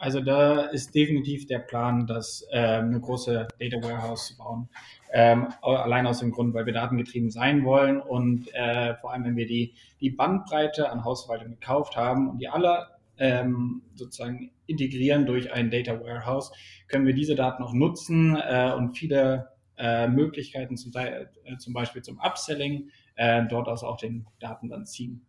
Also 0.00 0.22
da 0.22 0.62
ist 0.62 0.94
definitiv 0.94 1.46
der 1.46 1.58
Plan, 1.58 2.06
das 2.06 2.46
äh, 2.50 2.58
eine 2.58 2.98
große 2.98 3.48
Data 3.58 3.82
Warehouse 3.82 4.28
zu 4.28 4.38
bauen. 4.38 4.70
Ähm, 5.12 5.48
allein 5.60 6.06
aus 6.06 6.20
dem 6.20 6.30
Grund, 6.30 6.54
weil 6.54 6.64
wir 6.64 6.72
datengetrieben 6.72 7.30
sein 7.30 7.64
wollen 7.66 8.00
und 8.00 8.48
äh, 8.54 8.94
vor 8.94 9.12
allem, 9.12 9.24
wenn 9.24 9.36
wir 9.36 9.46
die, 9.46 9.74
die 10.00 10.08
Bandbreite 10.08 10.90
an 10.90 11.04
Hausverwaltung 11.04 11.50
gekauft 11.50 11.96
haben 11.96 12.30
und 12.30 12.38
die 12.38 12.48
alle 12.48 12.86
ähm, 13.18 13.82
sozusagen 13.94 14.52
integrieren 14.66 15.26
durch 15.26 15.52
ein 15.52 15.70
Data 15.70 16.00
Warehouse, 16.00 16.50
können 16.88 17.04
wir 17.06 17.14
diese 17.14 17.34
Daten 17.34 17.62
auch 17.62 17.74
nutzen 17.74 18.36
äh, 18.36 18.72
und 18.74 18.96
viele 18.96 19.50
äh, 19.76 20.08
Möglichkeiten 20.08 20.78
zum, 20.78 20.92
äh, 20.94 21.26
zum 21.58 21.74
Beispiel 21.74 22.00
zum 22.00 22.18
Upselling 22.20 22.88
äh, 23.16 23.42
dort 23.50 23.68
aus 23.68 23.84
auch 23.84 23.98
den 23.98 24.26
Daten 24.38 24.70
dann 24.70 24.86
ziehen. 24.86 25.26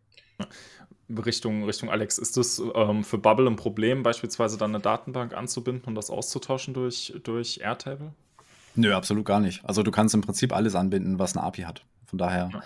Richtung, 1.19 1.65
Richtung 1.65 1.89
Alex, 1.89 2.17
ist 2.17 2.37
das 2.37 2.61
ähm, 2.75 3.03
für 3.03 3.17
Bubble 3.17 3.47
ein 3.47 3.55
Problem, 3.55 4.03
beispielsweise 4.03 4.57
dann 4.57 4.71
eine 4.71 4.81
Datenbank 4.81 5.33
anzubinden 5.33 5.85
und 5.85 5.95
das 5.95 6.09
auszutauschen 6.09 6.73
durch, 6.73 7.13
durch 7.23 7.59
Airtable? 7.61 8.13
Nö, 8.75 8.93
absolut 8.93 9.25
gar 9.25 9.39
nicht. 9.39 9.63
Also 9.65 9.83
du 9.83 9.91
kannst 9.91 10.15
im 10.15 10.21
Prinzip 10.21 10.53
alles 10.53 10.75
anbinden, 10.75 11.19
was 11.19 11.35
eine 11.35 11.45
API 11.45 11.63
hat. 11.63 11.83
Von 12.05 12.17
daher, 12.17 12.49
ja. 12.53 12.63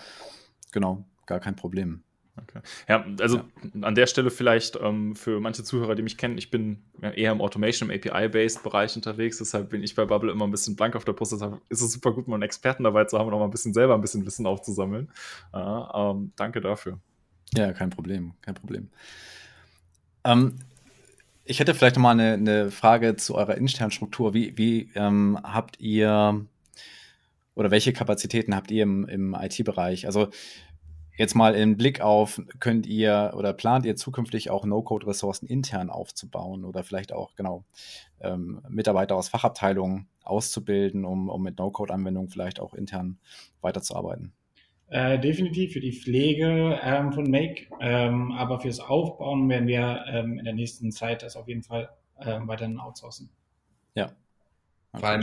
genau, 0.72 1.04
gar 1.26 1.40
kein 1.40 1.56
Problem. 1.56 2.02
Okay. 2.42 2.60
Ja, 2.86 3.04
also 3.20 3.38
ja. 3.38 3.44
an 3.82 3.94
der 3.94 4.06
Stelle 4.06 4.30
vielleicht 4.30 4.78
ähm, 4.80 5.16
für 5.16 5.40
manche 5.40 5.64
Zuhörer, 5.64 5.94
die 5.94 6.02
mich 6.02 6.18
kennen, 6.18 6.36
ich 6.36 6.50
bin 6.50 6.82
eher 7.00 7.32
im 7.32 7.40
Automation, 7.40 7.88
im 7.88 7.96
API-based 7.96 8.62
Bereich 8.62 8.94
unterwegs, 8.94 9.38
deshalb 9.38 9.70
bin 9.70 9.82
ich 9.82 9.94
bei 9.94 10.04
Bubble 10.04 10.30
immer 10.30 10.46
ein 10.46 10.50
bisschen 10.50 10.76
blank 10.76 10.96
auf 10.96 11.04
der 11.04 11.14
Brust. 11.14 11.32
Deshalb 11.32 11.60
ist 11.70 11.80
es 11.80 11.92
super 11.92 12.12
gut, 12.12 12.28
mal 12.28 12.36
einen 12.36 12.42
Experten 12.42 12.84
dabei 12.84 13.04
zu 13.04 13.18
haben 13.18 13.28
und 13.28 13.34
auch 13.34 13.38
mal 13.38 13.46
ein 13.46 13.50
bisschen 13.50 13.72
selber 13.72 13.94
ein 13.94 14.02
bisschen 14.02 14.26
Wissen 14.26 14.46
aufzusammeln. 14.46 15.10
Äh, 15.54 15.58
ähm, 15.58 16.32
danke 16.36 16.60
dafür. 16.60 16.98
Ja, 17.54 17.72
kein 17.72 17.90
Problem, 17.90 18.34
kein 18.42 18.54
Problem. 18.54 18.90
Ähm, 20.24 20.58
ich 21.44 21.60
hätte 21.60 21.74
vielleicht 21.74 21.96
noch 21.96 22.02
mal 22.02 22.10
eine, 22.10 22.32
eine 22.34 22.70
Frage 22.70 23.16
zu 23.16 23.36
eurer 23.36 23.56
internen 23.56 23.92
Struktur. 23.92 24.34
Wie, 24.34 24.58
wie 24.58 24.90
ähm, 24.94 25.38
habt 25.42 25.80
ihr 25.80 26.44
oder 27.54 27.70
welche 27.70 27.92
Kapazitäten 27.92 28.54
habt 28.54 28.70
ihr 28.70 28.82
im, 28.82 29.08
im 29.08 29.34
IT-Bereich? 29.34 30.06
Also 30.06 30.28
jetzt 31.16 31.34
mal 31.34 31.54
im 31.54 31.76
Blick 31.76 32.00
auf, 32.00 32.42
könnt 32.60 32.86
ihr 32.86 33.32
oder 33.36 33.52
plant 33.52 33.86
ihr 33.86 33.96
zukünftig 33.96 34.50
auch 34.50 34.64
No-Code-Ressourcen 34.64 35.46
intern 35.46 35.88
aufzubauen 35.88 36.64
oder 36.64 36.84
vielleicht 36.84 37.12
auch 37.12 37.34
genau 37.36 37.64
ähm, 38.20 38.60
Mitarbeiter 38.68 39.16
aus 39.16 39.28
Fachabteilungen 39.28 40.08
auszubilden, 40.24 41.04
um, 41.04 41.28
um 41.28 41.42
mit 41.42 41.58
No-Code-Anwendungen 41.58 42.28
vielleicht 42.28 42.60
auch 42.60 42.74
intern 42.74 43.18
weiterzuarbeiten? 43.60 44.32
Äh, 44.88 45.18
definitiv 45.18 45.72
für 45.72 45.80
die 45.80 45.92
Pflege 45.92 46.78
ähm, 46.82 47.12
von 47.12 47.28
Make, 47.28 47.66
ähm, 47.80 48.30
aber 48.32 48.60
fürs 48.60 48.78
Aufbauen 48.78 49.48
werden 49.48 49.66
wir 49.66 50.04
ähm, 50.08 50.38
in 50.38 50.44
der 50.44 50.54
nächsten 50.54 50.92
Zeit 50.92 51.24
das 51.24 51.34
auf 51.34 51.48
jeden 51.48 51.64
Fall 51.64 51.88
ähm, 52.20 52.46
weiterhin 52.46 52.78
outsourcen. 52.78 53.28
Ja. 53.96 54.12
Vor 54.94 55.08
allem 55.08 55.22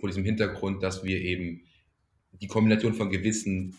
vor 0.00 0.08
diesem 0.08 0.24
Hintergrund, 0.24 0.82
dass 0.82 1.04
wir 1.04 1.20
eben 1.20 1.60
die 2.40 2.46
Kombination 2.46 2.94
von 2.94 3.10
gewissen 3.10 3.76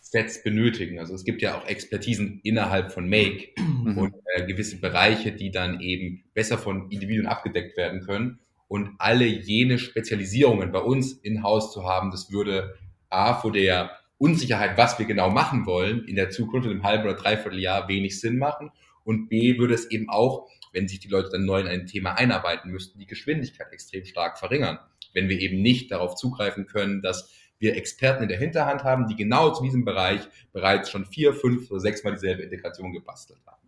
Sets 0.00 0.42
benötigen. 0.42 0.98
Also 0.98 1.14
es 1.14 1.24
gibt 1.24 1.42
ja 1.42 1.58
auch 1.58 1.66
Expertisen 1.66 2.40
innerhalb 2.44 2.92
von 2.92 3.08
Make 3.08 3.48
mhm. 3.58 3.98
und 3.98 4.14
äh, 4.34 4.46
gewisse 4.46 4.80
Bereiche, 4.80 5.32
die 5.32 5.50
dann 5.50 5.80
eben 5.80 6.24
besser 6.32 6.56
von 6.56 6.90
Individuen 6.90 7.26
abgedeckt 7.26 7.76
werden 7.76 8.00
können. 8.00 8.38
Und 8.68 8.92
alle 8.98 9.26
jene 9.26 9.78
Spezialisierungen 9.78 10.72
bei 10.72 10.78
uns 10.78 11.12
in-house 11.12 11.72
zu 11.72 11.84
haben, 11.84 12.10
das 12.10 12.32
würde 12.32 12.74
A, 13.10 13.34
vor 13.34 13.52
der 13.52 13.98
Unsicherheit, 14.18 14.78
was 14.78 14.98
wir 14.98 15.06
genau 15.06 15.30
machen 15.30 15.66
wollen, 15.66 16.04
in 16.04 16.16
der 16.16 16.30
Zukunft, 16.30 16.66
in 16.66 16.72
einem 16.72 16.84
halben 16.84 17.04
oder 17.04 17.14
dreiviertel 17.14 17.58
Jahr 17.58 17.88
wenig 17.88 18.20
Sinn 18.20 18.38
machen. 18.38 18.70
Und 19.04 19.28
B, 19.28 19.58
würde 19.58 19.74
es 19.74 19.90
eben 19.90 20.08
auch, 20.08 20.48
wenn 20.72 20.88
sich 20.88 21.00
die 21.00 21.08
Leute 21.08 21.30
dann 21.30 21.44
neu 21.44 21.60
in 21.60 21.66
ein 21.66 21.86
Thema 21.86 22.14
einarbeiten 22.14 22.70
müssten, 22.70 22.98
die 22.98 23.06
Geschwindigkeit 23.06 23.72
extrem 23.72 24.04
stark 24.04 24.38
verringern. 24.38 24.78
Wenn 25.12 25.28
wir 25.28 25.38
eben 25.40 25.62
nicht 25.62 25.90
darauf 25.90 26.14
zugreifen 26.14 26.66
können, 26.66 27.02
dass 27.02 27.32
wir 27.58 27.76
Experten 27.76 28.24
in 28.24 28.28
der 28.28 28.38
Hinterhand 28.38 28.84
haben, 28.84 29.06
die 29.06 29.16
genau 29.16 29.50
zu 29.50 29.62
diesem 29.62 29.84
Bereich 29.84 30.20
bereits 30.52 30.90
schon 30.90 31.06
vier, 31.06 31.34
fünf 31.34 31.70
oder 31.70 31.80
sechs 31.80 32.02
Mal 32.02 32.12
dieselbe 32.12 32.42
Integration 32.42 32.92
gebastelt 32.92 33.40
haben. 33.46 33.62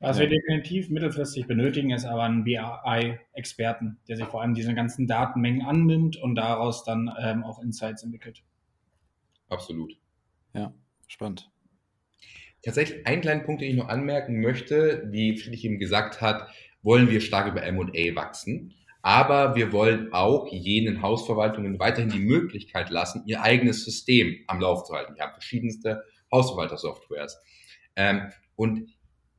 Was 0.00 0.18
wir 0.18 0.28
definitiv 0.28 0.88
mittelfristig 0.88 1.46
benötigen, 1.46 1.90
ist 1.90 2.06
aber 2.06 2.22
ein 2.22 2.42
BI-Experten, 2.44 3.98
der 4.08 4.16
sich 4.16 4.24
vor 4.24 4.40
allem 4.40 4.54
diese 4.54 4.74
ganzen 4.74 5.06
Datenmengen 5.06 5.60
annimmt 5.60 6.16
und 6.16 6.36
daraus 6.36 6.84
dann 6.84 7.10
ähm, 7.20 7.44
auch 7.44 7.62
Insights 7.62 8.02
entwickelt. 8.02 8.42
Absolut. 9.50 9.92
Ja, 10.54 10.72
spannend. 11.06 11.50
Tatsächlich 12.62 13.06
einen 13.06 13.22
kleinen 13.22 13.44
Punkt, 13.44 13.62
den 13.62 13.70
ich 13.70 13.76
noch 13.76 13.88
anmerken 13.88 14.40
möchte, 14.40 15.06
wie 15.10 15.36
Friedrich 15.36 15.64
eben 15.64 15.78
gesagt 15.78 16.20
hat, 16.20 16.48
wollen 16.82 17.10
wir 17.10 17.20
stark 17.20 17.48
über 17.48 17.62
M&A 17.62 18.14
wachsen. 18.14 18.74
Aber 19.02 19.54
wir 19.54 19.72
wollen 19.72 20.12
auch 20.12 20.46
jenen 20.52 21.00
Hausverwaltungen 21.00 21.78
weiterhin 21.78 22.10
die 22.10 22.18
Möglichkeit 22.18 22.90
lassen, 22.90 23.22
ihr 23.26 23.42
eigenes 23.42 23.84
System 23.84 24.36
am 24.46 24.60
Lauf 24.60 24.84
zu 24.84 24.94
halten. 24.94 25.14
Wir 25.16 25.24
haben 25.24 25.32
verschiedenste 25.32 26.04
Hausverwaltersoftwares. 26.30 27.38
Ähm, 27.96 28.30
und 28.56 28.90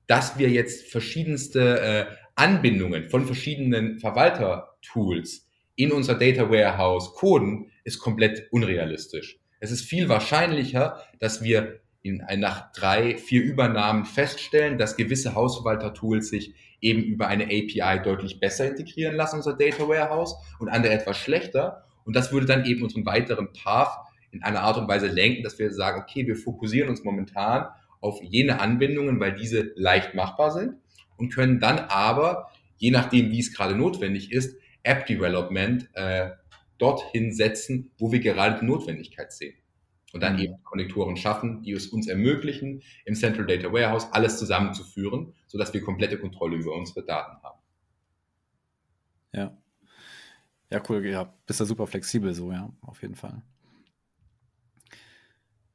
dass 0.07 0.39
wir 0.39 0.49
jetzt 0.49 0.91
verschiedenste 0.91 1.79
äh, 1.79 2.05
Anbindungen 2.35 3.09
von 3.09 3.25
verschiedenen 3.25 3.99
Verwaltertools 3.99 5.47
in 5.75 5.91
unser 5.91 6.15
Data 6.15 6.49
Warehouse 6.49 7.13
coden, 7.13 7.71
ist 7.83 7.99
komplett 7.99 8.51
unrealistisch. 8.51 9.40
Es 9.61 9.71
ist 9.71 9.83
viel 9.83 10.09
wahrscheinlicher, 10.09 10.97
dass 11.19 11.43
wir 11.43 11.79
in, 12.01 12.23
nach 12.37 12.71
drei, 12.71 13.17
vier 13.17 13.43
Übernahmen 13.43 14.05
feststellen, 14.05 14.79
dass 14.79 14.97
gewisse 14.97 15.35
Hausverwalter-Tools 15.35 16.29
sich 16.29 16.55
eben 16.81 17.03
über 17.03 17.27
eine 17.27 17.45
API 17.45 18.01
deutlich 18.03 18.39
besser 18.39 18.67
integrieren 18.67 19.15
lassen, 19.15 19.37
unser 19.37 19.53
Data 19.53 19.87
Warehouse, 19.87 20.35
und 20.59 20.67
andere 20.69 20.93
etwas 20.93 21.17
schlechter. 21.17 21.85
Und 22.05 22.15
das 22.15 22.31
würde 22.31 22.47
dann 22.47 22.65
eben 22.65 22.81
unseren 22.81 23.05
weiteren 23.05 23.53
Path 23.53 23.95
in 24.31 24.41
einer 24.41 24.61
Art 24.61 24.77
und 24.77 24.87
Weise 24.87 25.07
lenken, 25.07 25.43
dass 25.43 25.59
wir 25.59 25.71
sagen, 25.71 26.01
okay, 26.01 26.25
wir 26.25 26.35
fokussieren 26.35 26.89
uns 26.89 27.03
momentan 27.03 27.67
auf 27.99 28.19
jene 28.23 28.59
Anbindungen, 28.59 29.19
weil 29.19 29.33
diese 29.33 29.71
leicht 29.75 30.15
machbar 30.15 30.49
sind 30.49 30.73
und 31.17 31.31
können 31.31 31.59
dann 31.59 31.77
aber, 31.77 32.49
je 32.77 32.89
nachdem, 32.89 33.29
wie 33.29 33.39
es 33.39 33.53
gerade 33.53 33.75
notwendig 33.75 34.31
ist, 34.31 34.57
App 34.81 35.05
Development 35.05 35.87
äh, 35.93 36.31
dorthin 36.81 37.31
setzen, 37.31 37.91
wo 37.97 38.11
wir 38.11 38.19
gerade 38.19 38.59
die 38.59 38.65
Notwendigkeit 38.65 39.31
sehen. 39.31 39.55
Und 40.13 40.21
dann 40.21 40.33
mhm. 40.33 40.39
eben 40.41 40.63
Konnektoren 40.63 41.15
schaffen, 41.15 41.61
die 41.61 41.71
es 41.71 41.87
uns 41.87 42.07
ermöglichen, 42.07 42.81
im 43.05 43.15
Central 43.15 43.45
Data 43.45 43.71
Warehouse 43.71 44.11
alles 44.11 44.37
zusammenzuführen, 44.37 45.33
sodass 45.47 45.73
wir 45.73 45.81
komplette 45.81 46.19
Kontrolle 46.19 46.57
über 46.57 46.73
unsere 46.75 47.05
Daten 47.05 47.41
haben. 47.43 47.59
Ja. 49.33 49.57
Ja, 50.69 50.81
cool. 50.89 51.05
Ja, 51.05 51.33
bist 51.45 51.61
da 51.61 51.65
super 51.65 51.87
flexibel 51.87 52.33
so, 52.33 52.51
ja, 52.51 52.71
auf 52.81 53.01
jeden 53.01 53.15
Fall. 53.15 53.41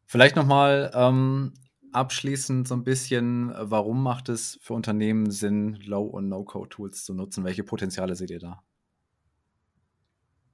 Vielleicht 0.07 0.37
nochmal 0.37 0.91
ähm, 0.95 1.53
abschließend 1.93 2.69
so 2.69 2.75
ein 2.75 2.85
bisschen, 2.85 3.53
warum 3.57 4.03
macht 4.03 4.29
es 4.29 4.59
für 4.63 4.75
Unternehmen 4.75 5.31
Sinn, 5.31 5.75
Low- 5.85 6.07
und 6.07 6.29
No-Code-Tools 6.29 7.05
zu 7.05 7.15
nutzen? 7.15 7.45
Welche 7.45 7.65
Potenziale 7.65 8.15
seht 8.15 8.31
ihr 8.31 8.39
da? 8.39 8.63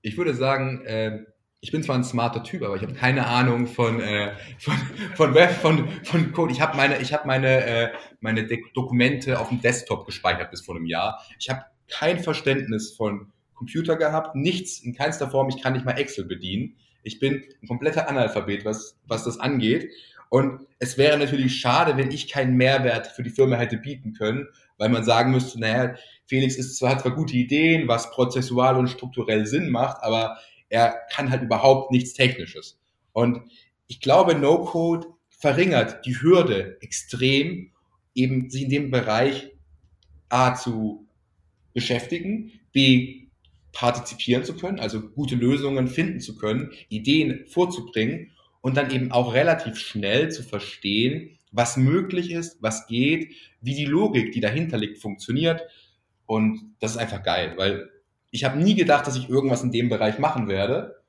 Ich 0.03 0.17
würde 0.17 0.35
sagen, 0.35 0.85
äh, 0.85 1.25
ich 1.61 1.71
bin 1.71 1.83
zwar 1.85 1.97
ein 1.97 2.03
smarter 2.03 2.43
Typ, 2.43 2.63
aber 2.63 2.75
ich 2.75 2.83
habe 2.83 2.93
keine 2.93 3.27
Ahnung 3.27 3.69
von, 3.69 4.01
äh, 4.01 4.33
von, 4.59 4.75
von 5.15 5.35
Web, 5.35 5.53
von, 5.53 5.89
von 6.03 6.33
Code. 6.33 6.53
Ich 6.53 6.61
habe 6.61 6.77
meine, 6.77 7.01
ich 7.01 7.13
hab 7.13 7.25
meine, 7.25 7.65
äh, 7.65 7.89
meine 8.21 8.49
Dokumente 8.75 9.39
auf 9.39 9.49
dem 9.49 9.61
Desktop 9.61 10.05
gespeichert 10.05 10.51
bis 10.51 10.63
vor 10.63 10.75
einem 10.75 10.87
Jahr. 10.87 11.25
Ich 11.39 11.49
habe 11.49 11.65
kein 11.89 12.19
Verständnis 12.19 12.95
von 12.97 13.33
Computer 13.55 13.95
gehabt, 13.95 14.35
nichts 14.35 14.81
in 14.81 14.93
keinster 14.93 15.31
Form. 15.31 15.49
Ich 15.51 15.63
kann 15.63 15.75
nicht 15.75 15.85
mal 15.85 15.93
Excel 15.93 16.25
bedienen. 16.25 16.77
Ich 17.05 17.21
bin 17.21 17.45
ein 17.63 17.69
kompletter 17.69 18.09
Analphabet, 18.09 18.65
was, 18.65 18.99
was 19.07 19.23
das 19.23 19.39
angeht. 19.39 19.89
Und 20.31 20.67
es 20.81 20.99
wäre 20.99 21.17
natürlich 21.17 21.61
schade, 21.61 21.97
wenn 21.97 22.11
ich 22.11 22.29
keinen 22.29 22.57
Mehrwert 22.57 23.07
für 23.07 23.23
die 23.23 23.31
Firma 23.31 23.55
hätte 23.57 23.77
bieten 23.77 24.15
können, 24.15 24.49
weil 24.83 24.89
man 24.89 25.05
sagen 25.05 25.31
müsste, 25.31 25.61
naja, 25.61 25.95
Felix 26.27 26.57
ist 26.57 26.77
zwar, 26.77 26.91
hat 26.91 27.03
zwar 27.03 27.15
gute 27.15 27.37
Ideen, 27.37 27.87
was 27.87 28.11
prozessual 28.11 28.77
und 28.77 28.89
strukturell 28.89 29.47
Sinn 29.47 29.71
macht, 29.71 30.03
aber 30.03 30.39
er 30.71 31.03
kann 31.13 31.31
halt 31.31 31.43
überhaupt 31.43 31.93
nichts 31.93 32.15
Technisches. 32.15 32.81
Und 33.13 33.43
ich 33.87 34.01
glaube, 34.01 34.35
No-Code 34.35 35.07
verringert 35.39 36.05
die 36.05 36.21
Hürde 36.21 36.79
extrem, 36.81 37.71
eben 38.17 38.51
sich 38.51 38.63
in 38.63 38.71
dem 38.71 38.91
Bereich 38.91 39.53
A 40.29 40.57
zu 40.57 41.07
beschäftigen, 41.73 42.51
B 42.73 43.29
partizipieren 43.71 44.45
zu 44.45 44.57
können, 44.57 44.81
also 44.81 45.01
gute 45.01 45.37
Lösungen 45.37 45.87
finden 45.87 46.19
zu 46.19 46.37
können, 46.37 46.73
Ideen 46.89 47.47
vorzubringen 47.47 48.33
und 48.63 48.77
dann 48.77 48.91
eben 48.91 49.13
auch 49.13 49.33
relativ 49.33 49.79
schnell 49.79 50.33
zu 50.33 50.43
verstehen, 50.43 51.39
was 51.53 51.77
möglich 51.77 52.33
ist, 52.33 52.63
was 52.63 52.87
geht, 52.87 53.35
wie 53.61 53.75
die 53.75 53.85
Logik, 53.85 54.33
die 54.33 54.41
dahinter 54.41 54.79
liegt, 54.79 54.99
funktioniert. 54.99 55.63
Und 56.27 56.75
das 56.81 56.93
ist 56.93 56.97
einfach 56.97 57.23
geil, 57.23 57.55
weil 57.57 57.91
ich 58.31 58.45
habe 58.45 58.59
nie 58.59 58.75
gedacht, 58.75 59.07
dass 59.07 59.17
ich 59.17 59.29
irgendwas 59.29 59.63
in 59.63 59.71
dem 59.71 59.89
Bereich 59.89 60.19
machen 60.19 60.49
werde, 60.49 61.03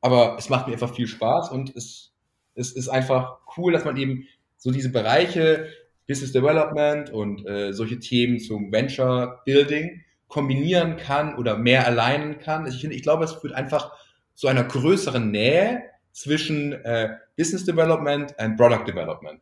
aber 0.00 0.36
es 0.38 0.48
macht 0.48 0.66
mir 0.66 0.72
einfach 0.72 0.94
viel 0.94 1.06
Spaß 1.06 1.50
und 1.50 1.76
es, 1.76 2.14
es 2.54 2.72
ist 2.72 2.88
einfach 2.88 3.38
cool, 3.56 3.72
dass 3.72 3.84
man 3.84 3.96
eben 3.98 4.26
so 4.56 4.70
diese 4.70 4.90
Bereiche 4.90 5.68
Business 6.08 6.32
Development 6.32 7.10
und 7.10 7.46
äh, 7.46 7.72
solche 7.72 8.00
Themen 8.00 8.40
zum 8.40 8.72
Venture 8.72 9.42
Building 9.44 10.02
kombinieren 10.26 10.96
kann 10.96 11.36
oder 11.36 11.56
mehr 11.56 11.86
alleinen 11.86 12.38
kann. 12.38 12.66
Ich, 12.66 12.82
ich 12.82 13.02
glaube, 13.02 13.24
es 13.24 13.32
führt 13.32 13.52
einfach 13.52 13.92
zu 14.34 14.48
einer 14.48 14.64
größeren 14.64 15.30
Nähe 15.30 15.82
zwischen 16.12 16.72
äh, 16.72 17.10
Business 17.36 17.64
Development 17.64 18.34
und 18.38 18.56
Product 18.56 18.84
Development. 18.86 19.40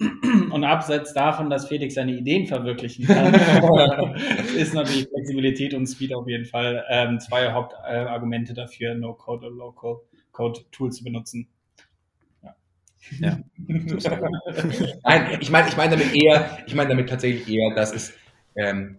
Und 0.00 0.64
abseits 0.64 1.14
davon, 1.14 1.50
dass 1.50 1.68
Felix 1.68 1.94
seine 1.94 2.16
Ideen 2.16 2.46
verwirklichen 2.46 3.06
kann, 3.06 3.32
ist 4.56 4.74
natürlich 4.74 5.06
Flexibilität 5.08 5.72
und 5.72 5.86
Speed 5.86 6.14
auf 6.14 6.26
jeden 6.26 6.46
Fall 6.46 6.84
ähm, 6.90 7.20
zwei 7.20 7.52
Hauptargumente 7.52 8.54
dafür, 8.54 8.94
No-Code 8.94 9.46
oder 9.46 9.54
Low-Code-Tools 9.54 10.96
zu 10.96 11.04
benutzen. 11.04 11.48
Ja. 12.42 12.56
ja. 13.20 13.38
Nein, 15.04 15.38
ich 15.40 15.50
meine 15.50 15.68
ich 15.68 15.76
mein 15.76 15.90
damit 15.90 16.14
eher, 16.14 16.58
ich 16.66 16.74
meine 16.74 16.90
damit 16.90 17.08
tatsächlich 17.08 17.48
eher, 17.48 17.74
dass 17.76 17.94
es 17.94 18.14
ähm, 18.56 18.98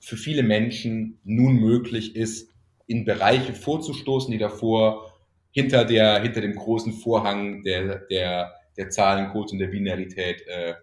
für 0.00 0.16
viele 0.16 0.42
Menschen 0.42 1.18
nun 1.22 1.56
möglich 1.56 2.16
ist, 2.16 2.50
in 2.86 3.04
Bereiche 3.04 3.54
vorzustoßen, 3.54 4.32
die 4.32 4.38
davor 4.38 5.12
hinter 5.52 5.84
der, 5.84 6.20
hinter 6.20 6.40
dem 6.40 6.56
großen 6.56 6.92
Vorhang 6.92 7.62
der, 7.62 8.00
der 8.10 8.52
der 8.76 8.90
Zahlencodes 8.90 9.52
und 9.52 9.58
der 9.58 9.68
Binarität 9.68 10.46
äh, 10.46 10.74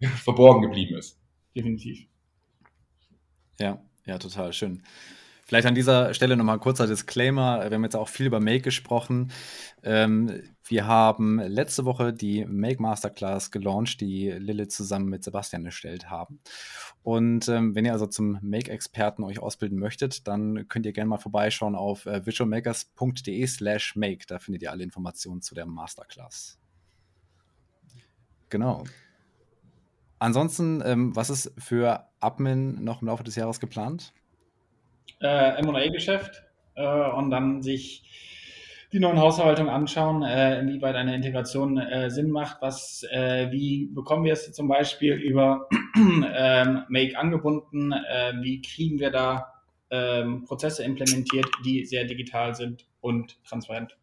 verborgen 0.22 0.62
geblieben 0.62 0.96
ist. 0.96 1.18
Definitiv. 1.54 2.06
Ja, 3.58 3.82
ja, 4.06 4.18
total 4.18 4.52
schön. 4.52 4.82
Vielleicht 5.46 5.66
an 5.66 5.74
dieser 5.74 6.14
Stelle 6.14 6.36
nochmal 6.36 6.56
ein 6.56 6.60
kurzer 6.60 6.86
Disclaimer. 6.86 7.60
Wir 7.68 7.74
haben 7.74 7.84
jetzt 7.84 7.96
auch 7.96 8.08
viel 8.08 8.26
über 8.26 8.40
Make 8.40 8.62
gesprochen. 8.62 9.30
Ähm, 9.82 10.42
wir 10.66 10.86
haben 10.86 11.38
letzte 11.38 11.84
Woche 11.84 12.14
die 12.14 12.46
Make 12.46 12.80
Masterclass 12.80 13.50
gelauncht, 13.50 14.00
die 14.00 14.30
Lilith 14.30 14.72
zusammen 14.72 15.10
mit 15.10 15.22
Sebastian 15.22 15.66
erstellt 15.66 16.08
haben. 16.08 16.40
Und 17.02 17.48
ähm, 17.48 17.74
wenn 17.74 17.84
ihr 17.84 17.92
also 17.92 18.06
zum 18.06 18.38
Make-Experten 18.40 19.22
euch 19.22 19.38
ausbilden 19.38 19.78
möchtet, 19.78 20.26
dann 20.26 20.66
könnt 20.68 20.86
ihr 20.86 20.92
gerne 20.92 21.10
mal 21.10 21.18
vorbeischauen 21.18 21.74
auf 21.74 22.06
äh, 22.06 22.24
visualmakers.de 22.24 23.46
slash 23.46 23.96
make. 23.96 24.24
Da 24.26 24.38
findet 24.38 24.62
ihr 24.62 24.70
alle 24.70 24.84
Informationen 24.84 25.42
zu 25.42 25.54
der 25.54 25.66
Masterclass. 25.66 26.58
Genau. 28.54 28.84
Ansonsten, 30.20 30.80
ähm, 30.86 31.16
was 31.16 31.28
ist 31.28 31.52
für 31.58 32.06
Admin 32.20 32.84
noch 32.84 33.02
im 33.02 33.08
Laufe 33.08 33.24
des 33.24 33.34
Jahres 33.34 33.58
geplant? 33.58 34.12
Äh, 35.20 35.60
MA-Geschäft 35.60 36.44
äh, 36.76 37.10
und 37.10 37.32
dann 37.32 37.64
sich 37.64 38.04
die 38.92 39.00
neuen 39.00 39.18
Hausverwaltungen 39.18 39.74
anschauen, 39.74 40.22
äh, 40.22 40.60
inwieweit 40.60 40.94
eine 40.94 41.16
Integration 41.16 41.78
äh, 41.78 42.12
Sinn 42.12 42.30
macht. 42.30 42.58
Was, 42.62 43.04
äh, 43.10 43.50
wie 43.50 43.86
bekommen 43.92 44.22
wir 44.22 44.34
es 44.34 44.52
zum 44.52 44.68
Beispiel 44.68 45.14
über 45.14 45.68
ähm, 45.96 46.84
Make 46.88 47.18
angebunden? 47.18 47.90
Äh, 47.90 48.34
wie 48.40 48.62
kriegen 48.62 49.00
wir 49.00 49.10
da 49.10 49.52
ähm, 49.90 50.44
Prozesse 50.44 50.84
implementiert, 50.84 51.50
die 51.64 51.84
sehr 51.86 52.04
digital 52.04 52.54
sind 52.54 52.86
und 53.00 53.42
transparent? 53.42 53.96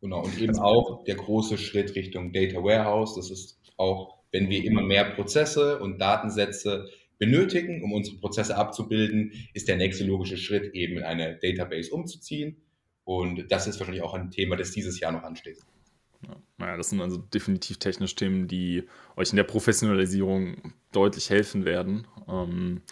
Genau, 0.00 0.24
und 0.24 0.38
eben 0.40 0.58
auch 0.58 1.04
der 1.04 1.16
große 1.16 1.58
Schritt 1.58 1.94
Richtung 1.94 2.32
Data 2.32 2.62
Warehouse. 2.62 3.16
Das 3.16 3.30
ist 3.30 3.60
auch, 3.76 4.18
wenn 4.30 4.48
wir 4.48 4.64
immer 4.64 4.82
mehr 4.82 5.04
Prozesse 5.04 5.80
und 5.80 5.98
Datensätze 5.98 6.88
benötigen, 7.18 7.82
um 7.82 7.92
unsere 7.92 8.16
Prozesse 8.18 8.56
abzubilden, 8.56 9.32
ist 9.54 9.68
der 9.68 9.76
nächste 9.76 10.04
logische 10.04 10.36
Schritt 10.36 10.72
eben 10.74 10.98
in 10.98 11.02
eine 11.02 11.36
Database 11.36 11.90
umzuziehen. 11.90 12.62
Und 13.04 13.50
das 13.50 13.66
ist 13.66 13.80
wahrscheinlich 13.80 14.04
auch 14.04 14.14
ein 14.14 14.30
Thema, 14.30 14.56
das 14.56 14.70
dieses 14.70 15.00
Jahr 15.00 15.12
noch 15.12 15.24
ansteht. 15.24 15.58
Ja, 16.22 16.36
naja, 16.58 16.76
das 16.76 16.90
sind 16.90 17.00
also 17.00 17.16
definitiv 17.16 17.78
technische 17.78 18.16
Themen, 18.16 18.48
die 18.48 18.84
euch 19.16 19.30
in 19.30 19.36
der 19.36 19.44
Professionalisierung 19.44 20.74
deutlich 20.92 21.30
helfen 21.30 21.64
werden. 21.64 22.06
Ähm, 22.28 22.82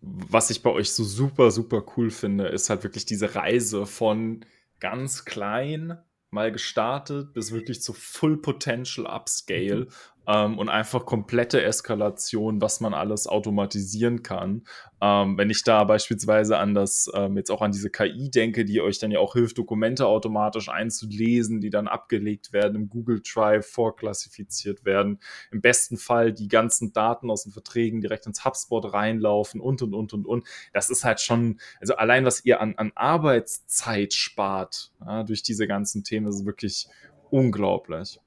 was 0.00 0.50
ich 0.50 0.62
bei 0.62 0.70
euch 0.70 0.90
so 0.92 1.02
super, 1.02 1.50
super 1.50 1.84
cool 1.96 2.10
finde, 2.10 2.46
ist 2.48 2.70
halt 2.70 2.84
wirklich 2.84 3.06
diese 3.06 3.34
Reise 3.34 3.86
von 3.86 4.44
ganz 4.80 5.24
klein 5.24 5.98
mal 6.34 6.52
gestartet 6.52 7.32
bis 7.32 7.52
wirklich 7.52 7.80
zu 7.80 7.92
Full 7.92 8.36
Potential 8.42 9.06
Upscale 9.06 9.86
ähm, 10.26 10.58
und 10.58 10.68
einfach 10.68 11.04
komplette 11.04 11.62
Eskalation, 11.62 12.60
was 12.60 12.80
man 12.80 12.94
alles 12.94 13.26
automatisieren 13.26 14.22
kann. 14.22 14.62
Ähm, 15.00 15.36
wenn 15.36 15.50
ich 15.50 15.62
da 15.64 15.84
beispielsweise 15.84 16.58
an 16.58 16.74
das, 16.74 17.10
ähm, 17.14 17.36
jetzt 17.36 17.50
auch 17.50 17.60
an 17.60 17.72
diese 17.72 17.90
KI 17.90 18.30
denke, 18.30 18.64
die 18.64 18.80
euch 18.80 18.98
dann 18.98 19.10
ja 19.10 19.18
auch 19.18 19.34
hilft, 19.34 19.58
Dokumente 19.58 20.06
automatisch 20.06 20.68
einzulesen, 20.68 21.60
die 21.60 21.70
dann 21.70 21.88
abgelegt 21.88 22.52
werden, 22.52 22.76
im 22.76 22.88
Google 22.88 23.20
Drive 23.20 23.66
vorklassifiziert 23.66 24.84
werden, 24.84 25.20
im 25.50 25.60
besten 25.60 25.98
Fall 25.98 26.32
die 26.32 26.48
ganzen 26.48 26.92
Daten 26.92 27.30
aus 27.30 27.44
den 27.44 27.52
Verträgen 27.52 28.00
direkt 28.00 28.26
ins 28.26 28.44
HubSpot 28.44 28.92
reinlaufen 28.92 29.60
und 29.60 29.82
und 29.82 29.94
und 29.94 30.12
und 30.14 30.26
und. 30.26 30.46
Das 30.72 30.88
ist 30.88 31.04
halt 31.04 31.20
schon, 31.20 31.60
also 31.80 31.96
allein 31.96 32.24
was 32.24 32.44
ihr 32.44 32.60
an, 32.60 32.74
an 32.76 32.92
Arbeitszeit 32.94 34.14
spart 34.14 34.92
ja, 35.04 35.22
durch 35.22 35.42
diese 35.42 35.66
ganzen 35.66 36.02
Themen, 36.04 36.28
ist 36.28 36.46
wirklich 36.46 36.88
unglaublich. 37.30 38.20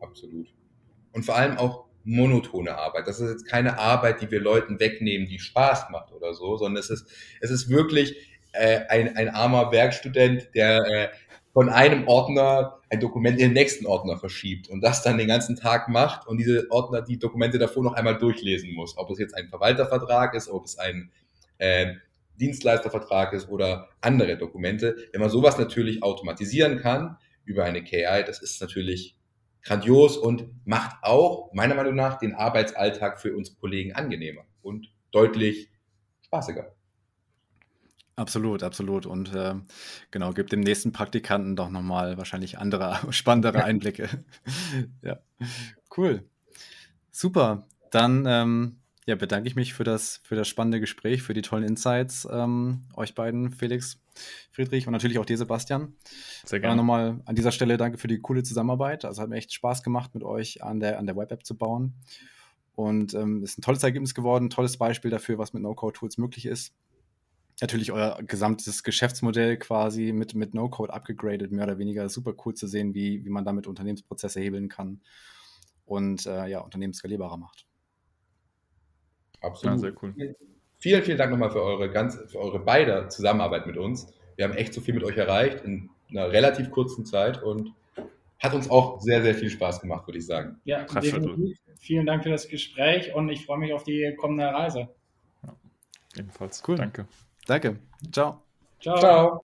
Absolut 0.00 0.54
und 1.14 1.24
vor 1.24 1.36
allem 1.36 1.56
auch 1.56 1.84
monotone 2.04 2.76
Arbeit. 2.76 3.06
Das 3.08 3.18
ist 3.18 3.30
jetzt 3.30 3.48
keine 3.48 3.78
Arbeit, 3.78 4.20
die 4.20 4.30
wir 4.30 4.40
Leuten 4.40 4.78
wegnehmen, 4.78 5.26
die 5.26 5.38
Spaß 5.38 5.90
macht 5.90 6.12
oder 6.12 6.34
so, 6.34 6.56
sondern 6.56 6.80
es 6.80 6.90
ist, 6.90 7.06
es 7.40 7.50
ist 7.50 7.70
wirklich 7.70 8.16
äh, 8.52 8.80
ein, 8.88 9.16
ein 9.16 9.30
armer 9.30 9.72
Werkstudent, 9.72 10.50
der 10.54 10.84
äh, 10.86 11.08
von 11.54 11.70
einem 11.70 12.06
Ordner 12.08 12.80
ein 12.90 13.00
Dokument 13.00 13.38
in 13.38 13.48
den 13.48 13.52
nächsten 13.54 13.86
Ordner 13.86 14.18
verschiebt 14.18 14.68
und 14.68 14.80
das 14.82 15.02
dann 15.02 15.18
den 15.18 15.28
ganzen 15.28 15.56
Tag 15.56 15.88
macht 15.88 16.26
und 16.26 16.36
diese 16.38 16.66
Ordner 16.70 17.00
die 17.00 17.18
Dokumente 17.18 17.58
davor 17.58 17.82
noch 17.84 17.94
einmal 17.94 18.18
durchlesen 18.18 18.74
muss. 18.74 18.98
Ob 18.98 19.10
es 19.10 19.18
jetzt 19.18 19.34
ein 19.34 19.48
Verwaltervertrag 19.48 20.34
ist, 20.34 20.48
ob 20.48 20.64
es 20.64 20.78
ein 20.78 21.10
äh, 21.58 21.94
Dienstleistervertrag 22.40 23.32
ist 23.32 23.48
oder 23.48 23.88
andere 24.00 24.36
Dokumente. 24.36 24.96
Wenn 25.12 25.20
man 25.20 25.30
sowas 25.30 25.56
natürlich 25.56 26.02
automatisieren 26.02 26.80
kann 26.80 27.16
über 27.44 27.64
eine 27.64 27.82
KI, 27.84 28.24
das 28.26 28.42
ist 28.42 28.60
natürlich 28.60 29.16
grandios 29.64 30.16
und 30.16 30.44
macht 30.66 30.96
auch 31.02 31.52
meiner 31.52 31.74
Meinung 31.74 31.94
nach 31.94 32.18
den 32.18 32.34
Arbeitsalltag 32.34 33.20
für 33.20 33.34
unsere 33.34 33.56
Kollegen 33.56 33.94
angenehmer 33.94 34.42
und 34.62 34.88
deutlich 35.10 35.70
spaßiger. 36.22 36.74
Absolut, 38.16 38.62
absolut. 38.62 39.06
Und 39.06 39.34
äh, 39.34 39.54
genau, 40.10 40.32
gibt 40.32 40.52
dem 40.52 40.60
nächsten 40.60 40.92
Praktikanten 40.92 41.56
doch 41.56 41.70
nochmal 41.70 42.16
wahrscheinlich 42.16 42.58
andere, 42.58 42.98
spannendere 43.10 43.64
Einblicke. 43.64 44.08
ja, 45.02 45.18
cool. 45.96 46.28
Super. 47.10 47.66
Dann 47.90 48.24
ähm, 48.26 48.80
ja, 49.06 49.16
bedanke 49.16 49.48
ich 49.48 49.54
mich 49.54 49.74
für 49.74 49.84
das, 49.84 50.20
für 50.24 50.34
das 50.34 50.48
spannende 50.48 50.80
Gespräch, 50.80 51.22
für 51.22 51.34
die 51.34 51.42
tollen 51.42 51.64
Insights, 51.64 52.26
ähm, 52.30 52.82
euch 52.94 53.14
beiden, 53.14 53.52
Felix, 53.52 54.00
Friedrich 54.50 54.86
und 54.86 54.92
natürlich 54.92 55.18
auch 55.18 55.26
dir, 55.26 55.36
Sebastian. 55.36 55.94
Sehr 56.44 56.60
gerne. 56.60 56.74
Äh, 56.74 56.76
nochmal 56.76 57.20
an 57.26 57.34
dieser 57.34 57.52
Stelle 57.52 57.76
danke 57.76 57.98
für 57.98 58.08
die 58.08 58.20
coole 58.20 58.42
Zusammenarbeit. 58.42 59.04
Also 59.04 59.20
hat 59.20 59.28
mir 59.28 59.36
echt 59.36 59.52
Spaß 59.52 59.82
gemacht, 59.82 60.14
mit 60.14 60.24
euch 60.24 60.62
an 60.62 60.80
der, 60.80 60.98
an 60.98 61.06
der 61.06 61.16
Web-App 61.16 61.44
zu 61.44 61.56
bauen. 61.56 61.94
Und 62.76 63.14
ähm, 63.14 63.42
ist 63.42 63.58
ein 63.58 63.62
tolles 63.62 63.82
Ergebnis 63.82 64.14
geworden, 64.14 64.46
ein 64.46 64.50
tolles 64.50 64.78
Beispiel 64.78 65.10
dafür, 65.10 65.38
was 65.38 65.52
mit 65.52 65.62
No-Code-Tools 65.62 66.16
möglich 66.18 66.46
ist. 66.46 66.74
natürlich 67.60 67.92
euer 67.92 68.18
gesamtes 68.22 68.82
Geschäftsmodell 68.82 69.58
quasi 69.58 70.12
mit, 70.12 70.34
mit 70.34 70.54
No-Code 70.54 70.92
abgegradet, 70.92 71.52
mehr 71.52 71.64
oder 71.64 71.78
weniger. 71.78 72.08
Super 72.08 72.34
cool 72.44 72.54
zu 72.54 72.66
sehen, 72.66 72.94
wie, 72.94 73.24
wie 73.24 73.30
man 73.30 73.44
damit 73.44 73.66
Unternehmensprozesse 73.66 74.40
hebeln 74.40 74.68
kann 74.68 75.02
und 75.84 76.24
äh, 76.26 76.46
ja, 76.46 76.60
Unternehmen 76.60 76.94
skalierbarer 76.94 77.36
macht. 77.36 77.66
Absolut. 79.44 79.76
Ja, 79.76 79.80
sehr 79.80 79.92
cool. 80.02 80.34
Vielen, 80.78 81.02
vielen 81.02 81.18
Dank 81.18 81.30
nochmal 81.30 81.50
für 81.50 81.62
eure 81.62 81.90
ganz, 81.90 82.18
für 82.30 82.38
eure 82.38 82.58
beide 82.58 83.08
Zusammenarbeit 83.08 83.66
mit 83.66 83.76
uns. 83.76 84.12
Wir 84.36 84.44
haben 84.44 84.54
echt 84.54 84.74
so 84.74 84.80
viel 84.80 84.94
mit 84.94 85.04
euch 85.04 85.16
erreicht 85.16 85.64
in 85.64 85.90
einer 86.10 86.30
relativ 86.30 86.70
kurzen 86.70 87.06
Zeit 87.06 87.42
und 87.42 87.72
hat 88.38 88.54
uns 88.54 88.70
auch 88.70 89.00
sehr, 89.00 89.22
sehr 89.22 89.34
viel 89.34 89.48
Spaß 89.48 89.80
gemacht, 89.80 90.06
würde 90.06 90.18
ich 90.18 90.26
sagen. 90.26 90.60
Ja, 90.64 90.84
definitiv. 90.84 91.58
Vielen 91.78 92.06
Dank 92.06 92.22
für 92.22 92.30
das 92.30 92.48
Gespräch 92.48 93.14
und 93.14 93.28
ich 93.28 93.46
freue 93.46 93.58
mich 93.58 93.72
auf 93.72 93.84
die 93.84 94.14
kommende 94.18 94.46
Reise. 94.46 94.88
Ja, 95.42 95.54
ebenfalls. 96.16 96.62
Cool. 96.66 96.76
Danke. 96.76 97.06
Danke. 97.46 97.78
Ciao. 98.12 98.42
Ciao. 98.80 98.98
Ciao. 98.98 99.40